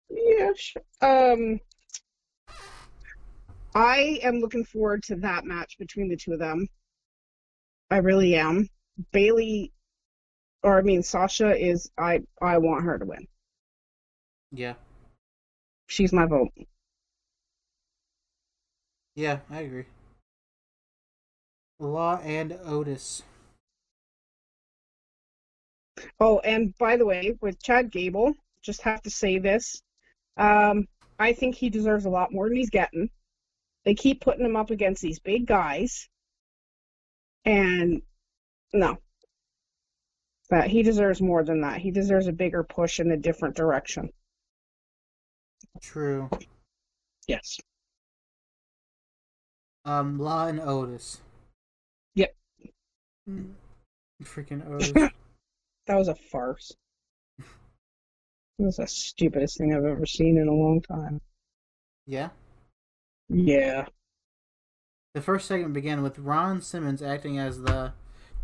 Yeah, 0.08 0.50
sure. 0.54 0.82
Um, 1.02 1.60
I 3.76 4.20
am 4.22 4.40
looking 4.40 4.64
forward 4.64 5.02
to 5.02 5.16
that 5.16 5.44
match 5.44 5.76
between 5.78 6.08
the 6.08 6.16
two 6.16 6.32
of 6.32 6.38
them. 6.38 6.66
I 7.90 7.98
really 7.98 8.34
am. 8.34 8.70
Bayley, 9.12 9.70
or 10.62 10.78
I 10.78 10.80
mean 10.80 11.02
Sasha, 11.02 11.54
is 11.54 11.90
I 11.98 12.22
I 12.40 12.56
want 12.56 12.86
her 12.86 12.98
to 12.98 13.04
win. 13.04 13.26
Yeah. 14.50 14.74
She's 15.88 16.10
my 16.10 16.24
vote. 16.24 16.48
Yeah, 19.14 19.40
I 19.50 19.60
agree. 19.60 19.84
Law 21.78 22.18
and 22.24 22.58
Otis. 22.64 23.24
Oh, 26.18 26.38
and 26.38 26.74
by 26.78 26.96
the 26.96 27.04
way, 27.04 27.36
with 27.42 27.62
Chad 27.62 27.90
Gable, 27.90 28.32
just 28.62 28.80
have 28.80 29.02
to 29.02 29.10
say 29.10 29.38
this. 29.38 29.82
Um, 30.38 30.88
I 31.18 31.34
think 31.34 31.54
he 31.54 31.68
deserves 31.68 32.06
a 32.06 32.10
lot 32.10 32.32
more 32.32 32.48
than 32.48 32.56
he's 32.56 32.70
getting. 32.70 33.10
They 33.86 33.94
keep 33.94 34.20
putting 34.20 34.44
him 34.44 34.56
up 34.56 34.70
against 34.70 35.00
these 35.00 35.20
big 35.20 35.46
guys. 35.46 36.08
And 37.44 38.02
no. 38.74 38.98
But 40.50 40.66
he 40.66 40.82
deserves 40.82 41.22
more 41.22 41.44
than 41.44 41.60
that. 41.60 41.80
He 41.80 41.92
deserves 41.92 42.26
a 42.26 42.32
bigger 42.32 42.64
push 42.64 42.98
in 42.98 43.10
a 43.12 43.16
different 43.16 43.54
direction. 43.56 44.10
True. 45.80 46.28
Yes. 47.28 47.58
Um, 49.84 50.18
Law 50.18 50.48
and 50.48 50.60
Otis. 50.60 51.20
Yep. 52.16 52.34
Freaking 54.24 54.68
Otis. 54.74 54.90
that 55.86 55.96
was 55.96 56.08
a 56.08 56.14
farce. 56.16 56.72
It 57.38 57.44
was 58.62 58.76
the 58.78 58.86
stupidest 58.88 59.58
thing 59.58 59.74
I've 59.74 59.84
ever 59.84 60.06
seen 60.06 60.38
in 60.38 60.48
a 60.48 60.52
long 60.52 60.80
time. 60.80 61.20
yeah. 62.06 62.30
Yeah. 63.28 63.86
The 65.14 65.20
first 65.22 65.46
segment 65.48 65.72
began 65.74 66.02
with 66.02 66.18
Ron 66.18 66.60
Simmons 66.60 67.02
acting 67.02 67.38
as 67.38 67.62
the 67.62 67.92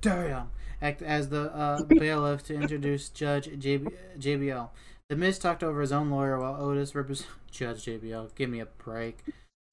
damn 0.01 0.51
act 0.81 1.03
as 1.03 1.29
the 1.29 1.53
uh, 1.55 1.83
bailiff 1.89 2.43
to 2.45 2.55
introduce 2.55 3.09
Judge 3.09 3.47
JB, 3.49 3.93
JBL. 4.19 4.71
The 5.09 5.17
Miz 5.17 5.39
talked 5.39 5.63
over 5.63 5.81
his 5.83 5.93
own 5.93 6.11
lawyer 6.11 6.39
while 6.41 6.61
Otis 6.61 6.95
represent 6.95 7.29
Judge 7.51 7.85
JBL. 7.85 8.35
Give 8.35 8.49
me 8.49 8.61
a 8.61 8.67
break. 8.67 9.19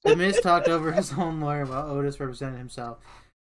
The 0.04 0.16
Miz 0.16 0.40
talked 0.42 0.68
over 0.68 0.92
his 0.94 1.14
own 1.14 1.40
lawyer 1.40 1.66
while 1.66 1.90
Otis 1.90 2.20
represented 2.20 2.60
himself. 2.60 2.98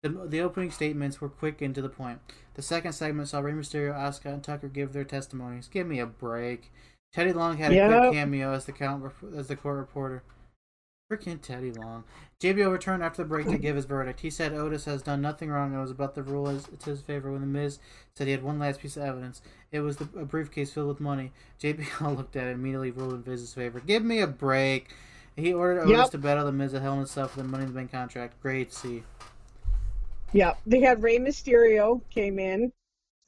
The, 0.03 0.09
the 0.09 0.41
opening 0.41 0.71
statements 0.71 1.21
were 1.21 1.29
quick 1.29 1.63
and 1.63 1.75
to 1.75 1.83
the 1.83 1.89
point. 1.89 2.21
The 2.55 2.63
second 2.63 2.93
segment 2.93 3.29
saw 3.29 3.41
Rey 3.41 3.53
Mysterio, 3.53 3.95
Asuka, 3.95 4.33
and 4.33 4.43
Tucker 4.43 4.69
give 4.69 4.93
their 4.93 5.05
testimonies. 5.05 5.69
Give 5.69 5.87
me 5.87 5.99
a 5.99 6.07
break. 6.07 6.71
Teddy 7.13 7.33
Long 7.33 7.57
had 7.59 7.73
a 7.73 7.75
Yep. 7.77 7.89
quick 7.91 8.13
cameo 8.13 8.53
as 8.53 8.65
the 8.65 8.73
count 8.73 9.05
as 9.37 9.49
the 9.49 9.57
court 9.57 9.79
reporter. 9.79 10.23
Freaking 11.11 11.41
Teddy 11.41 11.71
Long. 11.71 12.05
JBL 12.41 12.73
returned 12.73 13.03
after 13.03 13.23
the 13.23 13.29
break 13.29 13.47
to 13.49 13.59
give 13.59 13.77
his 13.77 13.85
verdict. 13.85 14.21
He 14.21 14.31
said 14.31 14.53
Otis 14.55 14.87
has 14.87 15.03
done 15.03 15.21
nothing 15.21 15.51
wrong 15.51 15.69
and 15.71 15.79
it 15.79 15.83
was 15.83 15.91
about 15.91 16.15
the 16.15 16.23
rule 16.23 16.49
as 16.49 16.65
to 16.81 16.91
his 16.91 17.03
favor 17.03 17.31
when 17.31 17.43
The 17.43 17.47
Miz 17.47 17.79
said 18.15 18.27
he 18.27 18.33
had 18.33 18.43
one 18.43 18.59
last 18.59 18.81
piece 18.81 18.97
of 18.97 19.03
evidence. 19.03 19.43
It 19.71 19.81
was 19.81 19.99
the, 19.99 20.05
a 20.19 20.25
briefcase 20.25 20.73
filled 20.73 20.89
with 20.89 21.01
money. 21.01 21.33
JBL 21.61 22.17
looked 22.17 22.37
at 22.37 22.45
it 22.47 22.51
and 22.53 22.61
immediately 22.61 22.91
ruled 22.91 23.13
in 23.15 23.31
Miz's 23.31 23.53
favor. 23.53 23.81
Give 23.81 24.03
me 24.03 24.21
a 24.21 24.27
break. 24.27 24.89
He 25.37 25.53
ordered 25.53 25.83
Otis 25.83 25.91
Yep. 25.91 26.11
to 26.13 26.19
battle 26.19 26.47
The 26.47 26.53
Miz 26.53 26.73
at 26.75 26.83
Hell 26.83 26.95
in 26.95 27.01
a 27.01 27.07
Cell 27.07 27.29
for 27.29 27.39
the 27.43 27.49
Money 27.49 27.65
in 27.65 27.71
the 27.71 27.75
Bank 27.77 27.93
contract. 27.93 28.41
Great 28.41 28.73
C. 28.73 29.03
Yeah, 30.33 30.55
they 30.67 30.81
had 30.81 31.03
Rey 31.03 31.19
Mysterio 31.19 32.01
came 32.11 32.39
in 32.39 32.73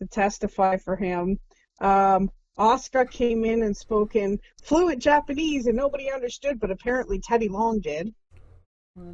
to 0.01 0.07
testify 0.09 0.77
for 0.79 0.97
him. 0.97 1.39
Um, 1.81 2.31
Asuka 2.59 3.11
came 3.11 3.45
in 3.45 3.62
and 3.62 3.77
spoke 3.77 4.16
in 4.16 4.38
fluent 4.62 5.03
Japanese, 5.03 5.66
and 5.66 5.77
nobody 5.77 6.11
understood, 6.11 6.59
but 6.59 6.71
apparently 6.71 7.19
Teddy 7.19 7.49
Long 7.49 7.81
did. 7.81 8.14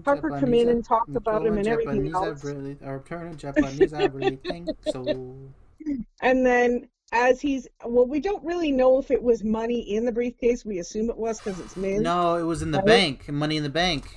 Harper 0.04 0.38
came 0.38 0.54
in 0.54 0.68
and 0.68 0.84
talked 0.84 1.16
about 1.16 1.44
him 1.44 1.58
and 1.58 1.66
everything 1.66 2.06
Japanese, 2.06 2.14
else. 2.14 2.44
really, 2.44 2.76
or 2.82 3.02
Japanese, 3.36 3.92
I 3.92 4.04
really 4.04 4.36
think 4.36 4.68
so. 4.84 5.36
And 6.22 6.46
then, 6.46 6.88
as 7.10 7.40
he's 7.40 7.66
well, 7.84 8.06
we 8.06 8.20
don't 8.20 8.44
really 8.44 8.70
know 8.70 8.98
if 9.00 9.10
it 9.10 9.20
was 9.20 9.42
money 9.42 9.80
in 9.96 10.04
the 10.04 10.12
briefcase. 10.12 10.64
We 10.64 10.78
assume 10.78 11.10
it 11.10 11.16
was 11.16 11.38
because 11.40 11.58
it's 11.58 11.76
Miz. 11.76 12.00
No, 12.00 12.36
it 12.36 12.44
was 12.44 12.62
in 12.62 12.70
the 12.70 12.78
Right? 12.78 12.86
bank. 12.86 13.28
Money 13.28 13.56
in 13.56 13.64
the 13.64 13.68
bank. 13.68 14.14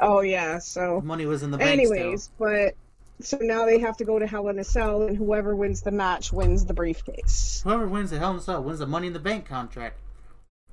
Oh 0.00 0.20
yeah, 0.20 0.58
so 0.58 1.00
Money 1.00 1.24
was 1.26 1.44
in 1.44 1.52
the 1.52 1.58
bank. 1.58 1.80
anyways, 1.80 2.30
but 2.38 2.74
so 3.20 3.38
now 3.40 3.64
they 3.64 3.78
have 3.80 3.96
to 3.98 4.04
go 4.04 4.18
to 4.18 4.26
Hell 4.26 4.48
in 4.48 4.58
a 4.58 4.64
Cell, 4.64 5.02
and 5.02 5.16
whoever 5.16 5.54
wins 5.54 5.82
the 5.82 5.90
match 5.90 6.32
wins 6.32 6.64
the 6.64 6.74
briefcase. 6.74 7.60
Whoever 7.64 7.86
wins 7.88 8.10
the 8.10 8.18
Hell 8.18 8.32
in 8.32 8.36
a 8.36 8.40
Cell 8.40 8.62
wins 8.62 8.78
the 8.78 8.86
Money 8.86 9.06
in 9.08 9.12
the 9.12 9.18
Bank 9.18 9.46
contract. 9.46 9.98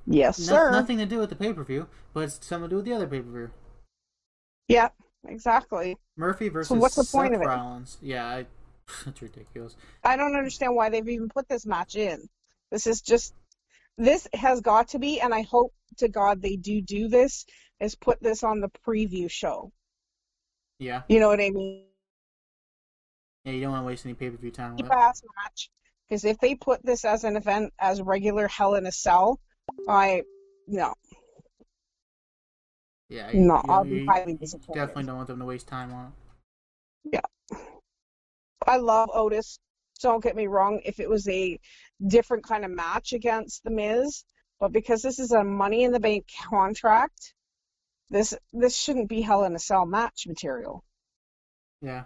Yes, 0.06 0.40
No- 0.40 0.46
sir. 0.46 0.72
nothing 0.72 0.98
to 0.98 1.06
do 1.06 1.20
with 1.20 1.30
the 1.30 1.36
pay 1.36 1.54
per 1.54 1.64
view, 1.64 1.88
but 2.14 2.26
it's 2.26 2.46
something 2.46 2.70
to 2.70 2.74
do 2.74 2.76
with 2.78 2.86
the 2.86 2.94
other 2.94 3.08
pay 3.08 3.22
per 3.22 3.30
view. 3.30 3.52
Yeah, 4.68 4.90
exactly. 5.28 5.98
Murphy 6.18 6.50
versus 6.50 6.78
what's 6.78 6.96
the 6.96 7.04
Seth 7.04 7.20
point 7.22 7.36
of 7.36 7.42
it? 7.42 7.46
Rollins. 7.46 7.98
Yeah, 8.02 8.26
I, 8.26 8.46
it's 9.08 9.22
ridiculous. 9.22 9.76
I 10.04 10.18
don't 10.18 10.36
understand 10.36 10.76
why 10.76 10.90
they've 10.90 11.08
even 11.08 11.30
put 11.30 11.48
this 11.48 11.66
match 11.66 11.96
in. 11.96 12.28
This 12.72 12.88
is 12.88 13.02
just 13.02 13.34
this 13.98 14.28
has 14.34 14.62
got 14.62 14.90
to 14.90 15.00
be, 15.00 15.22
and 15.22 15.34
I 15.34 15.44
hope 15.44 15.74
to 15.98 16.08
God 16.10 16.42
they 16.42 16.56
do 16.56 16.82
do 16.82 17.08
this. 17.08 17.46
Is 17.80 17.96
put 17.96 18.22
this 18.22 18.44
on 18.44 18.62
the 18.62 18.70
preview 18.88 19.30
show. 19.30 19.72
Yeah, 20.80 21.04
You 21.10 21.20
know 21.20 21.28
what 21.28 21.40
I 21.40 21.50
mean? 21.50 21.86
Yeah. 23.46 23.52
You 23.54 23.62
don't 23.62 23.72
want 23.72 23.84
to 23.84 23.88
waste 23.88 24.06
any 24.06 24.14
pay 24.14 24.30
per 24.30 24.38
view 24.38 24.52
time 24.52 24.78
Keep 24.78 24.92
ass 24.92 25.22
match. 25.44 25.70
Because 26.08 26.26
if 26.26 26.38
they 26.40 26.56
put 26.56 26.86
this 26.86 27.06
as 27.06 27.24
an 27.24 27.36
event 27.38 27.74
as 27.80 28.02
regular 28.02 28.48
Hell 28.48 28.76
in 28.76 28.86
a 28.86 28.92
Cell, 28.92 29.40
I 29.88 30.24
no, 30.68 30.94
Yeah, 33.10 33.32
no, 33.34 33.56
you, 33.56 33.62
I'll 33.70 33.86
you- 33.86 34.00
be 34.02 34.06
highly 34.06 34.34
you 34.34 34.38
disappointed. 34.38 34.80
definitely 34.80 35.04
don't 35.06 35.16
want 35.18 35.28
them 35.28 35.40
to 35.40 35.46
waste 35.46 35.68
time 35.68 35.94
on 35.94 36.08
it. 36.08 36.12
Yeah, 37.14 37.58
I 38.66 38.78
love 38.78 39.10
Otis. 39.14 39.60
Don't 40.02 40.24
get 40.24 40.36
me 40.36 40.48
wrong. 40.48 40.82
If 40.86 41.00
it 41.00 41.10
was 41.10 41.28
a 41.30 41.60
different 42.06 42.44
kind 42.46 42.66
of 42.66 42.72
match 42.72 43.14
against 43.14 43.64
the 43.64 43.72
Miz, 43.72 44.24
but 44.60 44.72
because 44.72 45.02
this 45.02 45.20
is 45.20 45.32
a 45.32 45.44
Money 45.44 45.84
in 45.84 45.92
the 45.92 46.00
Bank 46.00 46.26
contract, 46.50 47.34
this 48.10 48.34
this 48.52 48.76
shouldn't 48.76 49.10
be 49.10 49.22
Hell 49.22 49.44
in 49.46 49.56
a 49.56 49.60
Cell 49.60 49.86
match 49.86 50.26
material. 50.28 50.84
Yeah, 51.82 52.04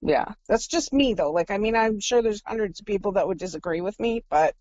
Yeah, 0.00 0.32
that's 0.48 0.66
just 0.66 0.92
me 0.92 1.14
though. 1.14 1.32
Like, 1.32 1.50
I 1.50 1.58
mean, 1.58 1.76
I'm 1.76 2.00
sure 2.00 2.22
there's 2.22 2.42
hundreds 2.46 2.80
of 2.80 2.86
people 2.86 3.12
that 3.12 3.26
would 3.26 3.38
disagree 3.38 3.80
with 3.80 3.98
me, 3.98 4.24
but 4.30 4.54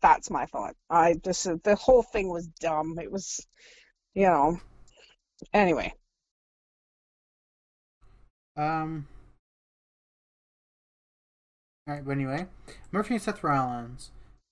that's 0.00 0.30
my 0.30 0.46
thought. 0.46 0.76
I 0.88 1.14
just 1.14 1.44
the 1.64 1.74
whole 1.74 2.02
thing 2.02 2.28
was 2.28 2.46
dumb. 2.46 2.98
It 3.00 3.10
was, 3.10 3.44
you 4.14 4.26
know. 4.26 4.60
Anyway, 5.52 5.92
Um. 8.56 9.08
Alright, 11.88 12.04
but 12.04 12.12
anyway, 12.12 12.46
Murphy 12.92 13.14
and 13.14 13.22
Seth 13.22 13.42
Rollins. 13.42 14.10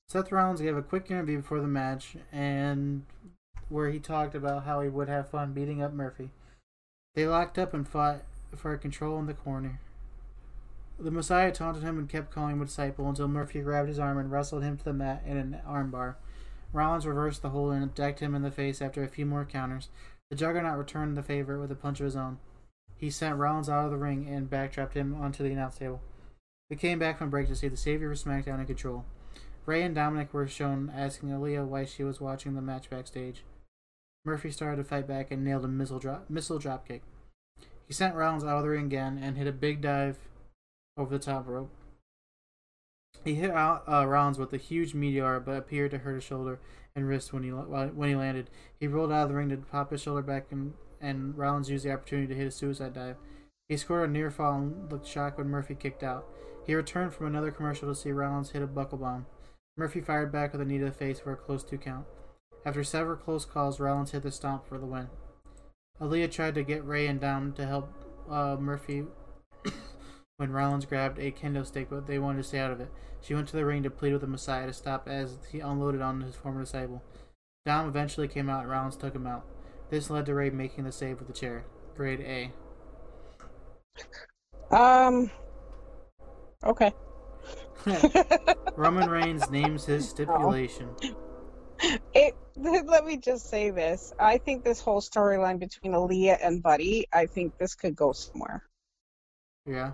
Seth 0.08 0.32
Rollins 0.32 0.60
gave 0.60 0.76
a 0.76 0.82
quick 0.82 1.10
interview 1.10 1.36
before 1.36 1.60
the 1.60 1.68
match, 1.68 2.16
and 2.32 3.04
where 3.68 3.90
he 3.90 4.00
talked 4.00 4.34
about 4.34 4.64
how 4.64 4.80
he 4.80 4.88
would 4.88 5.08
have 5.08 5.30
fun 5.30 5.52
beating 5.52 5.80
up 5.80 5.92
Murphy. 5.92 6.30
They 7.14 7.26
locked 7.26 7.58
up 7.58 7.72
and 7.72 7.86
fought 7.86 8.22
for 8.56 8.76
control 8.76 9.18
in 9.20 9.26
the 9.26 9.34
corner. 9.34 9.78
The 11.00 11.10
Messiah 11.10 11.50
taunted 11.50 11.82
him 11.82 11.98
and 11.98 12.08
kept 12.10 12.30
calling 12.30 12.56
him 12.56 12.62
a 12.62 12.66
disciple 12.66 13.08
until 13.08 13.26
Murphy 13.26 13.60
grabbed 13.60 13.88
his 13.88 13.98
arm 13.98 14.18
and 14.18 14.30
wrestled 14.30 14.62
him 14.62 14.76
to 14.76 14.84
the 14.84 14.92
mat 14.92 15.22
in 15.26 15.38
an 15.38 15.60
armbar. 15.66 16.16
Rollins 16.74 17.06
reversed 17.06 17.40
the 17.40 17.48
hold 17.48 17.72
and 17.72 17.94
decked 17.94 18.20
him 18.20 18.34
in 18.34 18.42
the 18.42 18.50
face 18.50 18.82
after 18.82 19.02
a 19.02 19.08
few 19.08 19.24
more 19.24 19.46
counters. 19.46 19.88
The 20.28 20.36
Juggernaut 20.36 20.76
returned 20.76 21.16
the 21.16 21.22
favor 21.22 21.58
with 21.58 21.72
a 21.72 21.74
punch 21.74 22.00
of 22.00 22.04
his 22.04 22.16
own. 22.16 22.38
He 22.98 23.08
sent 23.08 23.38
Rollins 23.38 23.70
out 23.70 23.86
of 23.86 23.90
the 23.90 23.96
ring 23.96 24.28
and 24.28 24.50
backtrapped 24.50 24.92
him 24.92 25.14
onto 25.14 25.42
the 25.42 25.52
announce 25.52 25.78
table. 25.78 26.02
We 26.68 26.76
came 26.76 26.98
back 26.98 27.16
from 27.16 27.30
break 27.30 27.48
to 27.48 27.56
see 27.56 27.68
the 27.68 27.78
Savior 27.78 28.12
of 28.12 28.18
SmackDown 28.18 28.60
in 28.60 28.66
control. 28.66 29.06
Rey 29.64 29.82
and 29.82 29.94
Dominic 29.94 30.34
were 30.34 30.46
shown 30.46 30.92
asking 30.94 31.30
Aaliyah 31.30 31.66
why 31.66 31.86
she 31.86 32.04
was 32.04 32.20
watching 32.20 32.54
the 32.54 32.60
match 32.60 32.90
backstage. 32.90 33.42
Murphy 34.24 34.50
started 34.50 34.76
to 34.76 34.84
fight 34.84 35.08
back 35.08 35.30
and 35.30 35.42
nailed 35.42 35.64
a 35.64 35.68
missile 35.68 35.98
drop, 35.98 36.28
missile 36.28 36.58
dropkick. 36.58 37.00
He 37.86 37.94
sent 37.94 38.14
Rollins 38.14 38.44
out 38.44 38.58
of 38.58 38.64
the 38.64 38.68
ring 38.68 38.84
again 38.84 39.18
and 39.20 39.38
hit 39.38 39.46
a 39.46 39.52
big 39.52 39.80
dive 39.80 40.18
over 41.00 41.16
the 41.16 41.24
top 41.24 41.46
rope. 41.48 41.70
He 43.24 43.34
hit 43.34 43.50
out 43.50 43.84
uh, 43.88 44.06
Rollins 44.06 44.38
with 44.38 44.52
a 44.52 44.58
huge 44.58 44.94
meteor, 44.94 45.40
but 45.40 45.56
appeared 45.56 45.90
to 45.90 45.98
hurt 45.98 46.14
his 46.14 46.24
shoulder 46.24 46.60
and 46.94 47.08
wrist 47.08 47.32
when 47.32 47.42
he 47.42 47.50
when 47.50 48.08
he 48.08 48.14
landed. 48.14 48.50
He 48.78 48.86
rolled 48.86 49.12
out 49.12 49.24
of 49.24 49.28
the 49.30 49.34
ring 49.34 49.48
to 49.50 49.56
pop 49.56 49.90
his 49.90 50.02
shoulder 50.02 50.22
back, 50.22 50.46
and, 50.50 50.74
and 51.00 51.36
Rollins 51.36 51.70
used 51.70 51.84
the 51.84 51.92
opportunity 51.92 52.28
to 52.28 52.34
hit 52.34 52.46
a 52.46 52.50
suicide 52.50 52.94
dive. 52.94 53.16
He 53.68 53.76
scored 53.76 54.08
a 54.08 54.12
near 54.12 54.30
fall 54.30 54.54
and 54.54 54.90
looked 54.90 55.06
shocked 55.06 55.38
when 55.38 55.48
Murphy 55.48 55.74
kicked 55.74 56.02
out. 56.02 56.26
He 56.66 56.74
returned 56.74 57.14
from 57.14 57.26
another 57.26 57.50
commercial 57.50 57.88
to 57.88 57.94
see 57.94 58.12
Rollins 58.12 58.50
hit 58.50 58.62
a 58.62 58.66
buckle 58.66 58.98
bomb. 58.98 59.26
Murphy 59.76 60.00
fired 60.00 60.32
back 60.32 60.52
with 60.52 60.60
a 60.60 60.64
knee 60.64 60.78
to 60.78 60.86
the 60.86 60.92
face 60.92 61.20
for 61.20 61.32
a 61.32 61.36
close 61.36 61.62
two 61.62 61.78
count. 61.78 62.06
After 62.64 62.84
several 62.84 63.16
close 63.16 63.44
calls, 63.44 63.80
Rollins 63.80 64.10
hit 64.10 64.22
the 64.22 64.30
stomp 64.30 64.66
for 64.66 64.78
the 64.78 64.86
win. 64.86 65.08
Aaliyah 66.00 66.30
tried 66.30 66.54
to 66.54 66.62
get 66.62 66.84
Rey 66.84 67.06
and 67.06 67.20
Dom 67.20 67.52
to 67.54 67.66
help 67.66 67.92
uh, 68.28 68.56
Murphy 68.58 69.04
when 70.40 70.52
Rollins 70.52 70.86
grabbed 70.86 71.18
a 71.18 71.30
kendo 71.30 71.66
stick, 71.66 71.88
but 71.90 72.06
they 72.06 72.18
wanted 72.18 72.38
to 72.38 72.48
stay 72.48 72.60
out 72.60 72.70
of 72.70 72.80
it. 72.80 72.90
She 73.20 73.34
went 73.34 73.48
to 73.48 73.56
the 73.56 73.66
ring 73.66 73.82
to 73.82 73.90
plead 73.90 74.12
with 74.12 74.22
the 74.22 74.26
Messiah 74.26 74.66
to 74.66 74.72
stop 74.72 75.06
as 75.06 75.36
he 75.52 75.60
unloaded 75.60 76.00
on 76.00 76.22
his 76.22 76.34
former 76.34 76.62
disciple. 76.62 77.02
Dom 77.66 77.86
eventually 77.86 78.26
came 78.26 78.48
out 78.48 78.62
and 78.62 78.70
Rollins 78.70 78.96
took 78.96 79.14
him 79.14 79.26
out. 79.26 79.44
This 79.90 80.08
led 80.08 80.24
to 80.26 80.34
Rey 80.34 80.48
making 80.48 80.84
the 80.84 80.92
save 80.92 81.18
with 81.18 81.28
the 81.28 81.34
chair. 81.34 81.66
Grade 81.94 82.22
A. 84.70 84.74
Um. 84.74 85.30
Okay. 86.64 86.94
Roman 88.76 89.10
Reigns 89.10 89.50
names 89.50 89.84
his 89.84 90.08
stipulation. 90.08 90.88
It. 92.14 92.34
Let 92.56 93.04
me 93.04 93.18
just 93.18 93.50
say 93.50 93.68
this. 93.70 94.14
I 94.18 94.38
think 94.38 94.64
this 94.64 94.80
whole 94.80 95.02
storyline 95.02 95.58
between 95.58 95.92
Aaliyah 95.92 96.38
and 96.42 96.62
Buddy. 96.62 97.08
I 97.12 97.26
think 97.26 97.58
this 97.58 97.74
could 97.74 97.94
go 97.94 98.12
somewhere. 98.12 98.62
Yeah. 99.66 99.92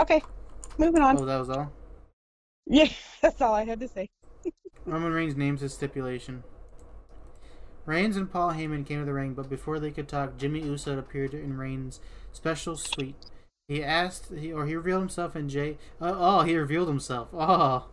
Okay. 0.00 0.22
Moving 0.78 1.02
on. 1.02 1.18
Oh, 1.18 1.24
that 1.26 1.38
was 1.38 1.50
all. 1.50 1.70
Yeah, 2.66 2.88
that's 3.20 3.40
all 3.40 3.54
I 3.54 3.64
had 3.64 3.80
to 3.80 3.88
say. 3.88 4.08
Roman 4.86 5.12
Reigns 5.12 5.36
names 5.36 5.60
his 5.60 5.74
stipulation. 5.74 6.42
Reigns 7.84 8.16
and 8.16 8.30
Paul 8.30 8.52
Heyman 8.52 8.86
came 8.86 9.00
to 9.00 9.04
the 9.04 9.12
ring, 9.12 9.34
but 9.34 9.50
before 9.50 9.78
they 9.78 9.90
could 9.90 10.08
talk, 10.08 10.38
Jimmy 10.38 10.60
Uso 10.60 10.98
appeared 10.98 11.34
in 11.34 11.56
Reigns' 11.56 12.00
special 12.32 12.76
suite. 12.76 13.16
He 13.68 13.84
asked, 13.84 14.32
he, 14.34 14.52
or 14.52 14.66
he 14.66 14.74
revealed 14.74 15.02
himself 15.02 15.36
in 15.36 15.48
Jey. 15.48 15.78
Uh, 16.00 16.14
oh, 16.16 16.42
he 16.42 16.56
revealed 16.56 16.88
himself. 16.88 17.28
Oh, 17.32 17.86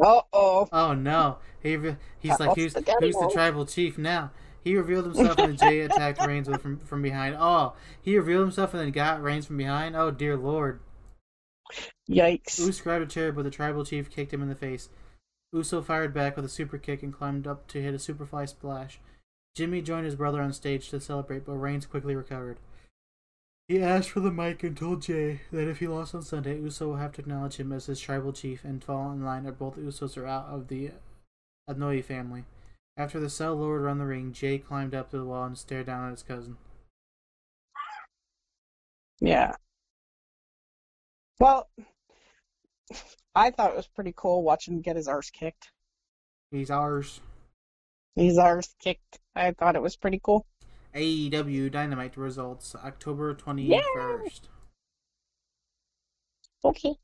Uh 0.00 0.20
oh. 0.32 0.68
oh 0.72 0.94
no. 0.94 1.38
He 1.62 1.76
re- 1.76 1.96
he's 2.18 2.38
like, 2.40 2.54
who's, 2.54 2.72
spaghetti 2.72 3.06
who's 3.06 3.16
the 3.16 3.28
tribal 3.28 3.66
chief 3.66 3.98
now? 3.98 4.30
He 4.62 4.76
revealed 4.76 5.06
himself 5.06 5.40
and 5.40 5.58
Jey 5.58 5.80
attacked 5.80 6.20
Reigns 6.20 6.48
from 6.60 6.78
from 6.78 7.02
behind. 7.02 7.36
Oh, 7.38 7.74
he 8.00 8.16
revealed 8.16 8.42
himself 8.42 8.74
and 8.74 8.82
then 8.82 8.90
got 8.90 9.22
Reigns 9.22 9.46
from 9.46 9.56
behind. 9.56 9.96
Oh 9.96 10.10
dear 10.10 10.36
lord. 10.36 10.80
Yikes. 12.08 12.58
Uso 12.58 12.82
grabbed 12.82 13.04
a 13.04 13.06
chair, 13.06 13.32
but 13.32 13.44
the 13.44 13.50
tribal 13.50 13.84
chief 13.84 14.10
kicked 14.10 14.32
him 14.32 14.42
in 14.42 14.48
the 14.48 14.54
face. 14.54 14.88
Uso 15.52 15.82
fired 15.82 16.12
back 16.12 16.36
with 16.36 16.44
a 16.44 16.48
super 16.48 16.78
kick 16.78 17.02
and 17.02 17.12
climbed 17.12 17.46
up 17.46 17.66
to 17.68 17.82
hit 17.82 17.94
a 17.94 17.98
superfly 17.98 18.48
splash. 18.48 19.00
Jimmy 19.54 19.82
joined 19.82 20.04
his 20.04 20.14
brother 20.14 20.40
on 20.40 20.52
stage 20.52 20.88
to 20.90 21.00
celebrate, 21.00 21.44
but 21.44 21.56
Reigns 21.56 21.86
quickly 21.86 22.14
recovered. 22.14 22.58
He 23.66 23.82
asked 23.82 24.10
for 24.10 24.20
the 24.20 24.30
mic 24.30 24.62
and 24.62 24.76
told 24.76 25.02
Jey 25.02 25.42
that 25.52 25.68
if 25.68 25.78
he 25.78 25.86
lost 25.86 26.14
on 26.14 26.22
Sunday, 26.22 26.58
Uso 26.58 26.88
will 26.88 26.96
have 26.96 27.12
to 27.12 27.20
acknowledge 27.20 27.56
him 27.56 27.72
as 27.72 27.86
his 27.86 28.00
tribal 28.00 28.32
chief 28.32 28.64
and 28.64 28.82
fall 28.82 29.12
in 29.12 29.22
line, 29.22 29.46
or 29.46 29.52
both 29.52 29.76
Usos 29.76 30.16
are 30.16 30.26
out 30.26 30.46
of 30.46 30.68
the 30.68 30.92
Anoa'i 31.68 32.02
family. 32.02 32.44
After 32.96 33.20
the 33.20 33.28
cell 33.28 33.56
lowered 33.56 33.82
around 33.82 33.98
the 33.98 34.06
ring, 34.06 34.32
Jey 34.32 34.58
climbed 34.58 34.94
up 34.94 35.10
to 35.10 35.18
the 35.18 35.24
wall 35.24 35.44
and 35.44 35.58
stared 35.58 35.86
down 35.86 36.06
at 36.06 36.12
his 36.12 36.22
cousin. 36.22 36.56
Yeah. 39.20 39.54
Well, 41.40 41.68
I 43.34 43.50
thought 43.50 43.70
it 43.70 43.76
was 43.76 43.86
pretty 43.86 44.12
cool 44.16 44.42
watching 44.42 44.74
him 44.74 44.80
get 44.80 44.96
his 44.96 45.06
arse 45.08 45.30
kicked. 45.30 45.70
He's 46.50 46.70
ours. 46.70 47.20
His 48.16 48.38
arse 48.38 48.74
kicked. 48.80 49.20
I 49.36 49.52
thought 49.52 49.76
it 49.76 49.82
was 49.82 49.96
pretty 49.96 50.20
cool. 50.22 50.46
AEW 50.94 51.70
Dynamite 51.70 52.16
results 52.16 52.74
October 52.74 53.34
21st. 53.34 54.40
Okay. 56.64 56.96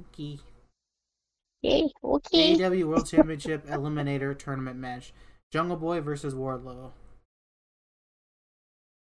Okay. 0.00 0.38
Yay. 1.62 1.88
Okay. 2.02 2.56
AEW 2.56 2.84
World 2.84 3.08
Championship 3.08 3.66
Eliminator 3.66 4.36
Tournament 4.36 4.78
match: 4.78 5.12
Jungle 5.52 5.76
Boy 5.76 6.00
versus 6.00 6.34
Wardlow. 6.34 6.92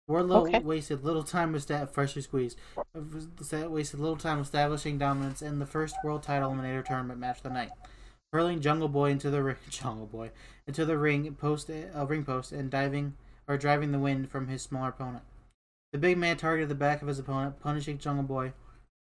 Wardlow 0.09 0.47
Okay. 0.47 0.61
wasted 0.61 1.03
little 1.05 1.25
time 1.25 1.53
with 1.53 1.67
that 1.67 1.93
freshly 1.93 2.23
squeezed. 2.23 2.59
uh, 2.77 3.69
Wasted 3.69 3.99
little 4.01 4.17
time 4.17 4.39
establishing 4.41 4.99
dominance 4.99 5.43
in 5.43 5.59
the 5.59 5.67
first 5.67 5.97
World 6.05 6.23
Title 6.23 6.51
Eliminator 6.53 6.85
Tournament 6.85 7.19
match 7.19 7.39
of 7.39 7.43
the 7.45 7.51
night, 7.51 7.73
hurling 8.33 8.61
Jungle 8.61 8.89
Boy 8.89 9.11
into 9.11 9.31
the 9.31 9.43
ring, 9.43 9.57
Jungle 9.71 10.07
Boy 10.07 10.31
into 10.67 10.85
the 10.85 10.97
ring 10.97 11.35
post, 11.35 11.69
uh, 11.71 12.07
ring 12.07 12.25
post, 12.25 12.53
and 12.53 12.71
diving 12.71 13.15
or 13.49 13.57
driving 13.57 13.91
the 13.93 13.99
wind 13.99 14.31
from 14.31 14.49
his 14.49 14.63
smaller 14.63 14.89
opponent. 14.91 15.25
The 15.93 15.99
big 15.99 16.19
man 16.19 16.37
targeted 16.37 16.69
the 16.69 16.75
back 16.77 17.03
of 17.03 17.09
his 17.09 17.19
opponent, 17.19 17.61
punishing 17.61 17.99
Jungle 17.99 18.25
Boy. 18.25 18.53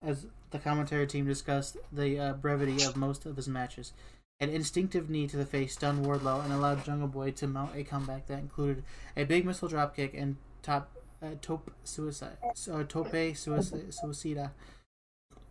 As 0.02 0.26
the 0.50 0.58
commentary 0.58 1.06
team 1.06 1.26
discussed 1.26 1.76
the 1.92 2.18
uh, 2.18 2.32
brevity 2.32 2.82
of 2.84 2.96
most 2.96 3.26
of 3.26 3.36
his 3.36 3.48
matches, 3.48 3.92
an 4.40 4.48
instinctive 4.48 5.10
knee 5.10 5.26
to 5.28 5.36
the 5.36 5.44
face 5.44 5.74
stunned 5.74 6.04
Wardlow 6.06 6.42
and 6.42 6.52
allowed 6.54 6.84
Jungle 6.84 7.08
Boy 7.08 7.30
to 7.32 7.46
mount 7.46 7.76
a 7.76 7.84
comeback 7.84 8.26
that 8.28 8.38
included 8.38 8.82
a 9.16 9.24
big 9.24 9.44
missile 9.44 9.68
dropkick 9.68 10.10
and 10.20 10.36
top 10.62 10.90
uh, 11.22 11.34
tope 11.40 11.70
suicide, 11.84 12.36
uh, 12.42 12.84
tope 12.84 13.36
suicide, 13.36 13.90
suicida. 13.90 14.50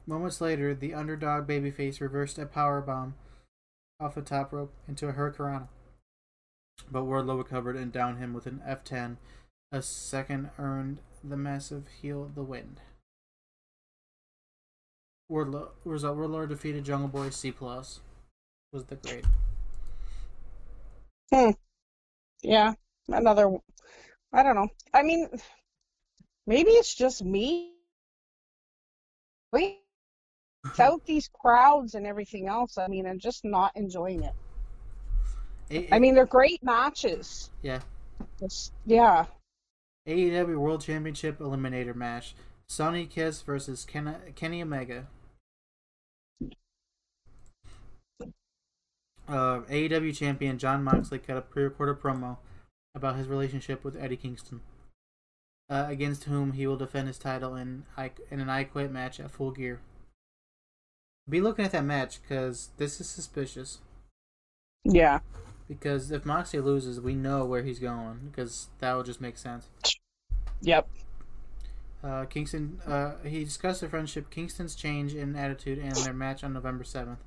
Moments 0.05 0.41
later, 0.41 0.73
the 0.73 0.93
underdog 0.93 1.47
babyface 1.47 2.01
reversed 2.01 2.39
a 2.39 2.45
power 2.45 2.81
bomb 2.81 3.15
off 3.99 4.15
the 4.15 4.21
top 4.21 4.51
rope 4.51 4.73
into 4.87 5.07
a 5.07 5.13
hurricanrana, 5.13 5.67
but 6.91 7.03
Wardlow 7.03 7.37
recovered 7.37 7.75
and 7.75 7.91
downed 7.91 8.17
him 8.17 8.33
with 8.33 8.47
an 8.47 8.61
F10. 8.67 9.17
A 9.71 9.83
second 9.83 10.49
earned 10.57 10.99
the 11.23 11.37
massive 11.37 11.83
heel 12.01 12.31
the 12.33 12.41
wind. 12.41 12.81
Wardlow 15.31 15.69
result 15.85 16.17
Wardlow 16.17 16.49
defeated 16.49 16.85
Jungle 16.85 17.07
Boy 17.07 17.29
C 17.29 17.51
plus 17.51 17.99
was 18.71 18.85
the 18.85 18.95
grade. 18.95 19.25
Hmm. 21.31 21.51
Yeah. 22.41 22.73
Another. 23.07 23.51
I 24.31 24.43
don't 24.43 24.55
know. 24.55 24.67
I 24.93 25.03
mean, 25.03 25.27
maybe 26.45 26.71
it's 26.71 26.93
just 26.93 27.23
me. 27.23 27.73
Wait. 29.51 29.79
Without 30.63 31.05
these 31.05 31.29
crowds 31.33 31.95
and 31.95 32.05
everything 32.05 32.47
else, 32.47 32.77
I 32.77 32.87
mean, 32.87 33.07
I'm 33.07 33.17
just 33.19 33.45
not 33.45 33.71
enjoying 33.75 34.23
it. 34.23 34.33
A- 35.71 35.95
I 35.95 35.99
mean, 35.99 36.15
they're 36.15 36.25
great 36.25 36.61
matches. 36.63 37.49
yeah. 37.61 37.79
Just, 38.39 38.73
yeah. 38.85 39.25
AEW 40.07 40.57
World 40.57 40.81
Championship 40.81 41.39
Eliminator 41.39 41.95
match: 41.95 42.35
Sonny 42.67 43.05
Kiss 43.05 43.41
versus 43.41 43.85
Ken- 43.85 44.17
Kenny 44.35 44.61
Omega. 44.61 45.07
Uh, 49.27 49.61
AEW 49.69 50.15
champion 50.15 50.57
Jon 50.57 50.83
Moxley 50.83 51.19
cut 51.19 51.37
a 51.37 51.41
pre-recorded 51.41 52.01
promo 52.01 52.37
about 52.95 53.15
his 53.15 53.27
relationship 53.27 53.83
with 53.83 53.95
Eddie 53.95 54.17
Kingston, 54.17 54.61
uh, 55.69 55.85
against 55.87 56.25
whom 56.25 56.53
he 56.53 56.65
will 56.67 56.77
defend 56.77 57.07
his 57.07 57.17
title 57.17 57.55
in 57.55 57.85
I- 57.97 58.11
in 58.29 58.39
an 58.39 58.49
I 58.49 58.63
Quit 58.63 58.91
match 58.91 59.19
at 59.19 59.31
Full 59.31 59.51
Gear. 59.51 59.79
Be 61.27 61.41
looking 61.41 61.65
at 61.65 61.71
that 61.71 61.85
match 61.85 62.21
because 62.21 62.69
this 62.77 62.99
is 62.99 63.07
suspicious. 63.07 63.79
Yeah. 64.83 65.19
Because 65.67 66.09
if 66.09 66.25
Moxley 66.25 66.59
loses, 66.59 66.99
we 66.99 67.13
know 67.13 67.45
where 67.45 67.61
he's 67.61 67.79
going 67.79 68.29
because 68.31 68.69
that 68.79 68.95
would 68.95 69.05
just 69.05 69.21
make 69.21 69.37
sense. 69.37 69.69
Yep. 70.61 70.89
Uh, 72.03 72.25
Kingston, 72.25 72.79
uh, 72.87 73.15
he 73.23 73.43
discussed 73.43 73.81
the 73.81 73.89
friendship, 73.89 74.29
Kingston's 74.29 74.73
change 74.73 75.13
in 75.13 75.35
attitude, 75.35 75.77
and 75.77 75.95
their 75.97 76.13
match 76.13 76.43
on 76.43 76.53
November 76.53 76.83
7th. 76.83 77.17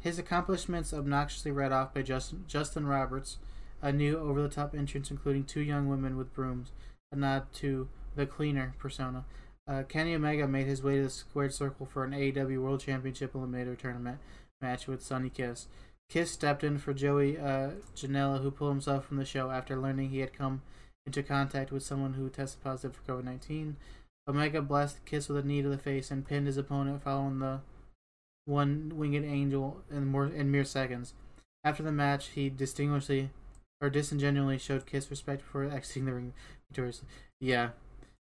His 0.00 0.18
accomplishments 0.18 0.92
obnoxiously 0.92 1.52
read 1.52 1.72
off 1.72 1.94
by 1.94 2.02
Justin, 2.02 2.44
Justin 2.46 2.86
Roberts, 2.86 3.38
a 3.82 3.92
new 3.92 4.18
over 4.18 4.42
the 4.42 4.48
top 4.48 4.74
entrance 4.74 5.10
including 5.10 5.44
two 5.44 5.60
young 5.60 5.88
women 5.88 6.16
with 6.16 6.34
brooms, 6.34 6.72
a 7.12 7.16
nod 7.16 7.52
to 7.54 7.88
the 8.14 8.26
cleaner 8.26 8.74
persona. 8.78 9.24
Uh, 9.68 9.82
Kenny 9.82 10.14
Omega 10.14 10.46
made 10.46 10.66
his 10.66 10.82
way 10.82 10.96
to 10.96 11.04
the 11.04 11.10
squared 11.10 11.52
circle 11.52 11.86
for 11.86 12.04
an 12.04 12.12
AEW 12.12 12.62
World 12.62 12.80
Championship 12.80 13.32
Eliminator 13.32 13.76
Tournament 13.76 14.18
match 14.60 14.86
with 14.86 15.02
Sonny 15.02 15.28
Kiss. 15.28 15.66
Kiss 16.08 16.30
stepped 16.30 16.62
in 16.62 16.78
for 16.78 16.94
Joey 16.94 17.36
uh, 17.38 17.70
Janela, 17.96 18.40
who 18.40 18.50
pulled 18.50 18.70
himself 18.70 19.04
from 19.04 19.16
the 19.16 19.24
show 19.24 19.50
after 19.50 19.76
learning 19.76 20.10
he 20.10 20.20
had 20.20 20.32
come 20.32 20.62
into 21.04 21.22
contact 21.22 21.72
with 21.72 21.82
someone 21.82 22.14
who 22.14 22.28
tested 22.28 22.62
positive 22.62 22.96
for 22.96 23.12
COVID 23.12 23.24
19. 23.24 23.76
Omega 24.28 24.62
blasted 24.62 25.04
Kiss 25.04 25.28
with 25.28 25.44
a 25.44 25.46
knee 25.46 25.62
to 25.62 25.68
the 25.68 25.78
face 25.78 26.10
and 26.10 26.26
pinned 26.26 26.46
his 26.46 26.56
opponent 26.56 27.02
following 27.02 27.38
the 27.38 27.60
one 28.44 28.92
winged 28.94 29.24
angel 29.24 29.82
in 29.90 30.06
more 30.06 30.26
in 30.26 30.50
mere 30.50 30.64
seconds. 30.64 31.14
After 31.64 31.82
the 31.82 31.92
match, 31.92 32.28
he 32.28 32.48
distinguishedly 32.48 33.30
or 33.80 33.90
disingenuously 33.90 34.58
showed 34.58 34.86
Kiss 34.86 35.10
respect 35.10 35.42
for 35.42 35.64
exiting 35.64 36.04
the 36.06 36.14
ring, 36.14 36.32
Victoriously. 36.70 37.08
Yeah. 37.40 37.70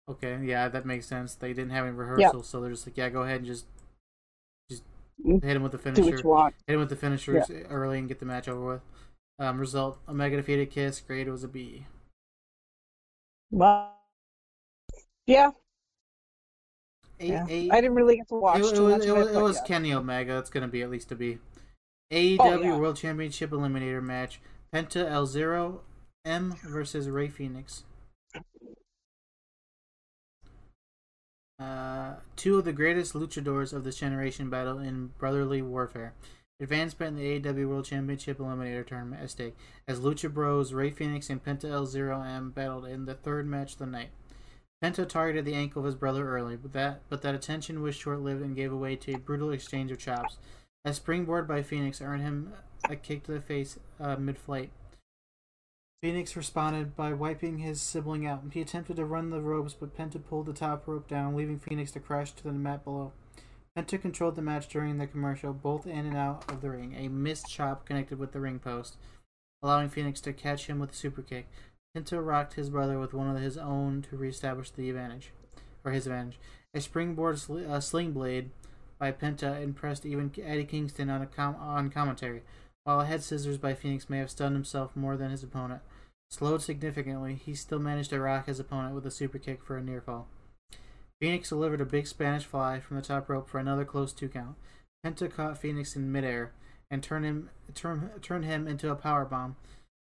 Okay. 0.09 0.39
Yeah, 0.43 0.67
that 0.69 0.85
makes 0.85 1.05
sense. 1.05 1.35
They 1.35 1.49
didn't 1.53 1.71
have 1.71 1.85
any 1.85 1.95
rehearsal, 1.95 2.43
so 2.43 2.61
they're 2.61 2.71
just 2.71 2.88
like, 2.88 2.97
yeah, 2.97 3.09
go 3.09 3.21
ahead 3.23 3.38
and 3.38 3.45
just 3.45 3.65
just 4.69 4.83
Mm. 5.25 5.43
hit 5.43 5.55
him 5.55 5.63
with 5.63 5.71
the 5.71 5.77
finisher. 5.79 6.03
what 6.11 6.23
you 6.23 6.29
want. 6.29 6.55
Hit 6.67 6.73
him 6.75 6.79
with 6.79 6.89
the 6.89 6.95
finishers 6.95 7.49
early 7.69 7.97
and 7.99 8.07
get 8.07 8.19
the 8.19 8.25
match 8.25 8.47
over 8.47 8.73
with. 8.73 8.81
Um, 9.39 9.59
result: 9.59 9.99
Omega 10.07 10.35
defeated 10.38 10.69
Kiss. 10.71 10.99
Grade 11.01 11.27
was 11.29 11.43
a 11.43 11.47
B. 11.47 11.85
Well, 13.51 13.93
yeah, 15.25 15.51
A, 17.19 17.25
yeah. 17.25 17.45
A, 17.49 17.69
I 17.71 17.75
didn't 17.81 17.95
really 17.95 18.17
get 18.17 18.27
to 18.29 18.35
watch 18.35 18.59
it, 18.59 18.65
it 18.65 18.75
too 18.75 18.83
was, 18.85 18.97
much 18.97 19.07
it 19.07 19.11
was, 19.11 19.27
it, 19.29 19.41
was. 19.41 19.61
Kenny 19.61 19.93
Omega. 19.93 20.38
It's 20.38 20.49
gonna 20.49 20.67
be 20.67 20.81
at 20.83 20.89
least 20.89 21.11
a 21.11 21.15
B. 21.15 21.38
AEW 22.11 22.71
Oh. 22.73 22.77
World 22.79 22.97
Championship 22.97 23.49
Eliminator 23.51 24.01
match: 24.03 24.39
Penta 24.74 25.09
El 25.09 25.26
Zero 25.26 25.82
M 26.26 26.55
versus 26.63 27.09
Rey 27.09 27.30
Fenix. 27.30 27.84
Uh, 31.59 32.15
two 32.36 32.57
of 32.57 32.65
the 32.65 32.74
greatest 32.74 33.13
luchadors 33.13 33.74
of 33.74 33.84
this 33.84 33.97
generation 33.97 34.49
battle 34.49 34.80
in 34.80 35.07
brotherly 35.18 35.61
warfare. 35.61 36.13
Advancement 36.59 37.18
in 37.18 37.24
the 37.24 37.39
AEW 37.39 37.68
World 37.68 37.86
Championship 37.86 38.39
Eliminator 38.39 38.86
Tournament 38.86 39.22
at 39.22 39.30
stake, 39.30 39.55
as 39.88 39.99
Lucha 39.99 40.32
Bros, 40.32 40.74
Rey 40.74 40.89
Fenix, 40.89 41.30
and 41.30 41.43
Penta 41.43 41.70
El 41.70 41.86
Zero 41.86 42.22
M 42.22 42.49
battled 42.49 42.86
in 42.86 43.05
the 43.05 43.13
third 43.13 43.47
match 43.47 43.74
of 43.74 43.80
the 43.80 43.86
night. 43.86 44.09
Penta 44.84 45.07
targeted 45.07 45.45
the 45.45 45.55
ankle 45.55 45.80
of 45.80 45.86
his 45.86 45.95
brother 45.95 46.30
early, 46.30 46.55
but 46.55 46.74
that 46.74 47.01
but 47.09 47.22
that 47.22 47.36
attention 47.36 47.82
was 47.82 47.95
short-lived 47.95 48.41
and 48.41 48.55
gave 48.55 48.74
way 48.74 48.95
to 48.95 49.13
a 49.13 49.20
brutal 49.20 49.51
exchange 49.51 49.91
of 49.91 49.97
chops. 49.97 50.38
A 50.86 50.93
springboard 50.93 51.47
by 51.47 51.63
Fenix 51.63 52.01
earned 52.01 52.23
him 52.23 52.53
a 52.89 52.95
kick 52.95 53.23
to 53.23 53.32
the 53.34 53.41
face 53.41 53.78
uh, 53.99 54.15
mid-flight. 54.15 54.71
Fenix 56.01 56.36
responded 56.36 56.95
by 56.95 57.11
wiping 57.11 57.57
his 57.57 57.82
sibling 57.82 58.25
out. 58.25 58.43
He 58.51 58.61
attempted 58.61 58.97
to 58.97 59.05
run 59.05 59.32
the 59.32 59.41
ropes, 59.41 59.73
but 59.73 59.97
Penta 59.97 60.23
pulled 60.23 60.45
the 60.45 60.53
top 60.53 60.88
rope 60.88 61.07
down, 61.07 61.36
leaving 61.36 61.59
Fenix 61.59 61.91
to 61.93 61.99
crash 61.99 62.32
to 62.34 62.43
the 62.43 62.51
mat 62.51 62.84
below. 62.84 63.13
Penta 63.75 63.99
controlled 63.99 64.36
the 64.36 64.41
match 64.41 64.67
during 64.67 64.97
the 64.97 65.07
commercial, 65.07 65.53
both 65.53 65.88
in 65.88 66.05
and 66.05 66.15
out 66.15 66.49
of 66.51 66.61
the 66.61 66.69
ring. 66.69 66.95
A 66.95 67.09
missed 67.09 67.47
chop 67.49 67.86
connected 67.86 68.19
with 68.19 68.32
the 68.32 68.39
ring 68.39 68.59
post, 68.59 68.97
allowing 69.63 69.89
Fenix 69.89 70.21
to 70.21 70.34
catch 70.34 70.67
him 70.67 70.80
with 70.80 70.91
a 70.91 70.95
super 70.95 71.21
kick. 71.21 71.47
Penta 71.95 72.23
rocked 72.23 72.53
his 72.53 72.69
brother 72.69 72.99
with 72.99 73.13
one 73.13 73.36
of 73.36 73.41
his 73.41 73.57
own 73.57 74.03
to 74.03 74.17
reestablish 74.17 74.69
the 74.69 74.89
advantage, 74.89 75.32
or 75.84 75.91
his 75.91 76.05
advantage. 76.05 76.39
A 76.73 76.82
springboard 76.82 77.39
sl- 77.39 77.71
uh, 77.71 77.80
sling 77.80 78.11
blade 78.11 78.51
by 78.99 79.11
Penta 79.11 79.61
impressed 79.61 80.05
even 80.05 80.31
Eddie 80.43 80.65
Kingston 80.65 81.09
on 81.09 81.25
com- 81.27 81.55
on 81.55 81.89
commentary, 81.89 82.43
while 82.83 82.99
a 83.01 83.05
head 83.05 83.23
scissors 83.23 83.57
by 83.57 83.73
Fenix 83.73 84.09
may 84.09 84.17
have 84.17 84.31
stunned 84.31 84.55
himself 84.55 84.95
more 84.95 85.17
than 85.17 85.31
his 85.31 85.43
opponent. 85.43 85.81
Slowed 86.29 86.61
significantly, 86.61 87.35
he 87.35 87.55
still 87.55 87.79
managed 87.79 88.09
to 88.09 88.19
rock 88.19 88.47
his 88.47 88.59
opponent 88.59 88.95
with 88.95 89.05
a 89.05 89.11
super 89.11 89.37
kick 89.37 89.63
for 89.63 89.77
a 89.77 89.83
near 89.83 90.01
fall. 90.01 90.27
Fenix 91.21 91.49
delivered 91.49 91.81
a 91.81 91.85
big 91.85 92.05
Spanish 92.05 92.45
fly 92.45 92.79
from 92.79 92.97
the 92.97 93.03
top 93.03 93.29
rope 93.29 93.49
for 93.49 93.59
another 93.59 93.85
close 93.85 94.13
two 94.13 94.29
count. 94.29 94.55
Penta 95.05 95.31
caught 95.31 95.57
Fenix 95.57 95.95
in 95.95 96.11
midair 96.11 96.51
and 96.91 97.01
turned 97.01 97.25
him 97.25 97.49
turn, 97.73 98.11
turned 98.21 98.45
him 98.45 98.67
into 98.67 98.91
a 98.91 98.95
power 98.95 99.25
bomb. 99.25 99.55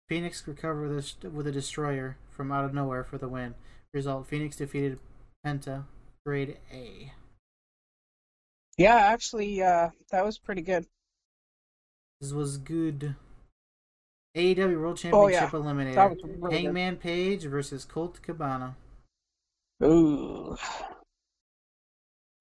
Fenix 0.09 0.47
recovered 0.47 0.89
with 0.89 1.25
a, 1.25 1.31
with 1.31 1.47
a 1.47 1.53
destroyer 1.53 2.17
from 2.31 2.51
out 2.51 2.65
of 2.65 2.75
nowhere 2.75 3.05
for 3.05 3.19
the 3.19 3.29
win. 3.29 3.55
Result: 3.95 4.27
Fenix 4.27 4.57
defeated 4.57 4.99
Penta. 5.47 5.85
Grade 6.27 6.59
A. 6.71 7.13
Yeah, 8.81 8.95
actually, 8.95 9.63
uh, 9.63 9.91
that 10.11 10.25
was 10.25 10.39
pretty 10.39 10.63
good. 10.63 10.87
This 12.19 12.33
was 12.33 12.57
good. 12.57 13.15
AEW 14.35 14.81
World 14.81 14.99
Oh, 15.13 15.27
yeah. 15.27 15.41
Championship 15.41 15.51
Eliminator. 15.51 15.95
That 15.97 16.11
was 16.11 16.19
really 16.25 16.63
Hangman 16.63 16.97
Page 16.97 17.43
versus 17.45 17.85
Colt 17.85 18.23
Cabana. 18.23 18.77
Ooh. 19.83 20.57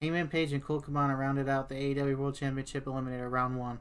Hangman 0.00 0.28
Page 0.28 0.54
and 0.54 0.64
Colt 0.64 0.84
Cabana 0.84 1.14
rounded 1.14 1.46
out 1.46 1.68
the 1.68 1.74
AEW 1.74 2.16
World 2.16 2.36
Championship 2.36 2.86
Eliminator 2.86 3.30
round 3.30 3.58
one. 3.58 3.80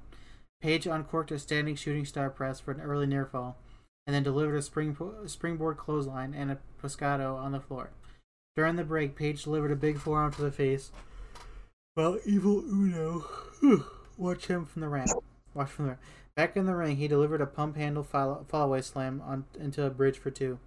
Page 0.62 0.86
uncorked 0.86 1.32
a 1.32 1.40
standing 1.40 1.78
shooting 1.78 2.04
star 2.04 2.30
press 2.30 2.60
for 2.60 2.72
an 2.72 2.82
early 2.82 3.06
near 3.08 3.26
fall, 3.26 3.56
and 4.06 4.14
then 4.14 4.24
delivered 4.24 4.58
a 4.58 4.62
spring 4.62 4.98
springboard 5.28 5.78
clothesline 5.78 6.34
and 6.34 6.52
a 6.52 6.58
pescado 6.84 7.38
on 7.38 7.54
the 7.54 7.62
floor. 7.62 7.92
During 8.58 8.76
the 8.76 8.84
break, 8.84 9.16
Page 9.16 9.46
delivered 9.46 9.72
a 9.72 9.78
big 9.78 9.98
forearm 9.98 10.34
to 10.34 10.42
the 10.42 10.52
face, 10.52 10.92
while 12.00 12.18
Evil 12.26 12.64
Uno 12.66 13.26
watch 14.18 14.46
him 14.46 14.66
from 14.66 14.82
the 14.82 14.88
ramp. 14.88 15.10
Watch 15.54 15.70
from 15.70 15.84
the 15.84 15.90
ramp. 15.90 16.02
Back 16.34 16.56
in 16.56 16.66
the 16.66 16.74
ring, 16.74 16.96
he 16.96 17.10
delivered 17.10 17.42
a 17.42 17.46
pump 17.46 17.76
handle 17.76 18.04
follow- 18.04 18.46
fallaway 18.50 18.82
slam 18.82 19.22
on 19.26 19.44
into 19.60 19.84
a 19.84 19.90
bridge 19.90 20.18
for 20.18 20.32
two. 20.32 20.60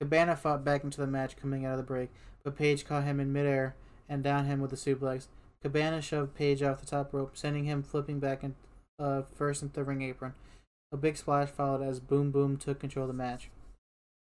Cabana 0.00 0.36
fought 0.36 0.64
back 0.64 0.84
into 0.84 1.00
the 1.00 1.08
match 1.08 1.36
coming 1.36 1.64
out 1.64 1.72
of 1.72 1.78
the 1.78 1.82
break, 1.82 2.10
but 2.44 2.56
Page 2.56 2.86
caught 2.86 3.02
him 3.02 3.18
in 3.18 3.32
midair 3.32 3.74
and 4.08 4.22
downed 4.22 4.46
him 4.46 4.60
with 4.60 4.72
a 4.72 4.76
suplex. 4.76 5.26
Cabana 5.60 6.00
shoved 6.00 6.36
Page 6.36 6.62
off 6.62 6.78
the 6.78 6.86
top 6.86 7.12
rope, 7.12 7.36
sending 7.36 7.64
him 7.64 7.82
flipping 7.82 8.20
back 8.20 8.44
in, 8.44 8.54
uh, 9.00 9.22
first 9.22 9.62
into 9.62 9.74
the 9.74 9.82
ring 9.82 10.02
apron. 10.02 10.34
A 10.92 10.96
big 10.96 11.16
splash 11.16 11.48
followed 11.48 11.82
as 11.82 11.98
Boom 11.98 12.30
Boom 12.30 12.56
took 12.56 12.78
control 12.78 13.06
of 13.06 13.08
the 13.08 13.14
match. 13.14 13.50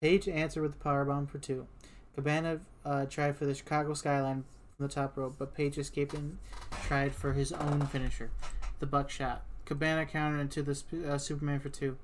Page 0.00 0.26
answered 0.26 0.62
with 0.62 0.72
a 0.72 0.84
powerbomb 0.88 1.28
for 1.28 1.36
two. 1.36 1.66
Cabana 2.14 2.60
uh, 2.82 3.04
tried 3.04 3.36
for 3.36 3.44
the 3.44 3.54
Chicago 3.54 3.92
skyline 3.92 4.44
the 4.80 4.88
top 4.88 5.16
rope, 5.16 5.36
but 5.38 5.54
Page 5.54 5.78
escaped 5.78 6.14
and 6.14 6.38
tried 6.82 7.14
for 7.14 7.32
his 7.32 7.52
own 7.52 7.86
finisher, 7.86 8.30
the 8.78 8.86
buckshot. 8.86 9.44
Cabana 9.64 10.04
countered 10.04 10.40
into 10.40 10.62
the 10.62 11.12
uh, 11.12 11.18
Superman 11.18 11.60
for 11.60 11.68
two. 11.68 11.96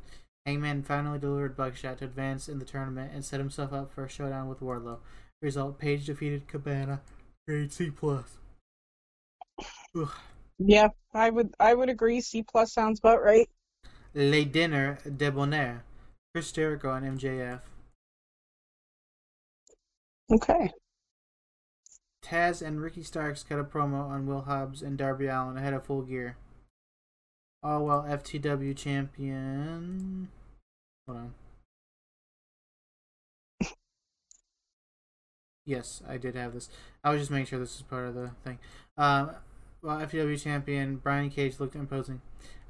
Hangman 0.46 0.84
finally 0.84 1.18
delivered 1.18 1.56
Buckshot 1.56 1.98
to 1.98 2.04
advance 2.04 2.48
in 2.48 2.60
the 2.60 2.64
tournament 2.64 3.10
and 3.12 3.24
set 3.24 3.40
himself 3.40 3.72
up 3.72 3.92
for 3.92 4.04
a 4.04 4.08
showdown 4.08 4.48
with 4.48 4.60
Wardlow. 4.60 4.98
Result: 5.42 5.76
Page 5.76 6.06
defeated 6.06 6.46
Cabana. 6.46 7.00
Grade 7.48 7.72
C 7.72 7.90
plus. 7.90 8.38
Ugh. 9.96 10.12
Yeah, 10.58 10.88
I 11.12 11.30
would 11.30 11.54
I 11.58 11.74
would 11.74 11.88
agree. 11.88 12.20
C 12.20 12.44
plus 12.44 12.72
sounds 12.72 13.00
about 13.00 13.24
right. 13.24 13.48
Le 14.14 14.44
Dinner 14.44 14.98
Debonair. 15.16 15.82
Chris 16.32 16.52
Jericho 16.52 16.94
and 16.94 17.18
MJF. 17.18 17.60
Okay. 20.32 20.70
Taz 22.26 22.60
and 22.60 22.80
Ricky 22.80 23.02
Starks 23.02 23.44
cut 23.44 23.60
a 23.60 23.64
promo 23.64 24.08
on 24.08 24.26
Will 24.26 24.42
Hobbs 24.42 24.82
and 24.82 24.98
Darby 24.98 25.26
Allin 25.26 25.56
ahead 25.56 25.74
of 25.74 25.84
Full 25.84 26.02
Gear. 26.02 26.36
All 27.62 27.86
while 27.86 28.02
FTW 28.02 28.76
champion. 28.76 30.28
Hold 31.06 31.18
on. 31.18 31.34
Yes, 35.68 36.00
I 36.08 36.16
did 36.16 36.36
have 36.36 36.54
this. 36.54 36.70
I 37.02 37.10
was 37.10 37.20
just 37.20 37.32
making 37.32 37.46
sure 37.46 37.58
this 37.58 37.76
was 37.76 37.82
part 37.82 38.06
of 38.06 38.14
the 38.14 38.30
thing. 38.44 38.60
Um, 38.96 39.32
well, 39.82 39.98
FTW 39.98 40.40
champion 40.40 40.98
Brian 40.98 41.28
Cage 41.28 41.58
looked 41.58 41.74
imposing. 41.74 42.20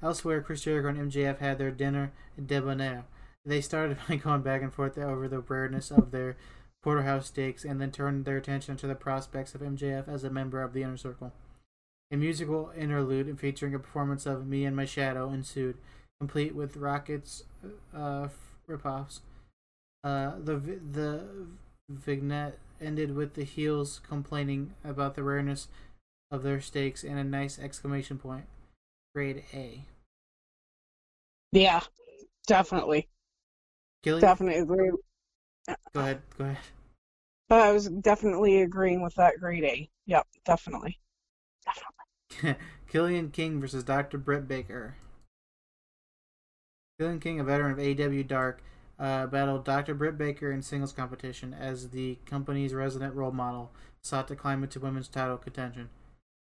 Elsewhere, 0.02 0.40
Chris 0.40 0.62
Jericho 0.62 0.88
and 0.88 1.12
MJF 1.12 1.38
had 1.38 1.58
their 1.58 1.70
dinner 1.70 2.12
debonair. 2.42 3.04
They 3.44 3.60
started 3.60 3.98
by 4.08 4.16
going 4.16 4.40
back 4.40 4.62
and 4.62 4.72
forth 4.72 4.96
over 4.96 5.28
the 5.28 5.40
rareness 5.40 5.90
of 5.90 6.10
their 6.10 6.38
porterhouse 6.86 7.26
steaks, 7.26 7.64
and 7.64 7.80
then 7.80 7.90
turned 7.90 8.24
their 8.24 8.36
attention 8.36 8.76
to 8.76 8.86
the 8.86 8.94
prospects 8.94 9.56
of 9.56 9.60
MJF 9.60 10.06
as 10.06 10.22
a 10.22 10.30
member 10.30 10.62
of 10.62 10.72
the 10.72 10.84
inner 10.84 10.96
circle. 10.96 11.32
A 12.12 12.16
musical 12.16 12.70
interlude 12.78 13.40
featuring 13.40 13.74
a 13.74 13.80
performance 13.80 14.24
of 14.24 14.46
Me 14.46 14.64
and 14.64 14.76
My 14.76 14.84
Shadow 14.84 15.30
ensued, 15.30 15.78
complete 16.20 16.54
with 16.54 16.76
Rockettes 16.76 17.42
uh, 17.92 18.28
ripoffs. 18.68 19.18
Uh, 20.04 20.34
the 20.38 20.78
the 20.92 21.24
vignette 21.90 22.60
ended 22.80 23.16
with 23.16 23.34
the 23.34 23.42
heels 23.42 24.00
complaining 24.08 24.74
about 24.84 25.16
the 25.16 25.24
rareness 25.24 25.66
of 26.30 26.44
their 26.44 26.60
steaks 26.60 27.02
and 27.02 27.18
a 27.18 27.24
nice 27.24 27.58
exclamation 27.58 28.16
point. 28.16 28.44
Grade 29.12 29.42
A. 29.52 29.82
Yeah, 31.50 31.80
definitely. 32.46 33.08
Gilly, 34.04 34.20
Definitely 34.20 34.92
go 35.92 36.00
ahead. 36.00 36.22
Go 36.38 36.44
ahead. 36.44 36.58
I 37.50 37.72
was 37.72 37.88
definitely 37.88 38.62
agreeing 38.62 39.02
with 39.02 39.14
that 39.14 39.38
grade 39.38 39.64
A. 39.64 39.90
Yep, 40.06 40.26
definitely. 40.44 40.98
Definitely. 41.64 42.60
Kilynn 42.92 43.32
King 43.32 43.60
versus 43.60 43.84
Dr. 43.84 44.18
Britt 44.18 44.48
Baker. 44.48 44.96
Kilynn 47.00 47.20
King, 47.20 47.40
a 47.40 47.44
veteran 47.44 47.72
of 47.72 48.00
AW 48.00 48.22
Dark, 48.22 48.62
uh, 48.98 49.26
battled 49.26 49.64
Dr. 49.64 49.94
Britt 49.94 50.16
Baker 50.16 50.50
in 50.50 50.62
singles 50.62 50.92
competition 50.92 51.54
as 51.54 51.90
the 51.90 52.18
company's 52.26 52.72
resident 52.74 53.14
role 53.14 53.32
model 53.32 53.70
sought 54.02 54.28
to 54.28 54.36
climb 54.36 54.62
into 54.62 54.80
women's 54.80 55.08
title 55.08 55.36
contention. 55.36 55.90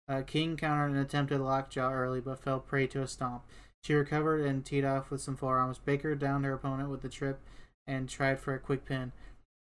Uh, 0.09 0.22
King 0.22 0.57
countered 0.57 0.93
an 0.93 0.99
attempted 0.99 1.41
lockjaw 1.41 1.93
early 1.93 2.20
but 2.20 2.39
fell 2.39 2.61
prey 2.61 2.87
to 2.89 3.03
a 3.03 3.09
stomp. 3.09 3.43
She 3.82 3.95
recovered 3.95 4.45
and 4.45 4.64
teed 4.64 4.84
off 4.84 5.11
with 5.11 5.20
some 5.20 5.37
forearms. 5.37 5.78
Baker 5.78 6.14
downed 6.14 6.45
her 6.45 6.53
opponent 6.53 6.91
with 6.91 7.03
the 7.03 7.09
trip 7.09 7.41
and 7.87 8.09
tried 8.09 8.41
for 8.41 8.55
a 8.55 8.59
quick 8.59 8.84
pin. 8.84 9.12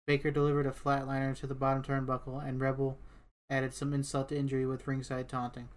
Baker 0.07 0.31
delivered 0.31 0.65
a 0.65 0.71
flatliner 0.71 1.37
to 1.39 1.47
the 1.47 1.55
bottom 1.55 1.83
turnbuckle, 1.83 2.45
and 2.45 2.59
Rebel 2.59 2.97
added 3.49 3.73
some 3.73 3.93
insult 3.93 4.29
to 4.29 4.37
injury 4.37 4.65
with 4.65 4.87
ringside 4.87 5.29
taunting. 5.29 5.69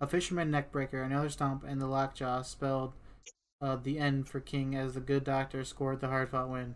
A 0.00 0.06
fisherman 0.06 0.50
neckbreaker, 0.50 1.04
another 1.04 1.28
stomp, 1.28 1.64
and 1.64 1.80
the 1.80 1.86
lockjaw 1.86 2.42
spelled 2.42 2.94
uh, 3.60 3.76
the 3.76 3.98
end 3.98 4.28
for 4.28 4.40
King 4.40 4.74
as 4.74 4.94
the 4.94 5.00
good 5.00 5.24
doctor 5.24 5.62
scored 5.64 6.00
the 6.00 6.08
hard 6.08 6.30
fought 6.30 6.48
win. 6.48 6.74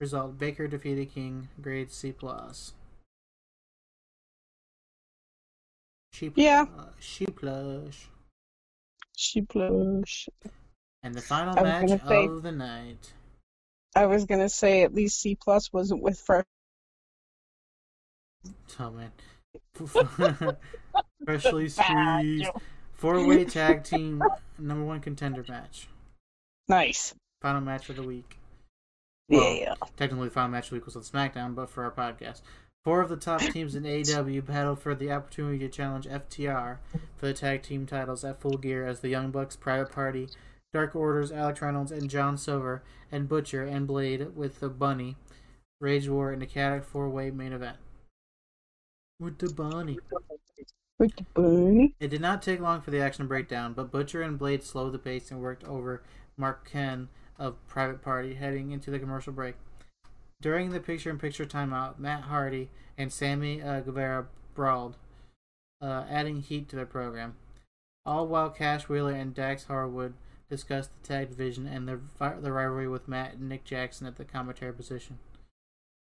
Result: 0.00 0.38
Baker 0.38 0.66
defeated 0.66 1.12
King. 1.12 1.48
Grade 1.60 1.90
C 1.92 2.12
plus. 2.12 2.74
She 6.12 6.32
Yeah. 6.34 6.66
uh, 6.76 6.86
she 6.98 7.26
plush. 7.26 8.08
She. 10.06 10.30
And 11.02 11.14
the 11.14 11.22
final 11.22 11.54
match 11.62 11.90
of 11.90 12.42
the 12.42 12.52
night. 12.52 13.12
I 13.96 14.04
was 14.04 14.26
gonna 14.26 14.50
say 14.50 14.82
at 14.82 14.94
least 14.94 15.18
C 15.20 15.34
plus 15.34 15.72
wasn't 15.72 16.02
with 16.02 16.18
fresh. 16.20 16.44
Oh 18.78 18.90
man. 18.90 19.10
Freshly 21.24 21.68
squeezed. 21.70 22.50
Four 22.92 23.26
way 23.26 23.44
tag 23.46 23.84
team 23.84 24.22
number 24.58 24.84
one 24.84 25.00
contender 25.00 25.44
match. 25.48 25.88
Nice. 26.68 27.14
Final 27.40 27.62
match 27.62 27.88
of 27.88 27.96
the 27.96 28.02
week. 28.02 28.38
Well, 29.30 29.54
yeah. 29.54 29.74
Technically, 29.96 30.28
the 30.28 30.34
final 30.34 30.50
match 30.50 30.64
of 30.64 30.70
the 30.70 30.76
week 30.76 30.84
was 30.84 30.96
on 30.96 31.02
SmackDown, 31.02 31.54
but 31.54 31.70
for 31.70 31.82
our 31.84 31.90
podcast. 31.90 32.42
Four 32.84 33.00
of 33.00 33.08
the 33.08 33.16
top 33.16 33.40
teams 33.40 33.74
in 33.74 33.82
AEW 33.82 34.44
battled 34.46 34.80
for 34.80 34.94
the 34.94 35.10
opportunity 35.10 35.58
to 35.60 35.68
challenge 35.68 36.06
FTR 36.06 36.76
for 37.16 37.26
the 37.26 37.34
tag 37.34 37.62
team 37.62 37.86
titles 37.86 38.24
at 38.24 38.40
Full 38.40 38.58
Gear 38.58 38.86
as 38.86 39.00
the 39.00 39.08
Young 39.08 39.30
Bucks, 39.30 39.56
Private 39.56 39.90
Party, 39.90 40.28
Dark 40.72 40.94
Orders, 40.94 41.32
Alex 41.32 41.62
Reynolds, 41.62 41.92
and 41.92 42.10
John 42.10 42.36
Silver, 42.36 42.82
and 43.10 43.28
Butcher 43.28 43.64
and 43.64 43.86
Blade 43.86 44.36
with 44.36 44.60
the 44.60 44.68
Bunny, 44.68 45.16
Rage 45.80 46.08
War 46.08 46.32
in 46.32 46.40
the 46.40 46.46
Chaotic 46.46 46.84
Four 46.84 47.08
Way 47.08 47.30
main 47.30 47.52
event. 47.52 47.76
With 49.18 49.38
the 49.38 49.50
Bunny. 49.50 49.98
With 50.98 51.16
the 51.16 51.24
bunny. 51.34 51.94
It 52.00 52.08
did 52.08 52.20
not 52.20 52.42
take 52.42 52.60
long 52.60 52.80
for 52.80 52.90
the 52.90 53.00
action 53.00 53.24
to 53.24 53.28
break 53.28 53.48
down, 53.48 53.74
but 53.74 53.90
Butcher 53.90 54.22
and 54.22 54.38
Blade 54.38 54.62
slowed 54.62 54.92
the 54.92 54.98
pace 54.98 55.30
and 55.30 55.40
worked 55.40 55.64
over 55.64 56.02
Marq 56.38 56.64
Quen 56.70 57.08
of 57.38 57.54
Private 57.66 58.02
Party 58.02 58.34
heading 58.34 58.70
into 58.70 58.90
the 58.90 58.98
commercial 58.98 59.32
break. 59.32 59.56
During 60.40 60.70
the 60.70 60.80
picture 60.80 61.10
in 61.10 61.18
picture 61.18 61.46
timeout, 61.46 61.98
Matt 61.98 62.24
Hardy 62.24 62.70
and 62.98 63.12
Sammy 63.12 63.62
uh, 63.62 63.80
Guevara 63.80 64.26
brawled, 64.54 64.96
uh, 65.80 66.04
adding 66.10 66.42
heat 66.42 66.68
to 66.70 66.76
their 66.76 66.86
program. 66.86 67.36
All 68.04 68.26
while 68.26 68.50
Cash 68.50 68.88
Wheeler 68.88 69.12
and 69.12 69.34
Dax 69.34 69.64
Harwood 69.64 70.14
discussed 70.48 70.90
the 70.94 71.06
tag 71.06 71.30
division 71.30 71.66
and 71.66 71.88
their, 71.88 72.00
fi- 72.18 72.40
their 72.40 72.52
rivalry 72.52 72.88
with 72.88 73.08
Matt 73.08 73.34
and 73.34 73.48
Nick 73.48 73.64
Jackson 73.64 74.06
at 74.06 74.16
the 74.16 74.24
commentary 74.24 74.72
position. 74.72 75.18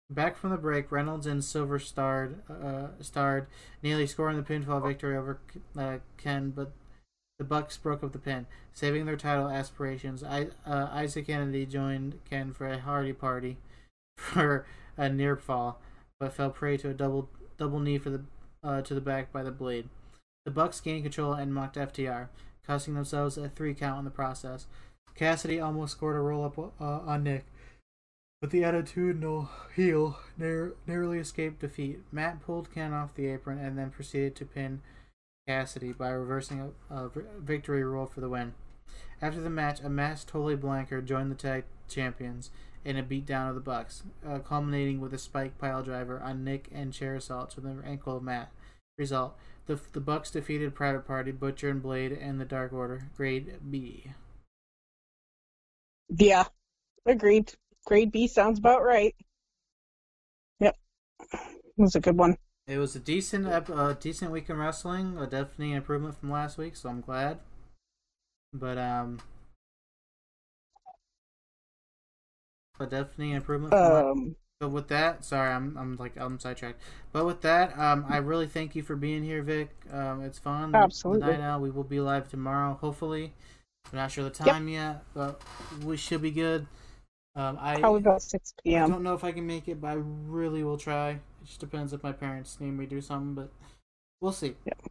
Back 0.09 0.37
from 0.37 0.49
the 0.49 0.57
break, 0.57 0.91
Reynolds 0.91 1.25
and 1.25 1.43
Silver 1.43 1.79
starred, 1.79 2.41
uh, 2.49 2.87
starred 2.99 3.47
nearly 3.81 4.05
scoring 4.05 4.35
the 4.35 4.43
pinfall 4.43 4.85
victory 4.85 5.15
over 5.15 5.39
uh, 5.77 5.97
Quen, 6.17 6.51
but 6.51 6.73
the 7.39 7.45
Bucks 7.45 7.77
broke 7.77 8.03
up 8.03 8.11
the 8.11 8.19
pin, 8.19 8.45
saving 8.73 9.05
their 9.05 9.15
title 9.15 9.49
aspirations. 9.49 10.23
I, 10.23 10.49
uh, 10.65 10.89
Isaac 10.91 11.27
Kennedy 11.27 11.65
joined 11.65 12.19
Quen 12.29 12.53
for 12.53 12.67
a 12.67 12.79
Hardy 12.79 13.13
party 13.13 13.57
for 14.17 14.65
a 14.97 15.09
near 15.09 15.37
fall, 15.37 15.79
but 16.19 16.33
fell 16.33 16.49
prey 16.49 16.77
to 16.77 16.89
a 16.89 16.93
double 16.93 17.29
double 17.57 17.79
knee 17.79 17.97
for 17.97 18.09
the 18.09 18.21
uh, 18.63 18.81
to 18.81 18.93
the 18.93 19.01
back 19.01 19.31
by 19.31 19.43
the 19.43 19.51
blade. 19.51 19.89
The 20.45 20.51
Bucks 20.51 20.81
gained 20.81 21.03
control 21.03 21.33
and 21.33 21.53
mocked 21.53 21.77
FTR, 21.77 22.27
costing 22.71 22.93
themselves 22.93 23.37
a 23.37 23.49
three 23.49 23.73
count 23.73 23.99
in 23.99 24.05
the 24.05 24.09
process. 24.11 24.65
Kassidy 25.19 25.61
almost 25.61 25.91
scored 25.91 26.15
a 26.15 26.19
roll 26.19 26.45
up 26.45 26.57
uh, 26.57 26.99
on 27.05 27.23
Nick, 27.23 27.43
but 28.39 28.49
the 28.49 28.61
attitudinal 28.61 29.49
heel 29.75 30.17
narrowly 30.37 31.19
escaped 31.19 31.59
defeat. 31.59 31.99
Matt 32.13 32.41
pulled 32.41 32.71
Quen 32.73 32.93
off 32.93 33.13
the 33.13 33.27
apron 33.27 33.59
and 33.59 33.77
then 33.77 33.89
proceeded 33.89 34.37
to 34.37 34.45
pin 34.45 34.79
Kassidy 35.49 35.91
by 35.97 36.11
reversing 36.11 36.71
a, 36.89 37.09
victory 37.39 37.83
roll 37.83 38.05
for 38.05 38.21
the 38.21 38.29
win. 38.29 38.53
After 39.21 39.41
the 39.41 39.49
match, 39.49 39.81
a 39.81 39.89
masked 39.89 40.29
Totally 40.29 40.55
Blanker 40.55 41.01
joined 41.01 41.29
the 41.29 41.35
tag 41.35 41.65
champions 41.89 42.51
in 42.85 42.95
a 42.95 43.03
beatdown 43.03 43.49
of 43.49 43.55
the 43.55 43.61
Bucks, 43.61 44.03
uh, 44.25 44.39
culminating 44.39 45.01
with 45.01 45.13
a 45.13 45.17
spike 45.17 45.57
pile 45.57 45.83
driver 45.83 46.21
on 46.21 46.45
Nick 46.45 46.69
and 46.71 46.93
chair 46.93 47.19
to 47.19 47.59
the 47.61 47.81
ankle 47.85 48.15
of 48.15 48.23
Matt. 48.23 48.49
Result: 49.01 49.35
the 49.65 49.79
the 49.93 49.99
Bucks 49.99 50.29
defeated 50.29 50.75
Private 50.75 51.07
Party, 51.07 51.31
Butcher 51.31 51.69
and 51.69 51.81
Blade, 51.81 52.11
and 52.11 52.39
the 52.39 52.45
Dark 52.45 52.71
Order. 52.71 53.09
Grade 53.17 53.55
B. 53.69 54.11
Yeah. 56.09 56.45
Agreed. 57.07 57.53
Grade 57.87 58.11
B 58.11 58.27
sounds 58.27 58.59
about 58.59 58.83
right. 58.83 59.15
Yep. 60.59 60.77
it 61.33 61.39
was 61.77 61.95
a 61.95 61.99
good 61.99 62.15
one. 62.15 62.37
It 62.67 62.77
was 62.77 62.95
a 62.95 62.99
decent, 62.99 63.47
uh, 63.47 63.93
decent 63.93 64.31
week 64.31 64.49
in 64.49 64.57
wrestling. 64.57 65.17
A 65.17 65.25
definitely 65.25 65.71
an 65.71 65.77
improvement 65.77 66.19
from 66.19 66.29
last 66.29 66.59
week, 66.59 66.75
so 66.75 66.89
I'm 66.89 67.01
glad. 67.01 67.39
But 68.53 68.77
um, 68.77 69.19
but 72.77 72.91
definitely 72.91 73.31
an 73.31 73.37
improvement. 73.37 73.73
From 73.73 73.81
Um 73.81 74.35
but 74.61 74.69
with 74.69 74.87
that, 74.89 75.25
sorry, 75.25 75.51
I'm 75.51 75.75
I'm 75.75 75.95
like 75.97 76.15
I'm 76.17 76.39
sidetracked. 76.39 76.79
But 77.11 77.25
with 77.25 77.41
that, 77.41 77.77
um, 77.79 78.05
I 78.07 78.17
really 78.17 78.45
thank 78.45 78.75
you 78.75 78.83
for 78.83 78.95
being 78.95 79.23
here, 79.23 79.41
Vic. 79.41 79.71
Um, 79.91 80.21
it's 80.21 80.37
fun. 80.37 80.75
Absolutely. 80.75 81.31
Night 81.31 81.41
out. 81.41 81.61
We 81.61 81.71
will 81.71 81.83
be 81.83 81.99
live 81.99 82.29
tomorrow, 82.29 82.77
hopefully. 82.79 83.33
We're 83.91 83.97
not 83.97 84.11
sure 84.11 84.23
the 84.23 84.29
time 84.29 84.67
yet, 84.67 85.03
but 85.15 85.41
we 85.83 85.97
should 85.97 86.21
be 86.21 86.29
good. 86.29 86.67
Um, 87.35 87.57
I 87.59 87.79
probably 87.79 88.01
about 88.01 88.21
six 88.21 88.53
p.m. 88.63 88.85
I 88.85 88.87
don't 88.87 89.01
know 89.01 89.15
if 89.15 89.23
I 89.23 89.31
can 89.31 89.47
make 89.47 89.67
it, 89.67 89.81
but 89.81 89.87
I 89.87 89.93
really 89.95 90.63
will 90.63 90.77
try. 90.77 91.09
It 91.09 91.19
just 91.45 91.59
depends 91.59 91.91
if 91.91 92.03
my 92.03 92.11
parents 92.11 92.59
need 92.59 92.71
me 92.71 92.85
to 92.85 92.89
do 92.89 93.01
something, 93.01 93.33
but 93.33 93.51
we'll 94.21 94.31
see. 94.31 94.53
Yep. 94.65 94.81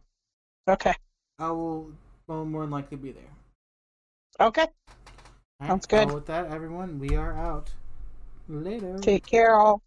Okay. 0.69 0.93
I 1.39 1.49
will 1.49 1.91
more 2.27 2.63
than 2.63 2.71
likely 2.71 2.97
be 2.97 3.13
there. 3.13 3.23
Okay. 4.41 4.67
All 5.61 5.67
Sounds 5.67 5.85
good. 5.85 6.11
With 6.11 6.25
that, 6.25 6.51
everyone, 6.51 6.99
we 6.99 7.15
are 7.15 7.37
out. 7.37 7.71
Later. 8.51 8.97
Take 9.01 9.25
care 9.25 9.57
all. 9.57 9.81